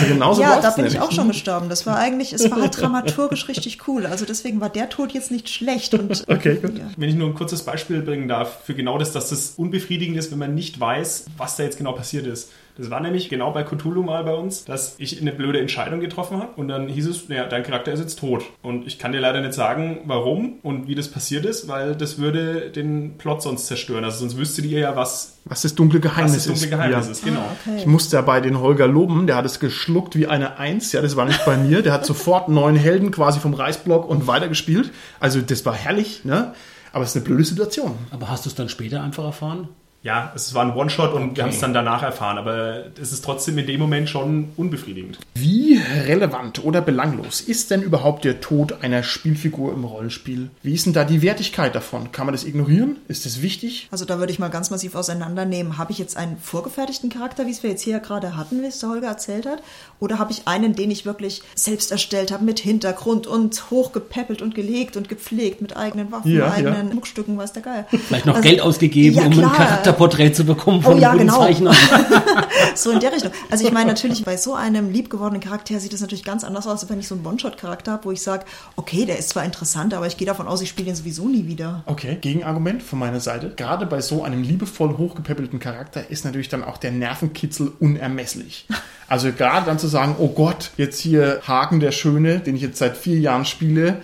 So 0.00 0.06
Genauso 0.06 0.42
ja, 0.42 0.60
da 0.60 0.70
bin 0.70 0.86
ich 0.86 1.00
auch 1.00 1.12
schon 1.12 1.28
gestorben. 1.28 1.68
Das 1.68 1.86
war 1.86 1.96
eigentlich, 1.98 2.32
es 2.32 2.50
war 2.50 2.60
halt 2.60 2.80
dramaturgisch 2.80 3.48
richtig 3.48 3.86
cool. 3.88 4.06
Also 4.06 4.24
deswegen 4.24 4.60
war 4.60 4.68
der 4.68 4.88
Tod 4.88 5.12
jetzt 5.12 5.30
nicht 5.30 5.48
schlecht. 5.48 5.94
Und, 5.94 6.24
Okay, 6.28 6.56
gut. 6.56 6.78
Ja. 6.78 6.84
Wenn 6.96 7.08
ich 7.08 7.14
nur 7.14 7.28
ein 7.28 7.34
kurzes 7.34 7.62
Beispiel 7.62 8.02
bringen 8.02 8.28
darf 8.28 8.64
für 8.64 8.74
genau 8.74 8.98
das, 8.98 9.12
dass 9.12 9.30
das 9.30 9.54
unbefriedigend 9.56 10.16
ist, 10.16 10.30
wenn 10.30 10.38
man 10.38 10.54
nicht 10.54 10.78
weiß, 10.78 11.26
was 11.36 11.56
da 11.56 11.62
jetzt 11.62 11.78
genau 11.78 11.92
passiert 11.92 12.26
ist. 12.26 12.50
Das 12.76 12.90
war 12.90 13.00
nämlich 13.00 13.28
genau 13.28 13.52
bei 13.52 13.62
Cthulhu 13.62 14.02
mal 14.02 14.22
bei 14.24 14.34
uns, 14.34 14.64
dass 14.64 14.96
ich 14.98 15.20
eine 15.20 15.32
blöde 15.32 15.60
Entscheidung 15.60 16.00
getroffen 16.00 16.38
habe 16.38 16.50
und 16.56 16.68
dann 16.68 16.88
hieß 16.88 17.06
es, 17.06 17.28
naja, 17.28 17.46
dein 17.46 17.62
Charakter 17.62 17.92
ist 17.92 18.00
jetzt 18.00 18.18
tot. 18.18 18.44
Und 18.62 18.86
ich 18.86 18.98
kann 18.98 19.12
dir 19.12 19.20
leider 19.20 19.40
nicht 19.40 19.54
sagen, 19.54 20.00
warum 20.04 20.58
und 20.62 20.86
wie 20.86 20.94
das 20.94 21.08
passiert 21.08 21.46
ist, 21.46 21.68
weil 21.68 21.94
das 21.94 22.18
würde 22.18 22.70
den 22.70 23.16
Plot 23.16 23.42
sonst 23.42 23.66
zerstören. 23.66 24.04
Also 24.04 24.20
sonst 24.20 24.36
wüsstet 24.36 24.66
ihr 24.66 24.80
ja, 24.80 24.94
was, 24.96 25.38
Was 25.44 25.62
das 25.62 25.74
dunkle 25.74 26.02
was 26.04 26.10
Geheimnis 26.10 26.34
das 26.34 26.44
dunkle 26.44 26.64
ist. 26.64 26.70
Geheimnis 26.70 27.06
ja. 27.06 27.12
ist. 27.12 27.24
Genau. 27.24 27.44
Okay. 27.64 27.76
Ich 27.78 27.86
musste 27.86 28.16
ja 28.16 28.22
bei 28.22 28.40
den 28.40 28.60
Holger 28.60 28.86
loben, 28.86 29.26
der 29.26 29.36
hat 29.36 29.46
es 29.46 29.58
geschluckt 29.58 30.16
wie 30.16 30.26
eine 30.26 30.58
Eins. 30.58 30.92
Ja, 30.92 31.00
das 31.00 31.16
war 31.16 31.24
nicht 31.24 31.44
bei 31.46 31.56
mir. 31.56 31.82
Der 31.82 31.92
hat 31.92 32.04
sofort 32.04 32.48
neun 32.48 32.76
Helden 32.76 33.10
quasi 33.10 33.40
vom 33.40 33.54
Reichsblock 33.54 34.08
und 34.08 34.26
weitergespielt. 34.26 34.90
Also 35.18 35.40
das 35.40 35.64
war 35.64 35.74
herrlich, 35.74 36.24
ne? 36.24 36.54
Aber 36.92 37.04
es 37.04 37.10
ist 37.10 37.16
eine 37.16 37.24
blöde 37.24 37.44
Situation. 37.44 37.94
Aber 38.10 38.30
hast 38.30 38.46
du 38.46 38.48
es 38.48 38.54
dann 38.54 38.68
später 38.68 39.02
einfach 39.02 39.24
erfahren? 39.24 39.68
Ja, 40.06 40.30
es 40.36 40.54
war 40.54 40.64
ein 40.64 40.72
One-Shot 40.76 41.14
und 41.14 41.36
wir 41.36 41.42
haben 41.42 41.50
es 41.50 41.58
dann 41.58 41.74
danach 41.74 42.00
erfahren, 42.04 42.38
aber 42.38 42.84
es 43.02 43.10
ist 43.12 43.24
trotzdem 43.24 43.58
in 43.58 43.66
dem 43.66 43.80
Moment 43.80 44.08
schon 44.08 44.50
unbefriedigend. 44.56 45.18
Wie 45.34 45.80
relevant 46.06 46.64
oder 46.64 46.80
belanglos 46.80 47.40
ist 47.40 47.72
denn 47.72 47.82
überhaupt 47.82 48.24
der 48.24 48.40
Tod 48.40 48.84
einer 48.84 49.02
Spielfigur 49.02 49.72
im 49.72 49.82
Rollenspiel? 49.82 50.50
Wie 50.62 50.74
ist 50.74 50.86
denn 50.86 50.92
da 50.92 51.02
die 51.02 51.22
Wertigkeit 51.22 51.74
davon? 51.74 52.12
Kann 52.12 52.24
man 52.26 52.34
das 52.34 52.44
ignorieren? 52.44 52.98
Ist 53.08 53.26
das 53.26 53.42
wichtig? 53.42 53.88
Also 53.90 54.04
da 54.04 54.20
würde 54.20 54.30
ich 54.32 54.38
mal 54.38 54.46
ganz 54.46 54.70
massiv 54.70 54.94
auseinandernehmen. 54.94 55.76
Habe 55.76 55.90
ich 55.90 55.98
jetzt 55.98 56.16
einen 56.16 56.36
vorgefertigten 56.38 57.10
Charakter, 57.10 57.44
wie 57.46 57.50
es 57.50 57.64
wir 57.64 57.70
jetzt 57.70 57.82
hier 57.82 57.98
gerade 57.98 58.36
hatten, 58.36 58.62
wie 58.62 58.66
es 58.66 58.78
der 58.78 58.90
Holger 58.90 59.08
erzählt 59.08 59.44
hat? 59.46 59.60
Oder 59.98 60.20
habe 60.20 60.30
ich 60.30 60.42
einen, 60.46 60.76
den 60.76 60.92
ich 60.92 61.04
wirklich 61.04 61.42
selbst 61.56 61.90
erstellt 61.90 62.30
habe, 62.30 62.44
mit 62.44 62.60
Hintergrund 62.60 63.26
und 63.26 63.72
hochgepäppelt 63.72 64.40
und 64.40 64.54
gelegt 64.54 64.96
und 64.96 65.08
gepflegt, 65.08 65.62
mit 65.62 65.76
eigenen 65.76 66.12
Waffen, 66.12 66.32
Ja, 66.32 66.52
eigenen 66.52 66.94
Muckstücken, 66.94 67.36
weiß 67.36 67.54
der 67.54 67.62
Geier. 67.62 67.86
Vielleicht 67.90 68.26
noch 68.26 68.36
Also- 68.36 68.48
Geld 68.48 68.60
ausgegeben, 68.60 69.16
Ja, 69.16 69.22
um 69.24 69.32
ein 69.32 69.38
klar. 69.38 69.95
Charakterporträt 69.96 70.32
zu 70.32 70.44
bekommen 70.44 70.78
Oh 70.80 70.90
von 70.90 71.00
ja, 71.00 71.10
einem 71.10 71.26
guten 71.26 71.30
genau. 71.30 71.40
Zeichner. 71.40 71.74
So 72.74 72.90
in 72.90 73.00
der 73.00 73.12
Richtung. 73.12 73.32
Also 73.50 73.64
ich 73.64 73.72
meine 73.72 73.88
natürlich, 73.88 74.22
bei 74.24 74.36
so 74.36 74.54
einem 74.54 74.90
liebgewordenen 74.90 75.40
Charakter 75.40 75.80
sieht 75.80 75.94
es 75.94 76.02
natürlich 76.02 76.24
ganz 76.24 76.44
anders 76.44 76.66
aus, 76.66 76.82
als 76.82 76.90
wenn 76.90 77.00
ich 77.00 77.08
so 77.08 77.14
einen 77.14 77.24
One-Shot-Charakter 77.24 77.92
habe, 77.92 78.04
wo 78.04 78.12
ich 78.12 78.20
sage, 78.20 78.44
okay, 78.76 79.06
der 79.06 79.18
ist 79.18 79.30
zwar 79.30 79.44
interessant, 79.44 79.94
aber 79.94 80.06
ich 80.06 80.18
gehe 80.18 80.26
davon 80.26 80.46
aus, 80.46 80.60
ich 80.60 80.68
spiele 80.68 80.86
den 80.86 80.94
sowieso 80.94 81.26
nie 81.26 81.46
wieder. 81.46 81.82
Okay, 81.86 82.18
Gegenargument 82.20 82.82
von 82.82 82.98
meiner 82.98 83.20
Seite. 83.20 83.52
Gerade 83.56 83.86
bei 83.86 84.02
so 84.02 84.24
einem 84.24 84.42
liebevoll 84.42 84.98
hochgepäppelten 84.98 85.58
Charakter 85.58 86.10
ist 86.10 86.26
natürlich 86.26 86.50
dann 86.50 86.64
auch 86.64 86.76
der 86.76 86.92
Nervenkitzel 86.92 87.72
unermesslich. 87.80 88.66
Also 89.08 89.32
gerade 89.32 89.66
dann 89.66 89.78
zu 89.78 89.86
sagen, 89.86 90.16
oh 90.18 90.28
Gott, 90.28 90.70
jetzt 90.76 91.00
hier 91.00 91.40
Hagen 91.46 91.80
der 91.80 91.92
Schöne, 91.92 92.40
den 92.40 92.56
ich 92.56 92.62
jetzt 92.62 92.78
seit 92.78 92.96
vier 92.96 93.18
Jahren 93.18 93.44
spiele, 93.46 94.02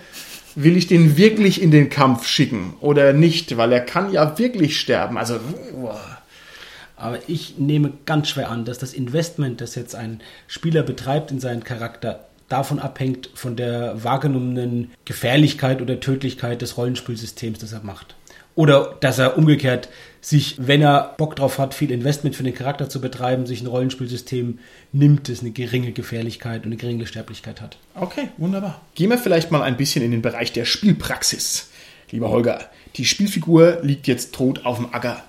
will 0.55 0.77
ich 0.77 0.87
den 0.87 1.17
wirklich 1.17 1.61
in 1.61 1.71
den 1.71 1.89
Kampf 1.89 2.27
schicken 2.27 2.75
oder 2.79 3.13
nicht? 3.13 3.57
Weil 3.57 3.71
er 3.71 3.81
kann 3.81 4.11
ja 4.11 4.37
wirklich 4.37 4.79
sterben. 4.79 5.17
Also, 5.17 5.39
uah. 5.75 6.17
Aber 6.95 7.19
ich 7.27 7.57
nehme 7.57 7.91
ganz 8.05 8.29
schwer 8.29 8.49
an, 8.49 8.65
dass 8.65 8.77
das 8.77 8.93
Investment, 8.93 9.59
das 9.59 9.75
jetzt 9.75 9.95
ein 9.95 10.21
Spieler 10.47 10.83
betreibt 10.83 11.31
in 11.31 11.39
seinen 11.39 11.63
Charakter, 11.63 12.27
davon 12.49 12.79
abhängt 12.79 13.29
von 13.33 13.55
der 13.55 14.03
wahrgenommenen 14.03 14.91
Gefährlichkeit 15.05 15.81
oder 15.81 15.99
Tödlichkeit 15.99 16.61
des 16.61 16.77
Rollenspielsystems, 16.77 17.59
das 17.59 17.73
er 17.73 17.81
macht. 17.83 18.15
Oder 18.55 18.95
dass 18.99 19.17
er 19.17 19.37
umgekehrt 19.37 19.89
sich, 20.23 20.55
wenn 20.57 20.81
er 20.81 21.15
Bock 21.17 21.35
drauf 21.35 21.59
hat, 21.59 21.73
viel 21.73 21.91
Investment 21.91 22.35
für 22.35 22.43
den 22.43 22.55
Charakter 22.55 22.87
zu 22.87 23.01
betreiben, 23.01 23.45
sich 23.45 23.61
ein 23.61 23.67
Rollenspielsystem 23.67 24.57
nimmt, 24.93 25.27
das 25.27 25.41
eine 25.41 25.51
geringe 25.51 25.91
Gefährlichkeit 25.91 26.61
und 26.61 26.67
eine 26.67 26.77
geringe 26.77 27.05
Sterblichkeit 27.05 27.59
hat. 27.61 27.77
Okay, 27.93 28.29
wunderbar. 28.37 28.81
Gehen 28.95 29.09
wir 29.09 29.17
vielleicht 29.17 29.51
mal 29.51 29.61
ein 29.61 29.75
bisschen 29.75 30.03
in 30.03 30.11
den 30.11 30.21
Bereich 30.21 30.53
der 30.53 30.63
Spielpraxis. 30.63 31.69
Lieber 32.09 32.29
Holger, 32.29 32.69
die 32.95 33.05
Spielfigur 33.05 33.79
liegt 33.81 34.07
jetzt 34.07 34.35
tot 34.35 34.65
auf 34.65 34.77
dem 34.77 34.93
Acker. 34.93 35.23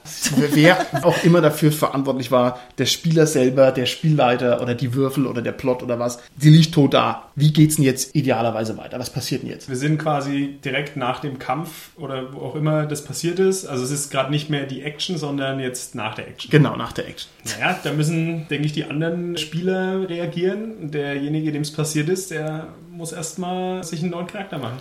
Wer 0.52 0.86
auch 1.02 1.22
immer 1.24 1.40
dafür 1.40 1.72
verantwortlich 1.72 2.30
war, 2.30 2.60
der 2.78 2.86
Spieler 2.86 3.26
selber, 3.26 3.72
der 3.72 3.86
Spielleiter 3.86 4.60
oder 4.60 4.74
die 4.74 4.94
Würfel 4.94 5.26
oder 5.26 5.40
der 5.40 5.52
Plot 5.52 5.82
oder 5.82 5.98
was, 5.98 6.20
die 6.36 6.50
liegt 6.50 6.74
tot 6.74 6.94
da. 6.94 7.30
Wie 7.34 7.52
geht's 7.52 7.76
denn 7.76 7.84
jetzt 7.84 8.14
idealerweise 8.14 8.76
weiter? 8.76 8.98
Was 8.98 9.10
passiert 9.10 9.42
denn 9.42 9.50
jetzt? 9.50 9.68
Wir 9.68 9.76
sind 9.76 9.98
quasi 9.98 10.58
direkt 10.64 10.96
nach 10.96 11.20
dem 11.20 11.38
Kampf 11.38 11.90
oder 11.96 12.32
wo 12.34 12.40
auch 12.40 12.54
immer 12.54 12.84
das 12.84 13.04
passiert 13.04 13.38
ist. 13.38 13.64
Also 13.64 13.84
es 13.84 13.90
ist 13.90 14.10
gerade 14.10 14.30
nicht 14.30 14.50
mehr 14.50 14.66
die 14.66 14.82
Action, 14.82 15.16
sondern 15.16 15.58
jetzt 15.58 15.94
nach 15.94 16.14
der 16.14 16.28
Action. 16.28 16.50
Genau, 16.50 16.76
nach 16.76 16.92
der 16.92 17.08
Action. 17.08 17.30
Naja, 17.44 17.78
da 17.82 17.92
müssen, 17.92 18.46
denke 18.48 18.66
ich, 18.66 18.72
die 18.72 18.84
anderen 18.84 19.38
Spieler 19.38 20.08
reagieren. 20.08 20.90
Derjenige, 20.90 21.50
dem 21.50 21.62
es 21.62 21.72
passiert 21.72 22.08
ist, 22.08 22.30
der 22.30 22.68
muss 22.90 23.12
erstmal 23.12 23.82
sich 23.84 24.02
einen 24.02 24.10
neuen 24.10 24.26
Charakter 24.26 24.58
machen. 24.58 24.78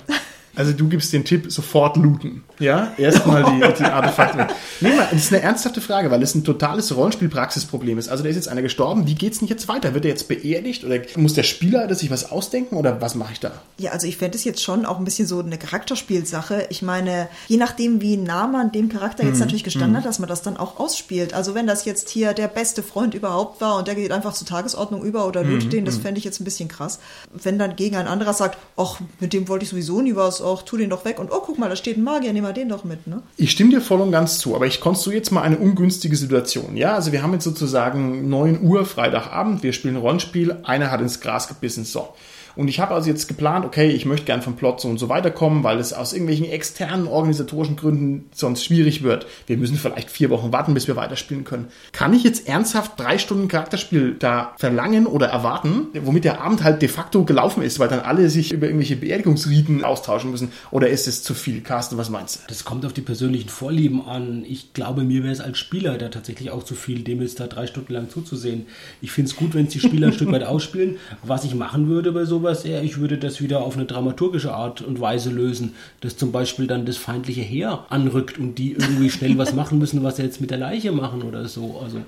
Also 0.56 0.72
du 0.72 0.88
gibst 0.88 1.12
den 1.14 1.26
Tipp, 1.26 1.52
sofort 1.52 1.98
looten. 1.98 2.44
Ja, 2.60 2.94
erstmal 2.98 3.44
die, 3.44 3.60
die 3.80 3.84
Artefakte. 3.84 4.48
Nee, 4.82 4.96
mal, 4.96 5.08
das 5.12 5.26
ist 5.26 5.34
eine 5.34 5.42
ernsthafte 5.42 5.82
Frage, 5.82 6.12
weil 6.12 6.22
es 6.22 6.36
ein 6.36 6.44
totales 6.44 6.96
Rollenspielpraxisproblem 6.96 7.98
ist. 7.98 8.10
Also 8.10 8.24
da 8.24 8.30
ist 8.30 8.36
jetzt 8.36 8.50
einer 8.50 8.62
gestorben, 8.62 9.08
wie 9.08 9.16
geht's 9.16 9.40
denn 9.40 9.48
jetzt 9.48 9.68
weiter? 9.68 9.96
Wird 9.96 10.06
er 10.06 10.12
jetzt 10.12 10.28
beerdigt 10.28 10.84
oder 10.84 11.00
muss 11.16 11.34
der 11.34 11.44
Spieler 11.44 11.94
sich 11.96 12.12
was 12.12 12.32
ausdenken 12.32 12.76
oder 12.76 13.02
was 13.02 13.16
mache 13.16 13.34
ich 13.34 13.40
da? 13.40 13.52
Ja, 13.80 13.92
also 13.92 14.06
ich 14.06 14.18
fände 14.18 14.38
es 14.38 14.44
jetzt 14.44 14.62
schon 14.62 14.86
auch 14.86 15.00
ein 15.00 15.06
bisschen 15.06 15.28
so 15.28 15.40
eine 15.40 15.58
Charakterspielsache. 15.58 16.68
Ich 16.70 16.84
meine, 16.84 17.28
je 17.48 17.58
nachdem, 17.58 18.02
wie 18.02 18.18
nah 18.18 18.46
man 18.46 18.72
dem 18.72 18.90
Charakter 18.90 19.26
jetzt 19.26 19.40
natürlich 19.40 19.64
gestanden 19.64 19.98
hat, 19.98 20.06
dass 20.06 20.20
man 20.20 20.30
das 20.30 20.44
dann 20.44 20.58
auch 20.58 20.80
ausspielt. 20.80 21.34
Also 21.34 21.56
wenn 21.56 21.66
das 21.66 21.86
jetzt 21.86 22.10
hier 22.10 22.34
der 22.34 22.48
beste 22.48 22.84
Freund 22.84 23.16
überhaupt 23.16 23.60
war 23.60 23.78
und 23.78 23.88
der 23.88 23.96
geht 23.96 24.12
einfach 24.12 24.34
zur 24.34 24.48
Tagesordnung 24.48 25.04
über 25.04 25.26
oder 25.26 25.44
lootet 25.44 25.74
den, 25.74 25.86
das 25.86 25.98
fände 25.98 26.20
ich 26.20 26.26
jetzt 26.26 26.40
ein 26.40 26.44
bisschen 26.44 26.70
krass. 26.70 27.00
Wenn 27.34 27.58
dann 27.58 27.76
gegen 27.76 27.96
ein 27.96 28.08
anderer 28.08 28.34
sagt, 28.34 28.58
ach, 28.78 29.00
mit 29.20 29.34
dem 29.34 29.48
wollte 29.48 29.64
ich 29.64 29.70
sowieso 29.70 30.02
nie 30.02 30.16
was, 30.16 30.43
auch 30.44 30.64
tu 30.64 30.78
den 30.78 30.90
doch 30.90 31.06
weg 31.06 31.20
und 31.20 31.32
oh, 31.32 31.42
guck 31.46 31.58
mal, 31.58 31.70
da 31.70 31.76
steht 31.76 31.98
ein 31.98 32.04
Magier, 32.04 32.34
nehmen 32.34 32.48
wir 32.48 32.54
den 32.54 32.70
doch 32.70 32.84
mit, 32.84 33.08
ne? 33.08 33.24
Ich 33.38 33.52
stimme 33.52 33.72
dir 33.72 33.82
voll 33.82 34.02
und 34.02 34.12
ganz 34.12 34.38
zu, 34.38 34.56
aber 34.56 34.68
ich 34.68 34.82
konstruiere 34.82 35.20
jetzt 35.20 35.32
mal 35.32 35.42
eine 35.42 35.58
ungünstige 35.58 36.16
Situation. 36.16 36.76
Ja, 36.78 36.96
also 36.96 37.12
wir 37.12 37.24
haben 37.24 37.34
jetzt 37.34 37.44
sozusagen 37.44 38.30
9 38.30 38.62
Uhr 38.62 38.86
Freitagabend, 38.86 39.64
wir 39.64 39.74
spielen 39.74 39.96
Rollenspiel, 39.96 40.58
einer 40.64 40.92
hat 40.92 41.02
ins 41.02 41.20
Gras 41.20 41.48
gebissen, 41.48 41.86
so. 41.86 42.10
Und 42.56 42.68
ich 42.68 42.80
habe 42.80 42.94
also 42.94 43.10
jetzt 43.10 43.28
geplant, 43.28 43.66
okay, 43.66 43.90
ich 43.90 44.06
möchte 44.06 44.26
gern 44.26 44.42
vom 44.42 44.56
Plot 44.56 44.82
so 44.82 44.88
und 44.88 45.00
so 45.00 45.10
weiterkommen, 45.10 45.64
weil 45.64 45.80
es 45.80 45.94
aus 45.94 46.14
irgendwelchen 46.14 46.46
externen 46.46 47.08
organisatorischen 47.08 47.76
Gründen 47.76 48.30
sonst 48.34 48.64
schwierig 48.64 49.04
wird. 49.04 49.26
Wir 49.48 49.58
müssen 49.58 49.78
vielleicht 49.78 50.12
vier 50.12 50.30
Wochen 50.30 50.52
warten, 50.52 50.74
bis 50.74 50.88
wir 50.88 50.96
weiterspielen 50.96 51.44
können. 51.44 51.68
Kann 51.92 52.14
ich 52.14 52.24
jetzt 52.24 52.48
ernsthaft 52.48 53.00
drei 53.00 53.18
Stunden 53.18 53.48
Charakterspiel 53.48 54.16
da 54.18 54.54
verlangen 54.58 55.08
oder 55.08 55.28
erwarten, 55.28 55.88
womit 56.02 56.26
der 56.26 56.42
Abend 56.42 56.64
halt 56.64 56.82
de 56.82 56.90
facto 56.90 57.24
gelaufen 57.24 57.64
ist, 57.64 57.80
weil 57.80 57.88
dann 57.88 58.02
alle 58.02 58.30
sich 58.30 58.52
über 58.52 58.68
irgendwelche 58.68 58.96
Beerdigungsriten 58.96 59.84
austauschen 59.84 60.32
müssen? 60.32 60.52
Oder 60.72 60.90
ist 60.90 61.08
es 61.08 61.24
zu 61.24 61.34
viel? 61.34 61.62
Carsten, 61.62 61.98
was 61.98 62.10
meinst 62.10 62.36
du? 62.36 62.40
Das 62.48 62.66
kommt 62.66 62.86
auf 62.86 62.94
die 62.94 63.02
persönlichen 63.02 63.50
Vorlieben 63.50 64.06
an. 64.06 64.46
Ich 64.48 64.74
glaube, 64.74 65.04
mir 65.04 65.24
wäre 65.24 65.34
es 65.34 65.42
als 65.42 65.58
Spieler 65.58 65.98
da 65.98 66.10
tatsächlich 66.10 66.52
auch 66.52 66.64
zu 66.64 66.76
viel, 66.76 67.04
dem 67.04 67.22
jetzt 67.22 67.40
da 67.40 67.48
drei 67.48 67.68
Stunden 67.68 67.94
lang 67.94 68.10
zuzusehen. 68.10 68.66
Ich 69.02 69.12
finde 69.12 69.30
es 69.30 69.36
gut, 69.36 69.54
wenn 69.54 69.66
es 69.66 69.74
die 69.74 69.80
Spieler 69.80 70.08
ein 70.08 70.14
Stück 70.14 70.32
weit 70.32 70.44
ausspielen. 70.44 70.98
Was 71.24 71.44
ich 71.44 71.56
machen 71.56 71.88
würde 71.88 72.12
bei 72.12 72.26
sowas 72.44 72.66
eher, 72.66 72.84
ich 72.84 72.98
würde 72.98 73.18
das 73.18 73.42
wieder 73.42 73.62
auf 73.62 73.76
eine 73.76 73.86
dramaturgische 73.86 74.54
Art 74.54 74.82
und 74.82 75.00
Weise 75.00 75.30
lösen, 75.30 75.76
dass 76.02 76.18
zum 76.18 76.34
Beispiel 76.34 76.68
dann 76.68 76.86
das 76.86 76.98
feindliche 76.98 77.42
Heer 77.42 77.86
anrückt 77.90 78.38
und 78.38 78.56
die 78.56 78.74
irgendwie 78.74 79.10
schnell 79.10 79.38
was 79.38 79.54
machen 79.54 79.80
müssen, 79.80 80.04
was 80.04 80.18
sie 80.18 80.24
jetzt 80.24 80.42
mit 80.42 80.52
der 80.52 80.58
Leiche 80.58 80.92
machen 80.92 81.24
oder 81.24 81.48
so. 81.48 81.80
Also 81.82 82.00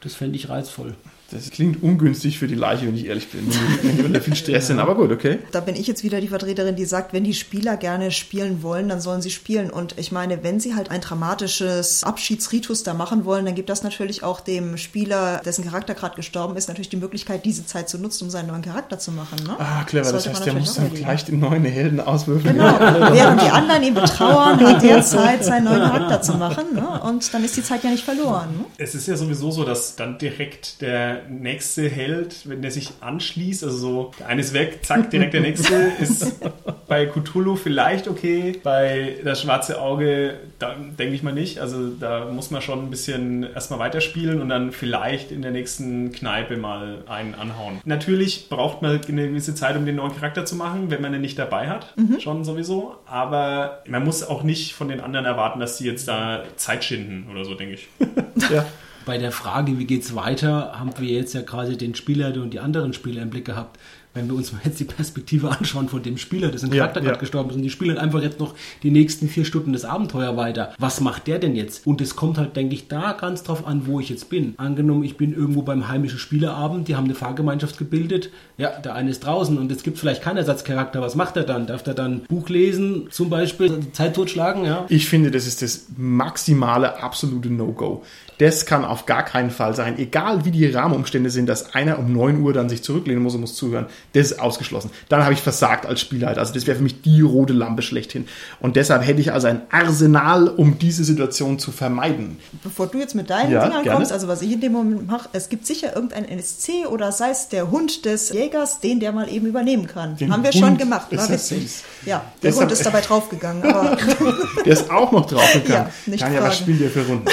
das 0.00 0.14
fände 0.14 0.36
ich 0.36 0.48
reizvoll. 0.48 0.94
Das 1.32 1.50
klingt 1.50 1.82
ungünstig 1.82 2.38
für 2.38 2.46
die 2.46 2.54
Leiche, 2.54 2.86
wenn 2.86 2.96
ich 2.96 3.06
ehrlich 3.06 3.28
bin. 3.30 3.48
Wenn 3.82 3.96
die 3.96 4.02
unter 4.04 4.20
viel 4.20 4.36
Stress 4.36 4.68
sind, 4.68 4.78
aber 4.78 4.94
gut, 4.94 5.10
okay. 5.10 5.40
Da 5.50 5.60
bin 5.60 5.74
ich 5.74 5.88
jetzt 5.88 6.04
wieder 6.04 6.20
die 6.20 6.28
Vertreterin, 6.28 6.76
die 6.76 6.84
sagt, 6.84 7.12
wenn 7.12 7.24
die 7.24 7.34
Spieler 7.34 7.76
gerne 7.76 8.12
spielen 8.12 8.62
wollen, 8.62 8.88
dann 8.88 9.00
sollen 9.00 9.22
sie 9.22 9.30
spielen. 9.30 9.70
Und 9.70 9.98
ich 9.98 10.12
meine, 10.12 10.44
wenn 10.44 10.60
sie 10.60 10.76
halt 10.76 10.92
ein 10.92 11.00
dramatisches 11.00 12.04
Abschiedsritus 12.04 12.84
da 12.84 12.94
machen 12.94 13.24
wollen, 13.24 13.44
dann 13.44 13.56
gibt 13.56 13.70
das 13.70 13.82
natürlich 13.82 14.22
auch 14.22 14.38
dem 14.38 14.76
Spieler, 14.76 15.40
dessen 15.44 15.64
Charakter 15.64 15.94
gerade 15.94 16.14
gestorben 16.14 16.56
ist, 16.56 16.68
natürlich 16.68 16.90
die 16.90 16.96
Möglichkeit, 16.96 17.44
diese 17.44 17.66
Zeit 17.66 17.88
zu 17.88 17.98
nutzen, 17.98 18.24
um 18.24 18.30
seinen 18.30 18.46
neuen 18.46 18.62
Charakter 18.62 19.00
zu 19.00 19.10
machen. 19.10 19.38
Ne? 19.44 19.56
Ah, 19.58 19.82
clever. 19.82 20.12
Das, 20.12 20.24
sollte 20.24 20.38
heißt, 20.38 20.46
der 20.46 20.54
muss 20.54 20.74
dann 20.74 20.94
gleich 20.94 21.24
den 21.24 21.40
neuen 21.40 21.64
Helden 21.64 21.98
auswürfeln. 21.98 22.54
Genau, 22.54 22.78
während 23.12 23.42
die 23.42 23.50
anderen 23.50 23.82
ihn 23.82 23.94
betrauern, 23.94 24.60
in 24.60 24.78
der 24.78 25.02
Zeit 25.02 25.44
seinen 25.44 25.64
neuen 25.64 25.80
Charakter 25.80 26.22
zu 26.22 26.34
machen. 26.34 26.74
Ne? 26.74 27.00
Und 27.02 27.34
dann 27.34 27.42
ist 27.42 27.56
die 27.56 27.64
Zeit 27.64 27.82
ja 27.82 27.90
nicht 27.90 28.04
verloren. 28.04 28.58
Ne? 28.58 28.64
Es 28.78 28.94
ist 28.94 29.08
ja 29.08 29.16
sowieso 29.16 29.50
so, 29.50 29.64
dass 29.64 29.96
dann 29.96 30.18
direkt 30.18 30.80
der 30.80 31.15
nächste 31.28 31.88
Held, 31.88 32.48
wenn 32.48 32.62
der 32.62 32.70
sich 32.70 32.90
anschließt, 33.00 33.64
also 33.64 33.76
so, 33.76 34.10
der 34.18 34.28
eine 34.28 34.40
ist 34.40 34.52
weg, 34.54 34.80
zack, 34.82 35.10
direkt 35.10 35.34
der 35.34 35.40
nächste, 35.40 35.74
ist 36.00 36.40
bei 36.88 37.06
Cthulhu 37.06 37.56
vielleicht 37.56 38.08
okay, 38.08 38.58
bei 38.62 39.16
das 39.24 39.42
schwarze 39.42 39.80
Auge, 39.80 40.34
da 40.58 40.74
denke 40.74 41.14
ich 41.14 41.22
mal 41.22 41.32
nicht. 41.32 41.58
Also 41.58 41.88
da 41.88 42.26
muss 42.26 42.50
man 42.50 42.62
schon 42.62 42.84
ein 42.84 42.90
bisschen 42.90 43.42
erstmal 43.54 43.78
weiterspielen 43.78 44.40
und 44.40 44.48
dann 44.48 44.72
vielleicht 44.72 45.32
in 45.32 45.42
der 45.42 45.50
nächsten 45.50 46.12
Kneipe 46.12 46.56
mal 46.56 47.02
einen 47.06 47.34
anhauen. 47.34 47.80
Natürlich 47.84 48.48
braucht 48.48 48.82
man 48.82 48.92
eine 48.92 49.00
gewisse 49.00 49.54
Zeit, 49.54 49.76
um 49.76 49.86
den 49.86 49.96
neuen 49.96 50.14
Charakter 50.14 50.44
zu 50.44 50.56
machen, 50.56 50.90
wenn 50.90 51.02
man 51.02 51.12
den 51.12 51.20
nicht 51.20 51.38
dabei 51.38 51.68
hat, 51.68 51.94
schon 52.20 52.44
sowieso. 52.44 52.96
Aber 53.06 53.82
man 53.88 54.04
muss 54.04 54.22
auch 54.22 54.42
nicht 54.42 54.74
von 54.74 54.88
den 54.88 55.00
anderen 55.00 55.26
erwarten, 55.26 55.60
dass 55.60 55.78
sie 55.78 55.86
jetzt 55.86 56.08
da 56.08 56.44
Zeit 56.56 56.84
schinden 56.84 57.28
oder 57.30 57.44
so, 57.44 57.54
denke 57.54 57.74
ich. 57.74 57.88
Ja. 58.50 58.64
Bei 59.06 59.18
der 59.18 59.30
Frage, 59.30 59.78
wie 59.78 59.84
geht's 59.84 60.16
weiter, 60.16 60.72
haben 60.80 60.90
wir 60.98 61.06
jetzt 61.06 61.32
ja 61.32 61.42
quasi 61.42 61.78
den 61.78 61.94
Spieler 61.94 62.34
und 62.42 62.50
die 62.50 62.58
anderen 62.58 62.92
Spieler 62.92 63.22
im 63.22 63.30
Blick 63.30 63.44
gehabt. 63.44 63.78
Wenn 64.16 64.28
wir 64.28 64.34
uns 64.34 64.50
mal 64.52 64.62
jetzt 64.64 64.80
die 64.80 64.84
Perspektive 64.84 65.50
anschauen 65.50 65.88
von 65.88 66.02
dem 66.02 66.16
Spieler, 66.16 66.48
dessen 66.48 66.70
Charakter 66.70 67.00
ja. 67.00 67.06
gerade 67.06 67.20
gestorben 67.20 67.50
ist, 67.50 67.56
und 67.56 67.62
die 67.62 67.70
spielen 67.70 67.98
einfach 67.98 68.22
jetzt 68.22 68.40
noch 68.40 68.54
die 68.82 68.90
nächsten 68.90 69.28
vier 69.28 69.44
Stunden 69.44 69.74
das 69.74 69.84
Abenteuer 69.84 70.36
weiter. 70.38 70.72
Was 70.78 71.02
macht 71.02 71.26
der 71.26 71.38
denn 71.38 71.54
jetzt? 71.54 71.86
Und 71.86 72.00
es 72.00 72.16
kommt 72.16 72.38
halt, 72.38 72.56
denke 72.56 72.74
ich, 72.74 72.88
da 72.88 73.12
ganz 73.12 73.42
drauf 73.42 73.66
an, 73.66 73.86
wo 73.86 74.00
ich 74.00 74.08
jetzt 74.08 74.30
bin. 74.30 74.54
Angenommen, 74.56 75.04
ich 75.04 75.18
bin 75.18 75.34
irgendwo 75.34 75.60
beim 75.62 75.88
heimischen 75.88 76.18
Spielerabend, 76.18 76.88
die 76.88 76.96
haben 76.96 77.04
eine 77.04 77.14
Fahrgemeinschaft 77.14 77.76
gebildet. 77.76 78.30
Ja, 78.56 78.70
der 78.80 78.94
eine 78.94 79.10
ist 79.10 79.20
draußen 79.20 79.58
und 79.58 79.70
es 79.70 79.82
gibt 79.82 79.98
vielleicht 79.98 80.22
keinen 80.22 80.38
Ersatzcharakter. 80.38 81.02
Was 81.02 81.14
macht 81.14 81.36
er 81.36 81.44
dann? 81.44 81.66
Darf 81.66 81.86
er 81.86 81.92
dann 81.94 82.22
Buch 82.22 82.48
lesen, 82.48 83.08
zum 83.10 83.28
Beispiel, 83.28 83.80
Zeit 83.92 84.16
totschlagen? 84.16 84.64
Ja. 84.64 84.86
Ich 84.88 85.08
finde, 85.08 85.30
das 85.30 85.46
ist 85.46 85.60
das 85.60 85.88
maximale, 85.98 87.02
absolute 87.02 87.50
No-Go. 87.50 88.02
Das 88.38 88.66
kann 88.66 88.84
auf 88.84 89.06
gar 89.06 89.24
keinen 89.24 89.50
Fall 89.50 89.74
sein. 89.74 89.98
Egal 89.98 90.44
wie 90.44 90.50
die 90.50 90.66
Rahmenumstände 90.66 91.30
sind, 91.30 91.48
dass 91.48 91.74
einer 91.74 91.98
um 91.98 92.12
9 92.12 92.40
Uhr 92.40 92.52
dann 92.52 92.68
sich 92.68 92.82
zurücklehnen 92.82 93.22
muss 93.22 93.34
und 93.34 93.40
muss 93.40 93.54
zuhören. 93.54 93.86
Das 94.16 94.30
ist 94.32 94.40
ausgeschlossen. 94.40 94.90
Dann 95.08 95.22
habe 95.22 95.34
ich 95.34 95.40
versagt 95.42 95.84
als 95.84 96.00
Spielleiter. 96.00 96.40
Also 96.40 96.54
das 96.54 96.66
wäre 96.66 96.76
für 96.76 96.82
mich 96.82 97.02
die 97.02 97.20
rote 97.20 97.52
Lampe 97.52 97.82
schlechthin. 97.82 98.26
Und 98.60 98.76
deshalb 98.76 99.06
hätte 99.06 99.20
ich 99.20 99.32
also 99.32 99.46
ein 99.46 99.62
Arsenal, 99.70 100.48
um 100.48 100.78
diese 100.78 101.04
Situation 101.04 101.58
zu 101.58 101.70
vermeiden. 101.70 102.38
Bevor 102.62 102.86
du 102.86 102.98
jetzt 102.98 103.14
mit 103.14 103.28
deinen 103.30 103.52
Ja, 103.52 103.64
Dingern 103.66 103.82
gerne. 103.82 103.98
kommst, 103.98 104.12
also 104.12 104.26
was 104.28 104.40
ich 104.42 104.52
in 104.52 104.60
dem 104.62 104.72
Moment 104.72 105.06
mache, 105.06 105.28
es 105.34 105.48
gibt 105.50 105.66
sicher 105.66 105.94
irgendeinen 105.94 106.26
NSC 106.28 106.86
oder 106.86 107.12
sei 107.12 107.30
es 107.30 107.48
der 107.48 107.70
Hund 107.70 108.04
des 108.06 108.30
Jägers, 108.32 108.80
den 108.80 109.00
der 109.00 109.12
mal 109.12 109.28
eben 109.28 109.46
übernehmen 109.46 109.86
kann. 109.86 110.16
Den 110.16 110.32
Haben 110.32 110.42
wir 110.42 110.50
Hund 110.50 110.60
schon 110.64 110.78
gemacht, 110.78 111.08
war 111.14 111.28
witzig. 111.28 111.70
Ja, 112.06 112.24
der 112.42 112.50
Deshalb- 112.50 112.62
Hund 112.70 112.72
ist 112.72 112.86
dabei 112.86 113.02
draufgegangen, 113.02 113.62
aber 113.64 113.96
Der 114.64 114.72
ist 114.72 114.90
auch 114.90 115.12
noch 115.12 115.26
draufgegangen. 115.26 115.88
Ja, 115.88 115.90
nicht 116.06 116.20
Tanja, 116.22 116.38
was 116.40 116.54
fragen. 116.56 116.62
spielt 116.62 116.80
ihr 116.80 116.90
für 116.90 117.06
Runden? 117.06 117.26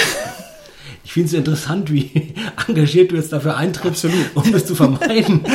Ich 1.04 1.12
finde 1.12 1.28
es 1.28 1.34
interessant, 1.34 1.92
wie 1.92 2.10
engagiert 2.66 3.12
du 3.12 3.16
jetzt 3.16 3.32
dafür 3.32 3.56
eintrittst, 3.56 4.06
Absolut. 4.06 4.30
um 4.34 4.52
das 4.52 4.66
zu 4.66 4.74
vermeiden. 4.74 5.42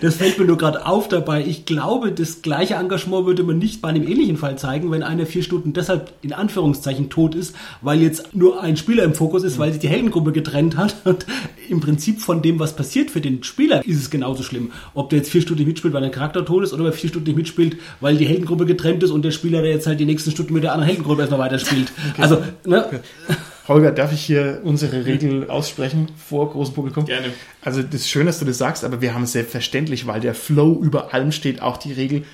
Das 0.00 0.16
fällt 0.16 0.38
mir 0.38 0.46
nur 0.46 0.56
gerade 0.56 0.86
auf 0.86 1.08
dabei. 1.08 1.44
Ich 1.44 1.66
glaube, 1.66 2.10
das 2.12 2.40
gleiche 2.40 2.74
Engagement 2.74 3.26
würde 3.26 3.42
man 3.42 3.58
nicht 3.58 3.82
bei 3.82 3.88
einem 3.88 4.06
ähnlichen 4.06 4.38
Fall 4.38 4.56
zeigen, 4.56 4.90
wenn 4.90 5.02
einer 5.02 5.26
vier 5.26 5.42
Stunden 5.42 5.74
deshalb 5.74 6.12
in 6.22 6.32
Anführungszeichen 6.32 7.10
tot 7.10 7.34
ist, 7.34 7.54
weil 7.82 8.00
jetzt 8.00 8.34
nur 8.34 8.62
ein 8.62 8.78
Spieler 8.78 9.04
im 9.04 9.14
Fokus 9.14 9.44
ist, 9.44 9.58
weil 9.58 9.72
sich 9.72 9.80
die 9.80 9.88
Heldengruppe 9.88 10.32
getrennt 10.32 10.76
hat. 10.76 10.96
Und 11.04 11.26
im 11.68 11.80
Prinzip 11.80 12.20
von 12.20 12.40
dem, 12.40 12.58
was 12.58 12.74
passiert 12.74 13.10
für 13.10 13.20
den 13.20 13.42
Spieler, 13.44 13.84
ist 13.84 13.98
es 14.00 14.10
genauso 14.10 14.42
schlimm. 14.42 14.72
Ob 14.94 15.10
der 15.10 15.18
jetzt 15.18 15.30
vier 15.30 15.42
Stunden 15.42 15.60
nicht 15.60 15.68
mitspielt, 15.68 15.92
weil 15.92 16.02
der 16.02 16.10
Charakter 16.10 16.44
tot 16.44 16.64
ist, 16.64 16.72
oder 16.72 16.86
er 16.86 16.92
vier 16.92 17.10
Stunden 17.10 17.28
nicht 17.28 17.36
mitspielt, 17.36 17.76
weil 18.00 18.16
die 18.16 18.26
Heldengruppe 18.26 18.64
getrennt 18.64 19.02
ist 19.02 19.10
und 19.10 19.22
der 19.22 19.32
Spieler, 19.32 19.60
der 19.60 19.72
jetzt 19.72 19.86
halt 19.86 20.00
die 20.00 20.06
nächsten 20.06 20.30
Stunden 20.30 20.54
mit 20.54 20.62
der 20.62 20.72
anderen 20.72 20.88
Heldengruppe 20.88 21.20
erstmal 21.20 21.40
weiterspielt. 21.40 21.92
Also, 22.16 22.42
ne? 22.64 23.02
Holger, 23.70 23.92
darf 23.92 24.12
ich 24.12 24.22
hier 24.22 24.62
unsere 24.64 25.06
Regel 25.06 25.48
aussprechen 25.48 26.08
vor 26.16 26.50
großem 26.50 26.74
Publikum? 26.74 27.04
Gerne. 27.04 27.28
Also 27.62 27.82
das 27.82 28.00
ist 28.00 28.10
schön, 28.10 28.26
dass 28.26 28.40
du 28.40 28.44
das 28.44 28.58
sagst, 28.58 28.84
aber 28.84 29.00
wir 29.00 29.14
haben 29.14 29.26
selbstverständlich, 29.26 30.08
weil 30.08 30.20
der 30.20 30.34
Flow 30.34 30.80
über 30.82 31.14
allem 31.14 31.30
steht, 31.30 31.62
auch 31.62 31.76
die 31.76 31.92
Regel, 31.92 32.24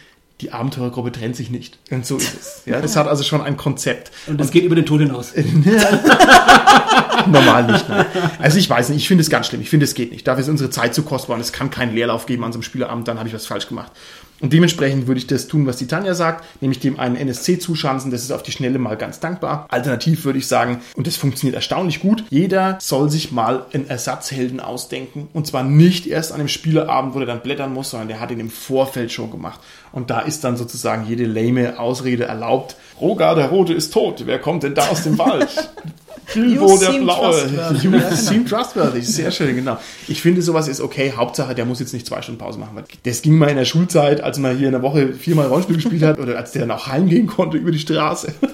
die 0.41 0.53
Abenteurergruppe 0.53 1.13
trennt 1.13 1.37
sich 1.37 1.51
nicht. 1.51 1.79
Und 1.91 2.07
so 2.07 2.17
ist 2.17 2.35
es. 2.41 2.63
Ja, 2.65 2.81
das 2.81 2.97
hat 2.97 3.07
also 3.07 3.23
schon 3.23 3.43
ein 3.43 3.59
Konzept. 3.59 4.13
Und 4.27 4.41
das 4.41 4.51
geht 4.51 4.65
über 4.65 4.77
den 4.77 4.87
Tod 4.87 5.01
hinaus. 5.01 5.35
Normal 7.27 7.71
nicht. 7.71 7.87
Nein. 7.87 8.07
Also 8.39 8.59
ich 8.59 8.71
weiß 8.71 8.89
nicht, 8.89 8.99
ich 8.99 9.09
finde 9.09 9.21
es 9.21 9.29
ganz 9.29 9.47
schlimm. 9.47 9.61
Ich 9.61 9.69
finde, 9.69 9.85
es 9.85 9.95
geht 9.95 10.13
nicht. 10.13 10.27
Dafür 10.27 10.41
ist 10.41 10.49
unsere 10.49 10.71
Zeit 10.71 10.95
zu 10.95 11.03
kostbar 11.03 11.37
und 11.37 11.43
es 11.43 11.53
kann 11.53 11.71
keinen 11.71 11.95
Leerlauf 11.95 12.25
geben 12.25 12.45
an 12.45 12.53
so 12.53 12.57
einem 12.57 12.63
Spieleabend, 12.63 13.09
dann 13.09 13.19
habe 13.19 13.29
ich 13.29 13.35
was 13.35 13.45
falsch 13.45 13.69
gemacht. 13.69 13.93
Und 14.41 14.53
dementsprechend 14.53 15.07
würde 15.07 15.19
ich 15.19 15.27
das 15.27 15.49
tun, 15.49 15.67
was 15.67 15.79
die 15.79 15.87
Tanja 15.87 16.15
sagt, 16.15 16.45
nämlich 16.61 16.79
dem 16.79 17.01
einen 17.01 17.17
NSC 17.17 17.59
zuschanzen. 17.59 18.11
Das 18.11 18.23
ist 18.23 18.33
auf 18.33 18.43
die 18.43 18.53
Schnelle 18.53 18.79
mal 18.79 18.97
ganz 18.97 19.19
dankbar. 19.19 19.67
Alternativ 19.71 20.25
würde 20.25 20.39
ich 20.39 20.47
sagen, 20.47 20.83
und 20.95 21.07
das 21.07 21.17
funktioniert 21.17 21.55
erstaunlich 21.55 22.01
gut, 22.01 22.25
jeder 22.29 22.77
soll 22.81 23.11
sich 23.11 23.33
mal 23.33 23.65
einen 23.73 23.89
Ersatzhelden 23.89 24.61
ausdenken. 24.61 25.29
Und 25.33 25.47
zwar 25.47 25.65
nicht 25.65 26.07
erst 26.07 26.33
an 26.33 26.39
dem 26.39 26.49
Spieleabend, 26.49 27.15
wo 27.15 27.21
er 27.21 27.27
dann 27.27 27.41
blättern 27.41 27.73
muss, 27.73 27.91
sondern 27.91 28.09
der 28.09 28.21
hat 28.21 28.31
ihn 28.31 28.41
im 28.41 28.51
Vorfeld 28.51 29.11
schon 29.11 29.31
gemacht. 29.31 29.61
Und 29.93 30.11
da 30.11 30.21
ist 30.21 30.45
dann 30.45 30.59
sozusagen 30.59 31.07
jede 31.07 31.25
lame 31.25 31.79
Ausrede 31.79 32.25
erlaubt. 32.25 32.77
Rogar 33.01 33.35
der 33.35 33.49
Rote 33.49 33.73
ist 33.73 33.93
tot. 33.93 34.23
Wer 34.27 34.39
kommt 34.39 34.63
denn 34.63 34.75
da 34.75 34.89
aus 34.89 35.05
dem 35.05 35.17
Wald? 35.19 35.49
Bilbo 36.35 36.77
der 36.79 36.93
Blaue. 36.99 37.47
You 37.83 37.91
Ja, 37.93 38.15
seem 38.15 38.47
trustworthy. 38.47 39.01
Sehr 39.03 39.31
schön, 39.31 39.55
genau. 39.55 39.79
Ich 40.09 40.21
finde, 40.23 40.43
sowas 40.43 40.69
ist 40.69 40.81
okay. 40.81 41.13
Hauptsache, 41.17 41.55
der 41.55 41.65
muss 41.65 41.81
jetzt 41.81 41.93
nicht 41.93 42.07
zwei 42.07 42.23
Stunden 42.23 42.39
Pause 42.41 42.59
machen. 42.59 42.75
Weil 42.75 42.85
Das 43.05 43.23
ging 43.23 43.39
mal 43.39 43.49
in 43.49 43.57
der 43.57 43.65
Schulzeit, 43.65 44.21
als 44.21 44.39
man 44.39 44.57
hier 44.57 44.67
in 44.69 44.73
der 44.73 44.83
Woche 44.83 45.13
viermal 45.13 45.47
Rollenspiel 45.47 45.77
gespielt 45.77 46.03
hat 46.03 46.19
oder 46.19 46.37
als 46.37 46.53
der 46.53 46.63
dann 46.63 46.71
auch 46.73 46.87
heimgehen 46.89 47.27
konnte 47.27 47.57
über 47.57 47.71
die 47.71 47.79
Straße. 47.79 48.35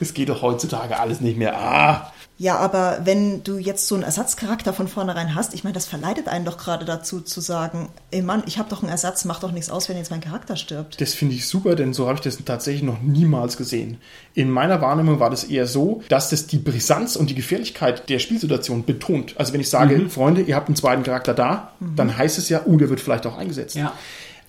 Es 0.00 0.14
geht 0.14 0.28
doch 0.28 0.42
heutzutage 0.42 0.98
alles 0.98 1.20
nicht 1.20 1.38
mehr. 1.38 1.56
Ah, 1.56 2.12
Ja, 2.38 2.56
aber 2.56 3.00
wenn 3.04 3.44
du 3.44 3.58
jetzt 3.58 3.86
so 3.86 3.94
einen 3.94 4.02
Ersatzcharakter 4.02 4.72
von 4.72 4.88
vornherein 4.88 5.34
hast, 5.34 5.54
ich 5.54 5.62
meine, 5.62 5.74
das 5.74 5.86
verleitet 5.86 6.28
einen 6.28 6.44
doch 6.44 6.58
gerade 6.58 6.84
dazu 6.84 7.20
zu 7.20 7.40
sagen, 7.40 7.90
ey 8.10 8.22
Mann, 8.22 8.42
ich 8.46 8.58
habe 8.58 8.68
doch 8.68 8.82
einen 8.82 8.90
Ersatz, 8.90 9.24
macht 9.24 9.42
doch 9.42 9.52
nichts 9.52 9.70
aus, 9.70 9.88
wenn 9.88 9.96
jetzt 9.96 10.10
mein 10.10 10.20
Charakter 10.20 10.56
stirbt. 10.56 11.00
Das 11.00 11.14
finde 11.14 11.34
ich 11.34 11.46
super, 11.46 11.76
denn 11.76 11.92
so 11.92 12.08
habe 12.08 12.16
ich 12.16 12.22
das 12.22 12.38
tatsächlich 12.44 12.82
noch 12.82 13.00
niemals 13.00 13.56
gesehen. 13.56 13.98
In 14.34 14.50
meiner 14.50 14.80
Wahrnehmung 14.80 15.20
war 15.20 15.30
das 15.30 15.44
eher 15.44 15.66
so, 15.66 16.02
dass 16.08 16.30
das 16.30 16.46
die 16.46 16.58
Brisanz 16.58 17.14
und 17.16 17.30
die 17.30 17.34
Gefährlichkeit 17.34 18.08
der 18.08 18.18
Spielsituation 18.18 18.84
betont. 18.84 19.34
Also 19.38 19.52
wenn 19.52 19.60
ich 19.60 19.70
sage, 19.70 19.96
Mhm. 19.96 20.10
Freunde, 20.10 20.40
ihr 20.40 20.56
habt 20.56 20.68
einen 20.68 20.76
zweiten 20.76 21.02
Charakter 21.02 21.34
da, 21.34 21.72
dann 21.80 22.16
heißt 22.16 22.38
es 22.38 22.48
ja, 22.48 22.62
uh, 22.66 22.76
der 22.76 22.88
wird 22.88 23.00
vielleicht 23.00 23.26
auch 23.26 23.36
eingesetzt. 23.36 23.76
Ja. 23.76 23.92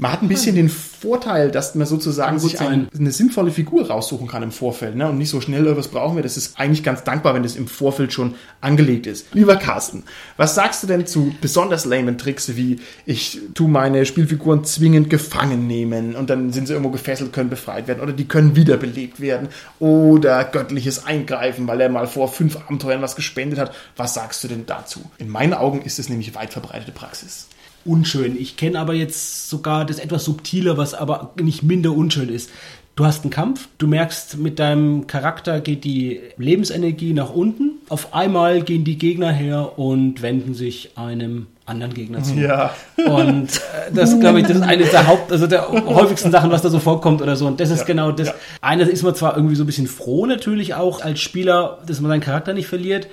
Man 0.04 0.12
hat 0.12 0.22
ein 0.22 0.28
bisschen 0.28 0.56
den 0.58 0.68
Vorteil, 0.68 1.50
dass 1.50 1.76
man 1.76 1.88
sozusagen 1.88 2.38
sich 2.38 2.60
ein, 2.60 2.90
eine 2.94 3.12
sinnvolle 3.14 3.52
Figur 3.52 3.88
raussuchen 3.88 4.28
kann 4.28 4.44
im 4.44 4.52
Vorfeld 4.52 4.98
ne? 4.98 5.08
und 5.08 5.18
nicht 5.18 5.30
so 5.30 5.40
schnell, 5.40 5.66
äh, 5.66 5.78
was 5.78 5.88
brauchen 5.88 6.18
wir. 6.18 6.24
Das 6.24 6.36
ist 6.36 6.60
eigentlich 6.60 6.84
ganz 6.84 7.06
dankbar, 7.06 7.34
wenn 7.34 7.44
das 7.44 7.56
im 7.56 7.68
Vorfeld 7.68 8.12
schon 8.12 8.36
angelegt 8.60 9.08
ist. 9.08 9.28
Lieber 9.34 9.56
Carsten, 9.56 10.04
was 10.36 10.56
sagst 10.56 10.84
du 10.84 10.88
denn 10.88 11.08
zu 11.08 11.34
besonders 11.40 11.86
lamen 11.86 12.18
Tricks 12.18 12.58
wie 12.58 12.82
ich 13.06 13.40
tu 13.54 13.70
meine 13.70 14.06
Spielfiguren 14.06 14.66
zwingend 14.66 15.10
gefangen 15.10 15.68
nehmen 15.68 16.18
und 16.18 16.30
dann 16.30 16.52
sind 16.52 16.68
sie 16.68 16.74
irgendwo 16.74 16.92
gefesselt, 16.92 17.32
können 17.32 17.50
befreit 17.50 17.88
werden 17.88 18.02
oder 18.02 18.12
die 18.12 18.28
können 18.28 18.58
wiederbelebt 18.58 19.22
werden 19.22 19.48
oder 19.80 20.44
göttliches 20.44 21.06
Eingreifen, 21.06 21.66
weil 21.66 21.80
er 21.80 21.88
mal 21.88 22.08
vor 22.08 22.28
fünf 22.28 22.58
Abenteuern 22.58 23.02
was 23.02 23.16
gespendet 23.16 23.58
hat. 23.58 23.74
Was 23.96 24.16
sagst 24.16 24.44
du 24.44 24.50
denn 24.50 24.66
dazu? 24.66 25.00
In 25.18 25.30
meinen 25.30 25.54
Augen 25.54 25.82
ist 25.82 25.98
es 25.98 26.10
nämlich 26.10 26.36
weit 26.36 26.52
verbreitete 26.52 26.92
Praxis. 26.92 27.48
Unschön. 27.86 28.40
Ich 28.40 28.58
kenne 28.58 28.80
aber 28.80 28.94
jetzt 28.94 29.50
sogar 29.50 29.86
das 29.86 30.00
etwas 30.00 30.26
subtiler, 30.26 30.78
was 30.78 30.94
aber 30.94 31.32
nicht 31.42 31.64
minder 31.64 31.92
unschön 31.92 32.30
ist. 32.30 32.50
Du 32.96 33.06
hast 33.06 33.24
einen 33.24 33.32
Kampf, 33.32 33.68
du 33.80 33.88
merkst, 33.88 34.38
mit 34.38 34.60
deinem 34.60 35.08
Charakter 35.08 35.60
geht 35.62 35.84
die 35.84 36.20
Lebensenergie 36.38 37.14
nach 37.14 37.32
unten. 37.32 37.72
Auf 37.90 38.14
einmal 38.14 38.62
gehen 38.62 38.84
die 38.84 39.00
Gegner 39.00 39.32
her 39.32 39.80
und 39.80 40.22
wenden 40.22 40.54
sich 40.54 40.92
einem 40.96 41.48
anderen 41.66 41.94
Gegner 41.96 42.22
zu. 42.22 42.36
Ja. 42.36 42.72
Und 42.98 43.48
äh, 43.48 43.92
das, 43.94 44.20
glaube 44.20 44.42
ich, 44.42 44.48
das 44.48 44.58
ist 44.58 44.62
eine 44.64 44.84
der 44.84 45.08
Haupt, 45.08 45.32
also 45.32 45.48
der 45.48 45.70
häufigsten 45.72 46.30
Sachen, 46.30 46.52
was 46.52 46.62
da 46.62 46.70
so 46.70 46.80
vorkommt 46.80 47.22
oder 47.24 47.36
so. 47.36 47.48
Und 47.48 47.60
das 47.60 47.72
ist 47.72 47.80
Ja, 47.80 47.86
genau 47.86 48.12
das. 48.12 48.28
ja. 48.28 48.34
Eine 48.62 48.84
ist 48.84 49.02
man 49.02 49.16
zwar 49.16 49.38
irgendwie 49.38 49.56
so 49.56 49.64
ein 49.64 49.66
bisschen 49.66 49.88
froh 49.88 50.28
natürlich 50.28 50.76
auch 50.76 51.02
als 51.02 51.20
Spieler, 51.20 51.80
dass 51.88 52.00
man 52.00 52.10
seinen 52.12 52.22
Charakter 52.22 52.54
nicht 52.54 52.68
verliert. 52.68 53.08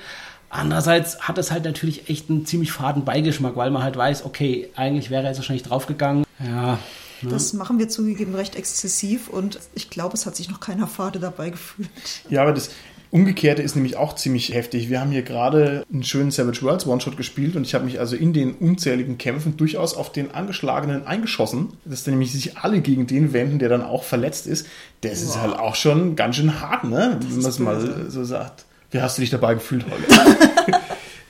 Andererseits 0.51 1.21
hat 1.21 1.39
es 1.39 1.51
halt 1.53 1.65
natürlich 1.65 2.11
echt 2.11 2.29
einen 2.29 2.45
ziemlich 2.45 2.73
faden 2.73 3.05
Beigeschmack, 3.05 3.57
weil 3.57 3.71
man 3.71 3.83
halt 3.85 3.97
weiß, 3.97 4.25
okay, 4.25 4.69
eigentlich 4.75 5.09
wäre 5.09 5.23
er 5.23 5.29
jetzt 5.29 5.39
wahrscheinlich 5.39 5.63
draufgegangen. 5.63 6.25
Ja. 6.45 6.79
Das 7.23 7.53
machen 7.53 7.79
wir 7.79 7.89
zugegeben 7.89 8.35
recht 8.35 8.57
exzessiv 8.57 9.29
und 9.29 9.61
ich 9.75 9.91
glaube, 9.91 10.15
es 10.15 10.27
hat 10.27 10.37
sich 10.37 10.49
noch 10.49 10.59
keiner 10.59 10.87
Fade 10.87 11.19
dabei 11.19 11.51
gefühlt. 11.51 11.91
Ja, 12.31 12.43
aber 12.43 12.53
das 12.53 12.71
Umgekehrte 13.11 13.61
ist 13.61 13.75
nämlich 13.75 13.97
auch 13.97 14.15
ziemlich 14.15 14.55
heftig. 14.55 14.89
Wir 14.89 15.01
haben 15.01 15.11
hier 15.11 15.23
gerade 15.23 15.85
einen 15.93 16.03
schönen 16.03 16.31
Savage 16.31 16.63
Worlds 16.63 16.87
One-Shot 16.87 17.17
gespielt 17.17 17.57
und 17.57 17.67
ich 17.67 17.75
habe 17.75 17.85
mich 17.85 18.01
also 18.01 18.17
in 18.17 18.33
den 18.33 18.55
unzähligen 18.55 19.19
Kämpfen 19.19 19.57
durchaus 19.57 19.95
auf 19.95 20.13
den 20.13 20.33
Angeschlagenen 20.33 21.07
eingeschossen, 21.07 21.75
dass 21.85 22.05
dann 22.05 22.15
nämlich 22.15 22.33
sich 22.33 22.57
alle 22.57 22.81
gegen 22.81 23.07
den 23.07 23.33
wenden, 23.33 23.59
der 23.59 23.69
dann 23.69 23.83
auch 23.83 24.05
verletzt 24.05 24.47
ist. 24.47 24.67
Das 25.03 25.23
ist 25.23 25.41
halt 25.41 25.59
auch 25.59 25.75
schon 25.75 26.17
ganz 26.17 26.37
schön 26.37 26.61
hart, 26.61 26.85
ne? 26.85 27.19
Wenn 27.21 27.43
man 27.43 27.51
es 27.51 27.59
mal 27.59 28.07
so 28.09 28.25
sagt. 28.25 28.65
Wie 28.91 29.01
hast 29.01 29.19
du 29.19 29.23
dich 29.23 29.31
dabei 29.31 29.55
gefühlt, 29.55 29.85
Holger? 29.91 30.37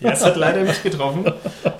Ja, 0.02 0.12
es 0.12 0.24
hat 0.24 0.36
leider 0.38 0.62
mich 0.62 0.82
getroffen. 0.82 1.30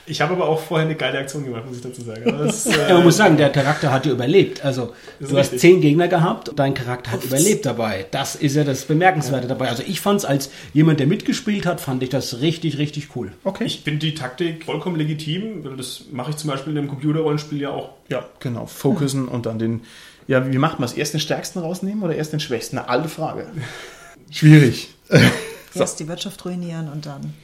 Ich 0.05 0.21
habe 0.21 0.35
aber 0.35 0.47
auch 0.47 0.61
vorher 0.61 0.87
eine 0.87 0.95
geile 0.95 1.19
Aktion 1.19 1.43
gemacht, 1.43 1.65
muss 1.67 1.77
ich 1.79 1.83
dazu 1.83 2.03
sagen. 2.03 2.23
Aber 2.29 2.45
das, 2.45 2.67
äh, 2.67 2.89
Ja, 2.89 2.95
man 2.97 3.05
muss 3.05 3.17
sagen, 3.17 3.39
der 3.39 3.49
Charakter 3.49 3.91
hat 3.91 4.05
ja 4.05 4.13
überlebt. 4.13 4.63
Also, 4.63 4.93
du 5.21 5.29
hast 5.39 5.53
richtig. 5.53 5.61
zehn 5.61 5.81
Gegner 5.81 6.07
gehabt 6.07 6.51
und 6.51 6.59
dein 6.59 6.75
Charakter 6.75 7.13
hat 7.13 7.25
überlebt 7.25 7.65
dabei. 7.65 8.05
Das 8.11 8.35
ist 8.35 8.57
ja 8.57 8.65
das 8.65 8.85
Bemerkenswerte 8.85 9.49
dabei. 9.49 9.71
Also, 9.71 9.83
ich 9.87 10.03
fand 10.03 10.19
es 10.21 10.27
als 10.27 10.51
jemand, 10.75 11.01
der 11.01 11.07
mitgespielt 11.07 11.65
hat, 11.65 11.81
fand 11.81 12.03
ich 12.03 12.11
das 12.11 12.43
richtig, 12.43 12.77
richtig 12.77 13.09
cool. 13.17 13.33
Okay. 13.45 13.65
Ich 13.65 13.81
finde 13.85 14.01
die 14.01 14.15
Taktik 14.15 14.67
vollkommen 14.67 14.97
legitim. 14.97 15.65
weil 15.65 15.79
Das 15.79 16.03
mache 16.13 16.33
ich 16.33 16.37
zum 16.37 16.51
Beispiel 16.51 16.75
in 16.75 16.79
einem 16.79 16.89
Computerrollenspiel 16.89 17.59
ja 17.63 17.71
auch. 17.71 17.95
ja, 18.11 18.27
genau. 18.41 18.67
Fokussen 18.67 19.29
und 19.29 19.47
dann 19.47 19.59
den. 19.59 19.81
Ja, 20.27 20.53
wie 20.53 20.59
macht 20.59 20.79
man 20.79 20.87
es? 20.91 20.93
Erst 20.93 21.15
den 21.15 21.21
Stärksten 21.21 21.59
rausnehmen 21.61 22.03
oder 22.03 22.15
erst 22.15 22.35
den 22.35 22.41
Schwächsten? 22.41 22.77
Eine 22.77 22.91
alte 22.91 23.09
Frage. 23.09 23.47
Schwierig. 24.31 24.91
Erst 25.75 26.01
die 26.01 26.09
Wirtschaft 26.09 26.45
ruinieren 26.45 26.89
und 26.91 27.07
dann. 27.07 27.35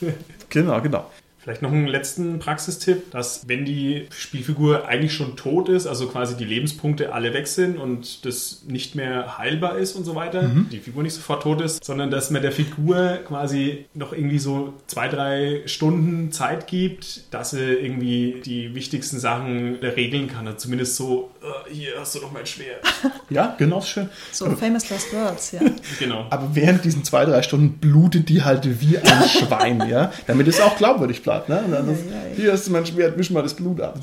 genau, 0.48 0.80
genau. 0.80 1.10
Vielleicht 1.46 1.62
noch 1.62 1.70
einen 1.70 1.86
letzten 1.86 2.40
Praxistipp, 2.40 3.12
dass 3.12 3.46
wenn 3.46 3.64
die 3.64 4.08
Spielfigur 4.10 4.88
eigentlich 4.88 5.14
schon 5.14 5.36
tot 5.36 5.68
ist, 5.68 5.86
also 5.86 6.08
quasi 6.08 6.36
die 6.36 6.44
Lebenspunkte 6.44 7.12
alle 7.12 7.32
weg 7.34 7.46
sind 7.46 7.78
und 7.78 8.24
das 8.26 8.64
nicht 8.66 8.96
mehr 8.96 9.38
heilbar 9.38 9.78
ist 9.78 9.94
und 9.94 10.02
so 10.02 10.16
weiter, 10.16 10.50
die 10.72 10.80
Figur 10.80 11.04
nicht 11.04 11.14
sofort 11.14 11.44
tot 11.44 11.60
ist, 11.60 11.84
sondern 11.84 12.10
dass 12.10 12.30
man 12.30 12.42
der 12.42 12.50
Figur 12.50 13.20
quasi 13.28 13.86
noch 13.94 14.12
irgendwie 14.12 14.40
so 14.40 14.74
zwei, 14.88 15.06
drei 15.06 15.62
Stunden 15.66 16.32
Zeit 16.32 16.66
gibt, 16.66 17.32
dass 17.32 17.50
sie 17.50 17.62
irgendwie 17.62 18.42
die 18.44 18.74
wichtigsten 18.74 19.20
Sachen 19.20 19.76
regeln 19.76 20.26
kann. 20.26 20.48
Also 20.48 20.58
zumindest 20.58 20.96
so, 20.96 21.30
äh, 21.42 21.72
hier 21.72 21.90
hast 22.00 22.16
du 22.16 22.22
noch 22.22 22.32
mein 22.32 22.46
Schwert. 22.46 22.82
Ja, 23.28 23.56
genau 23.58 23.80
schön. 23.80 24.08
So, 24.30 24.48
famous 24.50 24.88
last 24.88 25.12
words, 25.12 25.50
ja. 25.50 25.60
genau. 25.98 26.26
Aber 26.30 26.54
während 26.54 26.84
diesen 26.84 27.02
zwei, 27.02 27.24
drei 27.24 27.42
Stunden 27.42 27.72
blutet 27.78 28.28
die 28.28 28.44
halt 28.44 28.80
wie 28.80 28.98
ein 28.98 29.28
Schwein, 29.28 29.88
ja? 29.88 30.12
Damit 30.28 30.46
es 30.46 30.60
auch 30.60 30.76
glaubwürdig 30.76 31.22
bleibt, 31.22 31.35
ne? 31.48 31.62
Und 31.64 31.72
dann 31.72 31.88
ist, 31.92 32.04
Ja, 32.06 32.10
ja, 32.12 32.16
ja. 32.30 32.36
hier 32.36 32.52
hast 32.52 32.66
du 32.66 32.72
mein 32.72 32.84
Schwert, 32.86 33.16
misch 33.16 33.30
mal 33.30 33.42
das 33.42 33.54
Blut 33.54 33.80
ab. 33.80 33.98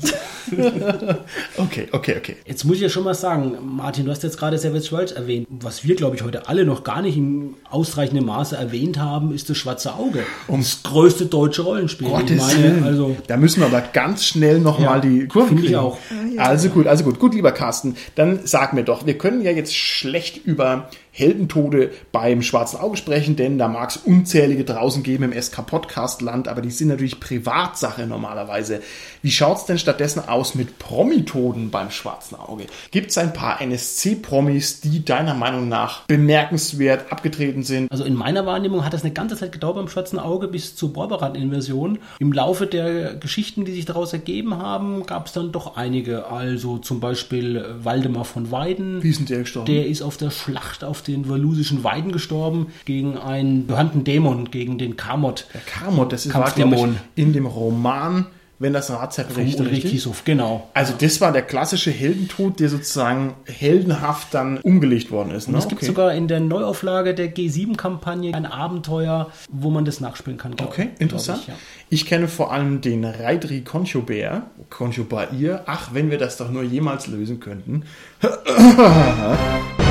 okay, 1.56 1.88
okay, 1.92 2.16
okay. 2.18 2.36
Jetzt 2.46 2.64
muss 2.64 2.76
ich 2.76 2.82
ja 2.82 2.88
schon 2.88 3.04
mal 3.04 3.14
sagen, 3.14 3.56
Martin, 3.62 4.04
du 4.04 4.10
hast 4.10 4.22
jetzt 4.22 4.38
gerade 4.38 4.58
Savage 4.58 4.90
Worlds 4.92 5.12
erwähnt. 5.12 5.46
Was 5.50 5.84
wir, 5.84 5.94
glaube 5.96 6.16
ich, 6.16 6.22
heute 6.22 6.48
alle 6.48 6.64
noch 6.64 6.84
gar 6.84 7.02
nicht 7.02 7.16
im 7.16 7.54
ausreichenden 7.70 8.24
Maße 8.26 8.56
erwähnt 8.56 8.98
haben, 8.98 9.34
ist 9.34 9.50
das 9.50 9.56
Schwarze 9.56 9.94
Auge. 9.94 10.20
Ums 10.48 10.82
größte 10.82 11.26
deutsche 11.26 11.62
Rollenspiel. 11.62 12.08
Gottes 12.08 12.30
ich 12.30 12.58
meine, 12.58 12.84
also 12.84 13.16
da 13.26 13.36
müssen 13.36 13.60
wir 13.60 13.66
aber 13.66 13.80
ganz 13.92 14.24
schnell 14.24 14.58
nochmal 14.60 14.96
Ja, 14.96 15.00
die 15.00 15.26
Kurve 15.26 15.48
finde 15.48 15.62
ich 15.62 15.68
kriegen. 15.68 15.80
auch. 15.80 15.98
Also 16.38 16.68
gut, 16.68 16.86
also 16.86 17.04
gut. 17.04 17.18
Gut, 17.18 17.34
lieber 17.34 17.52
Carsten, 17.52 17.96
dann 18.14 18.40
sag 18.44 18.72
mir 18.72 18.84
doch, 18.84 19.06
wir 19.06 19.16
können 19.18 19.42
ja 19.42 19.50
jetzt 19.50 19.74
schlecht 19.74 20.44
über 20.44 20.88
Heldentode 21.16 21.92
beim 22.10 22.42
Schwarzen 22.42 22.80
Auge 22.80 22.96
sprechen, 22.96 23.36
denn 23.36 23.56
da 23.56 23.68
mag 23.68 23.90
es 23.90 23.96
unzählige 23.98 24.64
draußen 24.64 25.04
geben 25.04 25.30
im 25.30 25.40
SK-Podcast-Land, 25.40 26.48
aber 26.48 26.60
die 26.60 26.72
sind 26.72 26.88
natürlich 26.88 27.20
Privatsache 27.20 28.04
normalerweise. 28.08 28.82
Wie 29.22 29.30
schaut's 29.30 29.64
denn 29.64 29.78
stattdessen 29.78 30.28
aus 30.28 30.56
mit 30.56 30.80
Promitoden 30.80 31.70
beim 31.70 31.92
Schwarzen 31.92 32.34
Auge? 32.34 32.66
Gibt's 32.90 33.16
ein 33.16 33.32
paar 33.32 33.60
NSC-Promis, 33.60 34.80
die 34.80 35.04
deiner 35.04 35.34
Meinung 35.34 35.68
nach 35.68 36.04
bemerkenswert 36.06 37.12
abgetreten 37.12 37.62
sind? 37.62 37.92
Also 37.92 38.02
in 38.02 38.14
meiner 38.14 38.44
Wahrnehmung 38.44 38.84
hat 38.84 38.92
das 38.92 39.04
eine 39.04 39.12
ganze 39.12 39.36
Zeit 39.36 39.52
gedauert 39.52 39.76
beim 39.76 39.88
Schwarzen 39.88 40.18
Auge 40.18 40.48
bis 40.48 40.74
zur 40.74 40.92
Borberat-Inversion. 40.92 42.00
Im 42.18 42.32
Laufe 42.32 42.66
der 42.66 43.14
Geschichten, 43.14 43.64
die 43.64 43.72
sich 43.72 43.84
daraus 43.84 44.12
ergeben 44.12 44.58
haben, 44.58 45.06
gab 45.06 45.28
es 45.28 45.32
dann 45.32 45.52
doch 45.52 45.76
einige. 45.76 46.26
Also 46.26 46.78
zum 46.78 46.98
Beispiel 46.98 47.64
Waldemar 47.78 48.24
von 48.24 48.50
Weiden. 48.50 49.00
Wie 49.00 49.10
ist 49.10 49.20
denn 49.20 49.26
der 49.26 49.38
gestorben? 49.38 49.72
Der 49.72 49.86
ist 49.86 50.02
auf 50.02 50.16
der 50.16 50.30
Schlacht 50.30 50.82
auf 50.82 51.03
den 51.06 51.28
walusischen 51.28 51.84
Weiden 51.84 52.12
gestorben 52.12 52.68
gegen 52.84 53.16
einen 53.18 53.66
bekannten 53.66 54.04
Dämon, 54.04 54.50
gegen 54.50 54.78
den 54.78 54.96
Kamot. 54.96 55.46
Der 55.54 55.60
Kamot, 55.62 56.12
das 56.12 56.26
ist 56.26 56.34
war, 56.34 56.52
ich, 56.56 56.86
in 57.14 57.32
dem 57.32 57.46
Roman, 57.46 58.26
wenn 58.60 58.72
das 58.72 58.88
Rad 58.90 59.12
zerbricht. 59.12 59.58
Ulrich 59.58 59.72
richtig? 59.78 59.90
Kiesow, 59.90 60.22
genau. 60.24 60.70
Also 60.74 60.94
das 60.96 61.20
war 61.20 61.32
der 61.32 61.42
klassische 61.42 61.90
Heldentod, 61.90 62.60
der 62.60 62.68
sozusagen 62.68 63.34
heldenhaft 63.46 64.32
dann 64.32 64.58
umgelegt 64.58 65.10
worden 65.10 65.32
ist. 65.32 65.48
Ne? 65.48 65.58
Es 65.58 65.66
gibt 65.68 65.82
sogar 65.84 66.14
in 66.14 66.28
der 66.28 66.38
Neuauflage 66.40 67.14
der 67.14 67.34
G7-Kampagne 67.34 68.32
ein 68.32 68.46
Abenteuer, 68.46 69.30
wo 69.50 69.70
man 69.70 69.84
das 69.84 70.00
nachspielen 70.00 70.38
kann. 70.38 70.54
glaub- 70.56 70.68
Okay, 70.70 70.90
interessant. 71.00 71.40
Ich, 71.42 71.48
ja. 71.48 71.54
Ich 71.90 72.06
kenne 72.06 72.28
vor 72.28 72.52
allem 72.52 72.80
den 72.80 73.04
Reidri 73.04 73.62
Conchobair, 73.62 74.44
Conchobair. 74.70 75.64
Ach, 75.66 75.90
wenn 75.92 76.10
wir 76.10 76.18
das 76.18 76.36
doch 76.36 76.50
nur 76.50 76.62
jemals 76.62 77.08
lösen 77.08 77.40
könnten. 77.40 77.82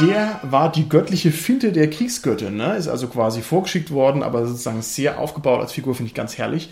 Der 0.00 0.40
war 0.42 0.70
die 0.70 0.88
göttliche 0.88 1.32
Finte 1.32 1.72
der 1.72 1.90
Kriegsgöttin, 1.90 2.56
ne? 2.56 2.76
ist 2.76 2.86
also 2.86 3.08
quasi 3.08 3.42
vorgeschickt 3.42 3.90
worden, 3.90 4.22
aber 4.22 4.46
sozusagen 4.46 4.82
sehr 4.82 5.18
aufgebaut 5.18 5.60
als 5.60 5.72
Figur, 5.72 5.94
finde 5.94 6.08
ich 6.08 6.14
ganz 6.14 6.38
herrlich. 6.38 6.70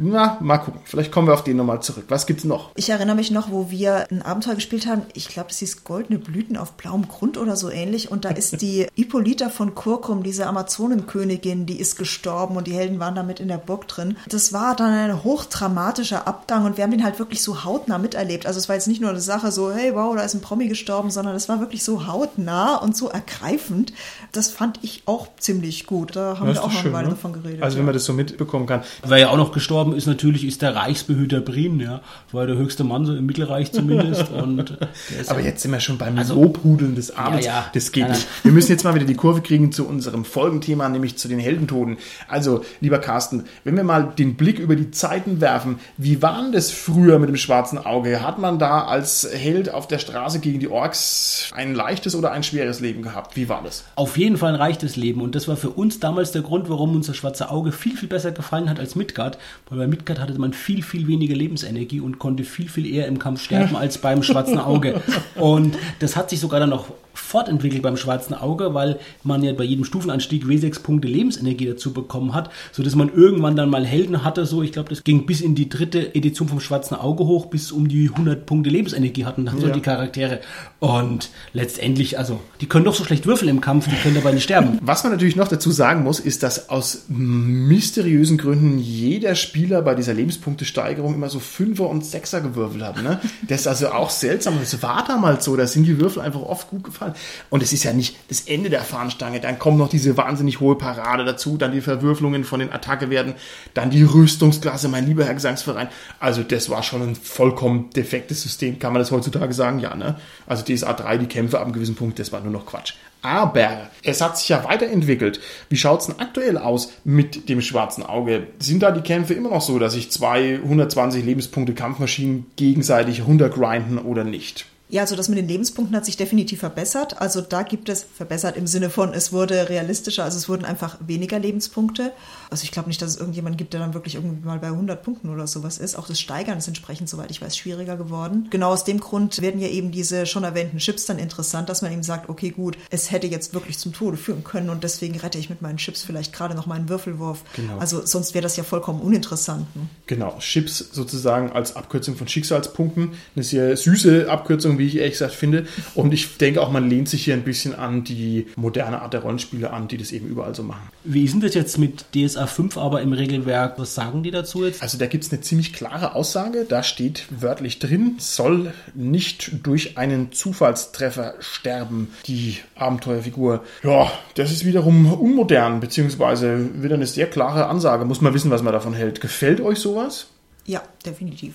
Na, 0.00 0.38
mal 0.40 0.58
gucken. 0.58 0.80
Vielleicht 0.84 1.10
kommen 1.10 1.26
wir 1.26 1.34
auf 1.34 1.44
den 1.44 1.56
nochmal 1.56 1.82
zurück. 1.82 2.04
Was 2.08 2.26
gibt's 2.26 2.44
noch? 2.44 2.70
Ich 2.76 2.90
erinnere 2.90 3.16
mich 3.16 3.30
noch, 3.30 3.50
wo 3.50 3.70
wir 3.70 4.06
ein 4.10 4.22
Abenteuer 4.22 4.54
gespielt 4.54 4.86
haben. 4.86 5.02
Ich 5.14 5.28
glaube, 5.28 5.48
das 5.48 5.58
hieß 5.58 5.84
Goldene 5.84 6.18
Blüten 6.18 6.56
auf 6.56 6.72
blauem 6.72 7.08
Grund 7.08 7.36
oder 7.36 7.56
so 7.56 7.70
ähnlich. 7.70 8.10
Und 8.10 8.24
da 8.24 8.30
ist 8.30 8.60
die 8.62 8.86
Hippolyta 8.94 9.48
von 9.48 9.74
Kurkum, 9.74 10.22
diese 10.22 10.46
Amazonenkönigin, 10.46 11.66
die 11.66 11.80
ist 11.80 11.96
gestorben 11.98 12.56
und 12.56 12.66
die 12.66 12.74
Helden 12.74 13.00
waren 13.00 13.14
damit 13.14 13.40
in 13.40 13.48
der 13.48 13.58
Burg 13.58 13.88
drin. 13.88 14.16
Das 14.28 14.52
war 14.52 14.76
dann 14.76 14.92
ein 14.92 15.24
hochdramatischer 15.24 16.26
Abgang 16.26 16.64
und 16.64 16.76
wir 16.76 16.84
haben 16.84 16.90
den 16.90 17.04
halt 17.04 17.18
wirklich 17.18 17.42
so 17.42 17.64
hautnah 17.64 17.98
miterlebt. 17.98 18.46
Also 18.46 18.58
es 18.58 18.68
war 18.68 18.76
jetzt 18.76 18.88
nicht 18.88 19.00
nur 19.00 19.10
eine 19.10 19.20
Sache 19.20 19.50
so, 19.52 19.72
hey, 19.72 19.94
wow, 19.94 20.14
da 20.14 20.22
ist 20.22 20.34
ein 20.34 20.40
Promi 20.40 20.68
gestorben, 20.68 21.10
sondern 21.10 21.34
es 21.34 21.48
war 21.48 21.60
wirklich 21.60 21.82
so 21.82 22.06
hautnah 22.06 22.76
und 22.76 22.96
so 22.96 23.08
ergreifend. 23.08 23.92
Das 24.32 24.50
fand 24.50 24.78
ich 24.82 25.02
auch 25.06 25.28
ziemlich 25.38 25.86
gut. 25.86 26.16
Da 26.16 26.38
haben 26.38 26.46
Das 26.46 26.56
wir 26.56 26.64
auch 26.64 26.70
schön, 26.70 26.86
eine 26.86 26.92
Weile 26.92 27.08
ne? 27.08 27.14
davon 27.14 27.32
geredet. 27.32 27.62
Also 27.62 27.76
ja. 27.76 27.78
wenn 27.80 27.86
man 27.86 27.94
das 27.94 28.04
so 28.04 28.12
mitbekommen 28.12 28.66
kann. 28.66 28.82
Wer 29.04 29.18
ja 29.18 29.30
auch 29.30 29.36
noch 29.36 29.52
gestorben 29.52 29.87
gestorben 29.88 29.96
ist 29.96 30.06
natürlich, 30.06 30.44
ist 30.44 30.62
der 30.62 30.74
Reichsbehüter 30.76 31.40
Brin, 31.40 31.80
ja. 31.80 32.00
War 32.32 32.46
der 32.46 32.56
höchste 32.56 32.84
Mann, 32.84 33.06
so 33.06 33.14
im 33.14 33.26
Mittelreich 33.26 33.72
zumindest. 33.72 34.30
Und 34.32 34.78
Aber 35.26 35.40
jetzt 35.40 35.62
sind 35.62 35.70
wir 35.70 35.80
schon 35.80 35.98
beim 35.98 36.18
also, 36.18 36.34
Lobhudeln 36.34 36.94
des 36.94 37.16
Abends. 37.16 37.46
Ja, 37.46 37.52
ja. 37.52 37.66
Das 37.72 37.92
geht 37.92 38.08
nicht. 38.08 38.26
Wir 38.42 38.52
müssen 38.52 38.70
jetzt 38.70 38.84
mal 38.84 38.94
wieder 38.94 39.04
die 39.04 39.14
Kurve 39.14 39.40
kriegen 39.40 39.72
zu 39.72 39.86
unserem 39.86 40.24
Folgenthema, 40.24 40.88
nämlich 40.88 41.16
zu 41.16 41.28
den 41.28 41.38
Heldentoten. 41.38 41.98
Also, 42.28 42.64
lieber 42.80 42.98
Carsten, 42.98 43.44
wenn 43.64 43.76
wir 43.76 43.84
mal 43.84 44.12
den 44.18 44.36
Blick 44.36 44.58
über 44.58 44.76
die 44.76 44.90
Zeiten 44.90 45.40
werfen, 45.40 45.78
wie 45.96 46.22
war 46.22 46.42
denn 46.42 46.52
das 46.52 46.70
früher 46.70 47.18
mit 47.18 47.28
dem 47.28 47.36
schwarzen 47.36 47.78
Auge? 47.78 48.22
Hat 48.22 48.38
man 48.38 48.58
da 48.58 48.84
als 48.84 49.28
Held 49.30 49.72
auf 49.72 49.88
der 49.88 49.98
Straße 49.98 50.40
gegen 50.40 50.60
die 50.60 50.68
Orks 50.68 51.50
ein 51.54 51.74
leichtes 51.74 52.14
oder 52.14 52.32
ein 52.32 52.42
schweres 52.42 52.80
Leben 52.80 53.02
gehabt? 53.02 53.36
Wie 53.36 53.48
war 53.48 53.62
das? 53.62 53.84
Auf 53.96 54.16
jeden 54.16 54.36
Fall 54.36 54.52
ein 54.52 54.58
leichtes 54.58 54.96
Leben. 54.96 55.20
Und 55.20 55.34
das 55.34 55.48
war 55.48 55.56
für 55.56 55.70
uns 55.70 56.00
damals 56.00 56.32
der 56.32 56.42
Grund, 56.42 56.68
warum 56.68 56.94
unser 56.94 57.14
schwarze 57.14 57.50
Auge 57.50 57.72
viel, 57.72 57.96
viel 57.96 58.08
besser 58.08 58.32
gefallen 58.32 58.68
hat 58.68 58.78
als 58.78 58.94
Midgard. 58.94 59.38
Weil 59.68 59.77
bei 59.78 59.86
Midgard 59.86 60.20
hatte 60.20 60.38
man 60.38 60.52
viel, 60.52 60.82
viel 60.82 61.06
weniger 61.08 61.34
Lebensenergie 61.34 62.00
und 62.00 62.18
konnte 62.18 62.44
viel, 62.44 62.68
viel 62.68 62.86
eher 62.86 63.06
im 63.06 63.18
Kampf 63.18 63.42
sterben 63.42 63.76
als 63.76 63.98
beim 63.98 64.22
schwarzen 64.22 64.58
Auge. 64.58 65.00
Und 65.36 65.76
das 66.00 66.16
hat 66.16 66.30
sich 66.30 66.40
sogar 66.40 66.60
dann 66.60 66.70
noch 66.70 66.92
fortentwickelt 67.28 67.82
beim 67.82 67.96
schwarzen 67.96 68.34
Auge, 68.34 68.72
weil 68.72 68.98
man 69.22 69.42
ja 69.42 69.52
bei 69.52 69.64
jedem 69.64 69.84
Stufenanstieg 69.84 70.44
W6 70.44 70.82
Punkte 70.82 71.08
Lebensenergie 71.08 71.66
dazu 71.66 71.92
bekommen 71.92 72.34
hat, 72.34 72.50
sodass 72.72 72.94
man 72.94 73.12
irgendwann 73.12 73.54
dann 73.54 73.68
mal 73.68 73.84
Helden 73.84 74.24
hatte, 74.24 74.46
so 74.46 74.62
ich 74.62 74.72
glaube, 74.72 74.88
das 74.88 75.04
ging 75.04 75.26
bis 75.26 75.42
in 75.42 75.54
die 75.54 75.68
dritte 75.68 76.14
Edition 76.14 76.48
vom 76.48 76.60
schwarzen 76.60 76.94
Auge 76.94 77.26
hoch, 77.26 77.46
bis 77.46 77.70
um 77.70 77.88
die 77.88 78.08
100 78.08 78.46
Punkte 78.46 78.70
Lebensenergie 78.70 79.26
hatten 79.26 79.44
dann 79.44 79.60
ja. 79.60 79.66
so 79.66 79.72
die 79.72 79.80
Charaktere 79.80 80.40
und 80.80 81.28
letztendlich, 81.52 82.18
also 82.18 82.40
die 82.62 82.66
können 82.66 82.86
doch 82.86 82.94
so 82.94 83.04
schlecht 83.04 83.26
würfeln 83.26 83.50
im 83.50 83.60
Kampf, 83.60 83.88
die 83.88 83.96
können 83.96 84.14
dabei 84.14 84.32
nicht 84.32 84.44
sterben. 84.44 84.78
Was 84.82 85.02
man 85.02 85.12
natürlich 85.12 85.36
noch 85.36 85.48
dazu 85.48 85.70
sagen 85.70 86.04
muss, 86.04 86.20
ist, 86.20 86.42
dass 86.42 86.70
aus 86.70 87.04
mysteriösen 87.08 88.38
Gründen 88.38 88.78
jeder 88.78 89.34
Spieler 89.34 89.82
bei 89.82 89.94
dieser 89.94 90.14
Lebenspunktesteigerung 90.14 91.14
immer 91.14 91.28
so 91.28 91.40
Fünfer 91.40 91.88
und 91.88 92.06
Sechser 92.06 92.40
gewürfelt 92.40 92.82
hat. 92.82 93.02
Ne? 93.02 93.20
Das 93.46 93.62
ist 93.62 93.66
also 93.66 93.88
auch 93.88 94.10
seltsam. 94.10 94.54
Das 94.60 94.82
war 94.82 95.04
damals 95.06 95.44
so. 95.44 95.56
Da 95.56 95.66
sind 95.66 95.84
die 95.84 95.98
Würfel 96.00 96.22
einfach 96.22 96.42
oft 96.42 96.70
gut 96.70 96.84
gefallen. 96.84 97.14
Und 97.50 97.62
es 97.62 97.72
ist 97.72 97.84
ja 97.84 97.92
nicht 97.92 98.16
das 98.28 98.42
Ende 98.42 98.70
der 98.70 98.82
Fahnenstange. 98.82 99.40
Dann 99.40 99.58
kommt 99.58 99.78
noch 99.78 99.88
diese 99.88 100.16
wahnsinnig 100.16 100.60
hohe 100.60 100.76
Parade 100.76 101.24
dazu, 101.24 101.56
dann 101.56 101.72
die 101.72 101.80
Verwürfelungen 101.80 102.44
von 102.44 102.60
den 102.60 102.72
Attackewerten, 102.72 103.34
dann 103.74 103.90
die 103.90 104.02
Rüstungsklasse, 104.02 104.88
mein 104.88 105.06
lieber 105.06 105.24
Herr 105.24 105.34
Gesangsverein. 105.34 105.88
Also 106.20 106.42
das 106.42 106.70
war 106.70 106.82
schon 106.82 107.02
ein 107.02 107.16
vollkommen 107.16 107.90
defektes 107.90 108.42
System. 108.42 108.78
Kann 108.78 108.92
man 108.92 109.00
das 109.00 109.10
heutzutage 109.10 109.54
sagen? 109.54 109.78
Ja, 109.80 109.94
ne? 109.94 110.16
Also 110.46 110.64
DSA 110.64 110.92
3, 110.92 111.18
die 111.18 111.26
Kämpfe 111.26 111.58
ab 111.58 111.64
einem 111.64 111.72
gewissen 111.72 111.94
Punkt, 111.94 112.18
das 112.18 112.32
war 112.32 112.40
nur 112.40 112.52
noch 112.52 112.66
Quatsch. 112.66 112.94
Aber 113.20 113.90
es 114.04 114.20
hat 114.20 114.38
sich 114.38 114.48
ja 114.48 114.64
weiterentwickelt. 114.64 115.40
Wie 115.68 115.76
schaut 115.76 116.00
es 116.00 116.06
denn 116.06 116.20
aktuell 116.20 116.56
aus 116.56 116.92
mit 117.04 117.48
dem 117.48 117.60
schwarzen 117.60 118.04
Auge? 118.04 118.46
Sind 118.60 118.82
da 118.82 118.92
die 118.92 119.00
Kämpfe 119.00 119.34
immer 119.34 119.50
noch 119.50 119.60
so, 119.60 119.78
dass 119.78 119.94
sich 119.94 120.12
zwei 120.12 120.54
120 120.62 121.24
Lebenspunkte 121.24 121.74
Kampfmaschinen 121.74 122.46
gegenseitig 122.56 123.26
runtergrinden 123.26 123.98
oder 123.98 124.22
nicht? 124.22 124.66
Ja, 124.90 125.02
also 125.02 125.16
das 125.16 125.28
mit 125.28 125.36
den 125.36 125.48
Lebenspunkten 125.48 125.94
hat 125.94 126.06
sich 126.06 126.16
definitiv 126.16 126.60
verbessert. 126.60 127.20
Also 127.20 127.42
da 127.42 127.62
gibt 127.62 127.90
es 127.90 128.06
verbessert 128.16 128.56
im 128.56 128.66
Sinne 128.66 128.88
von, 128.88 129.12
es 129.12 129.32
wurde 129.32 129.68
realistischer, 129.68 130.24
also 130.24 130.38
es 130.38 130.48
wurden 130.48 130.64
einfach 130.64 130.96
weniger 131.06 131.38
Lebenspunkte. 131.38 132.12
Also 132.50 132.64
ich 132.64 132.70
glaube 132.70 132.88
nicht, 132.88 133.00
dass 133.02 133.10
es 133.10 133.16
irgendjemand 133.16 133.58
gibt, 133.58 133.72
der 133.72 133.80
dann 133.80 133.94
wirklich 133.94 134.14
irgendwie 134.14 134.46
mal 134.46 134.58
bei 134.58 134.68
100 134.68 135.02
Punkten 135.02 135.30
oder 135.30 135.46
sowas 135.46 135.78
ist. 135.78 135.96
Auch 135.96 136.06
das 136.06 136.20
Steigern 136.20 136.58
ist 136.58 136.68
entsprechend, 136.68 137.08
soweit 137.08 137.30
ich 137.30 137.42
weiß, 137.42 137.56
schwieriger 137.56 137.96
geworden. 137.96 138.48
Genau 138.50 138.70
aus 138.70 138.84
dem 138.84 139.00
Grund 139.00 139.40
werden 139.40 139.60
ja 139.60 139.68
eben 139.68 139.90
diese 139.90 140.26
schon 140.26 140.44
erwähnten 140.44 140.78
Chips 140.78 141.06
dann 141.06 141.18
interessant, 141.18 141.68
dass 141.68 141.82
man 141.82 141.92
eben 141.92 142.02
sagt, 142.02 142.28
okay, 142.28 142.50
gut, 142.50 142.78
es 142.90 143.10
hätte 143.10 143.26
jetzt 143.26 143.54
wirklich 143.54 143.78
zum 143.78 143.92
Tode 143.92 144.16
führen 144.16 144.44
können 144.44 144.70
und 144.70 144.84
deswegen 144.84 145.18
rette 145.18 145.38
ich 145.38 145.50
mit 145.50 145.62
meinen 145.62 145.78
Chips 145.78 146.02
vielleicht 146.02 146.32
gerade 146.32 146.54
noch 146.54 146.66
meinen 146.66 146.88
Würfelwurf. 146.88 147.44
Genau. 147.56 147.78
Also 147.78 148.04
sonst 148.04 148.34
wäre 148.34 148.42
das 148.42 148.56
ja 148.56 148.64
vollkommen 148.64 149.00
uninteressant. 149.00 149.74
Ne? 149.76 149.82
Genau, 150.06 150.38
Chips 150.38 150.78
sozusagen 150.92 151.52
als 151.52 151.76
Abkürzung 151.76 152.16
von 152.16 152.28
Schicksalspunkten. 152.28 153.12
Eine 153.34 153.44
sehr 153.44 153.76
süße 153.76 154.30
Abkürzung, 154.30 154.78
wie 154.78 154.86
ich 154.86 154.96
ehrlich 154.96 155.12
gesagt 155.12 155.34
finde. 155.34 155.66
Und 155.94 156.12
ich 156.14 156.38
denke 156.38 156.60
auch, 156.62 156.70
man 156.70 156.88
lehnt 156.88 157.08
sich 157.08 157.24
hier 157.24 157.34
ein 157.34 157.44
bisschen 157.44 157.74
an 157.74 158.04
die 158.04 158.46
moderne 158.56 159.02
Art 159.02 159.12
der 159.12 159.20
Rollenspiele 159.20 159.70
an, 159.70 159.88
die 159.88 159.98
das 159.98 160.12
eben 160.12 160.26
überall 160.26 160.54
so 160.54 160.62
machen. 160.62 160.88
Wie 161.04 161.24
ist 161.24 161.32
denn 161.32 161.40
das 161.40 161.54
jetzt 161.54 161.78
mit 161.78 162.06
DSA 162.14 162.37
5 162.46 162.76
aber 162.76 163.02
im 163.02 163.12
Regelwerk? 163.12 163.78
Was 163.78 163.94
sagen 163.94 164.22
die 164.22 164.30
dazu 164.30 164.64
jetzt? 164.64 164.82
Also 164.82 164.98
da 164.98 165.06
gibt 165.06 165.24
es 165.24 165.32
eine 165.32 165.40
ziemlich 165.40 165.72
klare 165.72 166.14
Aussage. 166.14 166.64
Da 166.68 166.82
steht 166.82 167.24
wörtlich 167.30 167.78
drin, 167.78 168.16
soll 168.18 168.72
nicht 168.94 169.66
durch 169.66 169.98
einen 169.98 170.32
Zufallstreffer 170.32 171.34
sterben, 171.40 172.12
die 172.26 172.58
Abenteuerfigur. 172.76 173.64
Ja, 173.82 174.10
das 174.34 174.52
ist 174.52 174.64
wiederum 174.64 175.12
unmodern, 175.12 175.80
beziehungsweise 175.80 176.82
wieder 176.82 176.94
eine 176.94 177.06
sehr 177.06 177.28
klare 177.28 177.66
Ansage. 177.66 178.04
Muss 178.04 178.20
man 178.20 178.34
wissen, 178.34 178.50
was 178.50 178.62
man 178.62 178.72
davon 178.72 178.94
hält. 178.94 179.20
Gefällt 179.20 179.60
euch 179.60 179.78
sowas? 179.78 180.28
Ja, 180.66 180.82
definitiv 181.04 181.54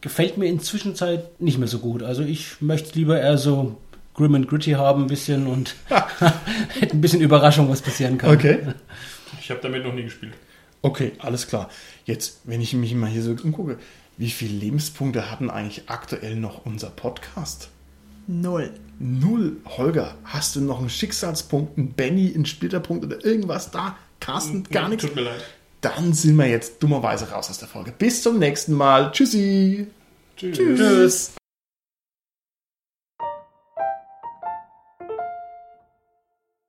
gefällt 0.00 0.38
mir 0.38 0.46
inzwischen 0.46 0.94
nicht 1.38 1.58
mehr 1.58 1.68
so 1.68 1.78
gut. 1.78 2.02
Also 2.02 2.22
ich 2.22 2.60
möchte 2.60 2.98
lieber 2.98 3.20
eher 3.20 3.38
so 3.38 3.76
grim 4.14 4.34
and 4.34 4.48
gritty 4.48 4.72
haben 4.72 5.04
ein 5.04 5.06
bisschen 5.08 5.46
und 5.46 5.74
ein 6.80 7.00
bisschen 7.00 7.20
Überraschung, 7.20 7.68
was 7.70 7.82
passieren 7.82 8.18
kann. 8.18 8.30
Okay. 8.34 8.58
Ich 9.50 9.52
habe 9.52 9.62
damit 9.62 9.82
noch 9.82 9.92
nie 9.92 10.04
gespielt. 10.04 10.34
Okay, 10.80 11.10
alles 11.18 11.48
klar. 11.48 11.68
Jetzt, 12.04 12.42
wenn 12.44 12.60
ich 12.60 12.72
mich 12.72 12.94
mal 12.94 13.10
hier 13.10 13.22
so 13.22 13.32
umgucke, 13.32 13.78
wie 14.16 14.30
viele 14.30 14.54
Lebenspunkte 14.54 15.28
hatten 15.28 15.50
eigentlich 15.50 15.90
aktuell 15.90 16.36
noch 16.36 16.64
unser 16.64 16.90
Podcast? 16.90 17.68
Null. 18.28 18.70
Null. 19.00 19.56
Holger, 19.64 20.14
hast 20.22 20.54
du 20.54 20.60
noch 20.60 20.78
einen 20.78 20.88
Schicksalspunkt, 20.88 21.76
einen 21.76 21.94
Benny, 21.94 22.32
einen 22.32 22.46
Splitterpunkt 22.46 23.04
oder 23.04 23.24
irgendwas 23.24 23.72
da? 23.72 23.96
Carsten, 24.20 24.62
gar 24.62 24.88
nichts? 24.88 25.04
Tut 25.04 25.16
mir 25.16 25.22
leid 25.22 25.42
dann 25.80 26.12
sind 26.12 26.36
wir 26.36 26.46
jetzt 26.46 26.82
dummerweise 26.82 27.30
raus 27.30 27.48
aus 27.48 27.58
der 27.58 27.66
Folge. 27.66 27.90
Bis 27.90 28.22
zum 28.22 28.38
nächsten 28.38 28.74
Mal. 28.74 29.10
Tschüssi. 29.12 29.86
Tschüss. 30.36 30.58
Tschüss. 30.58 31.32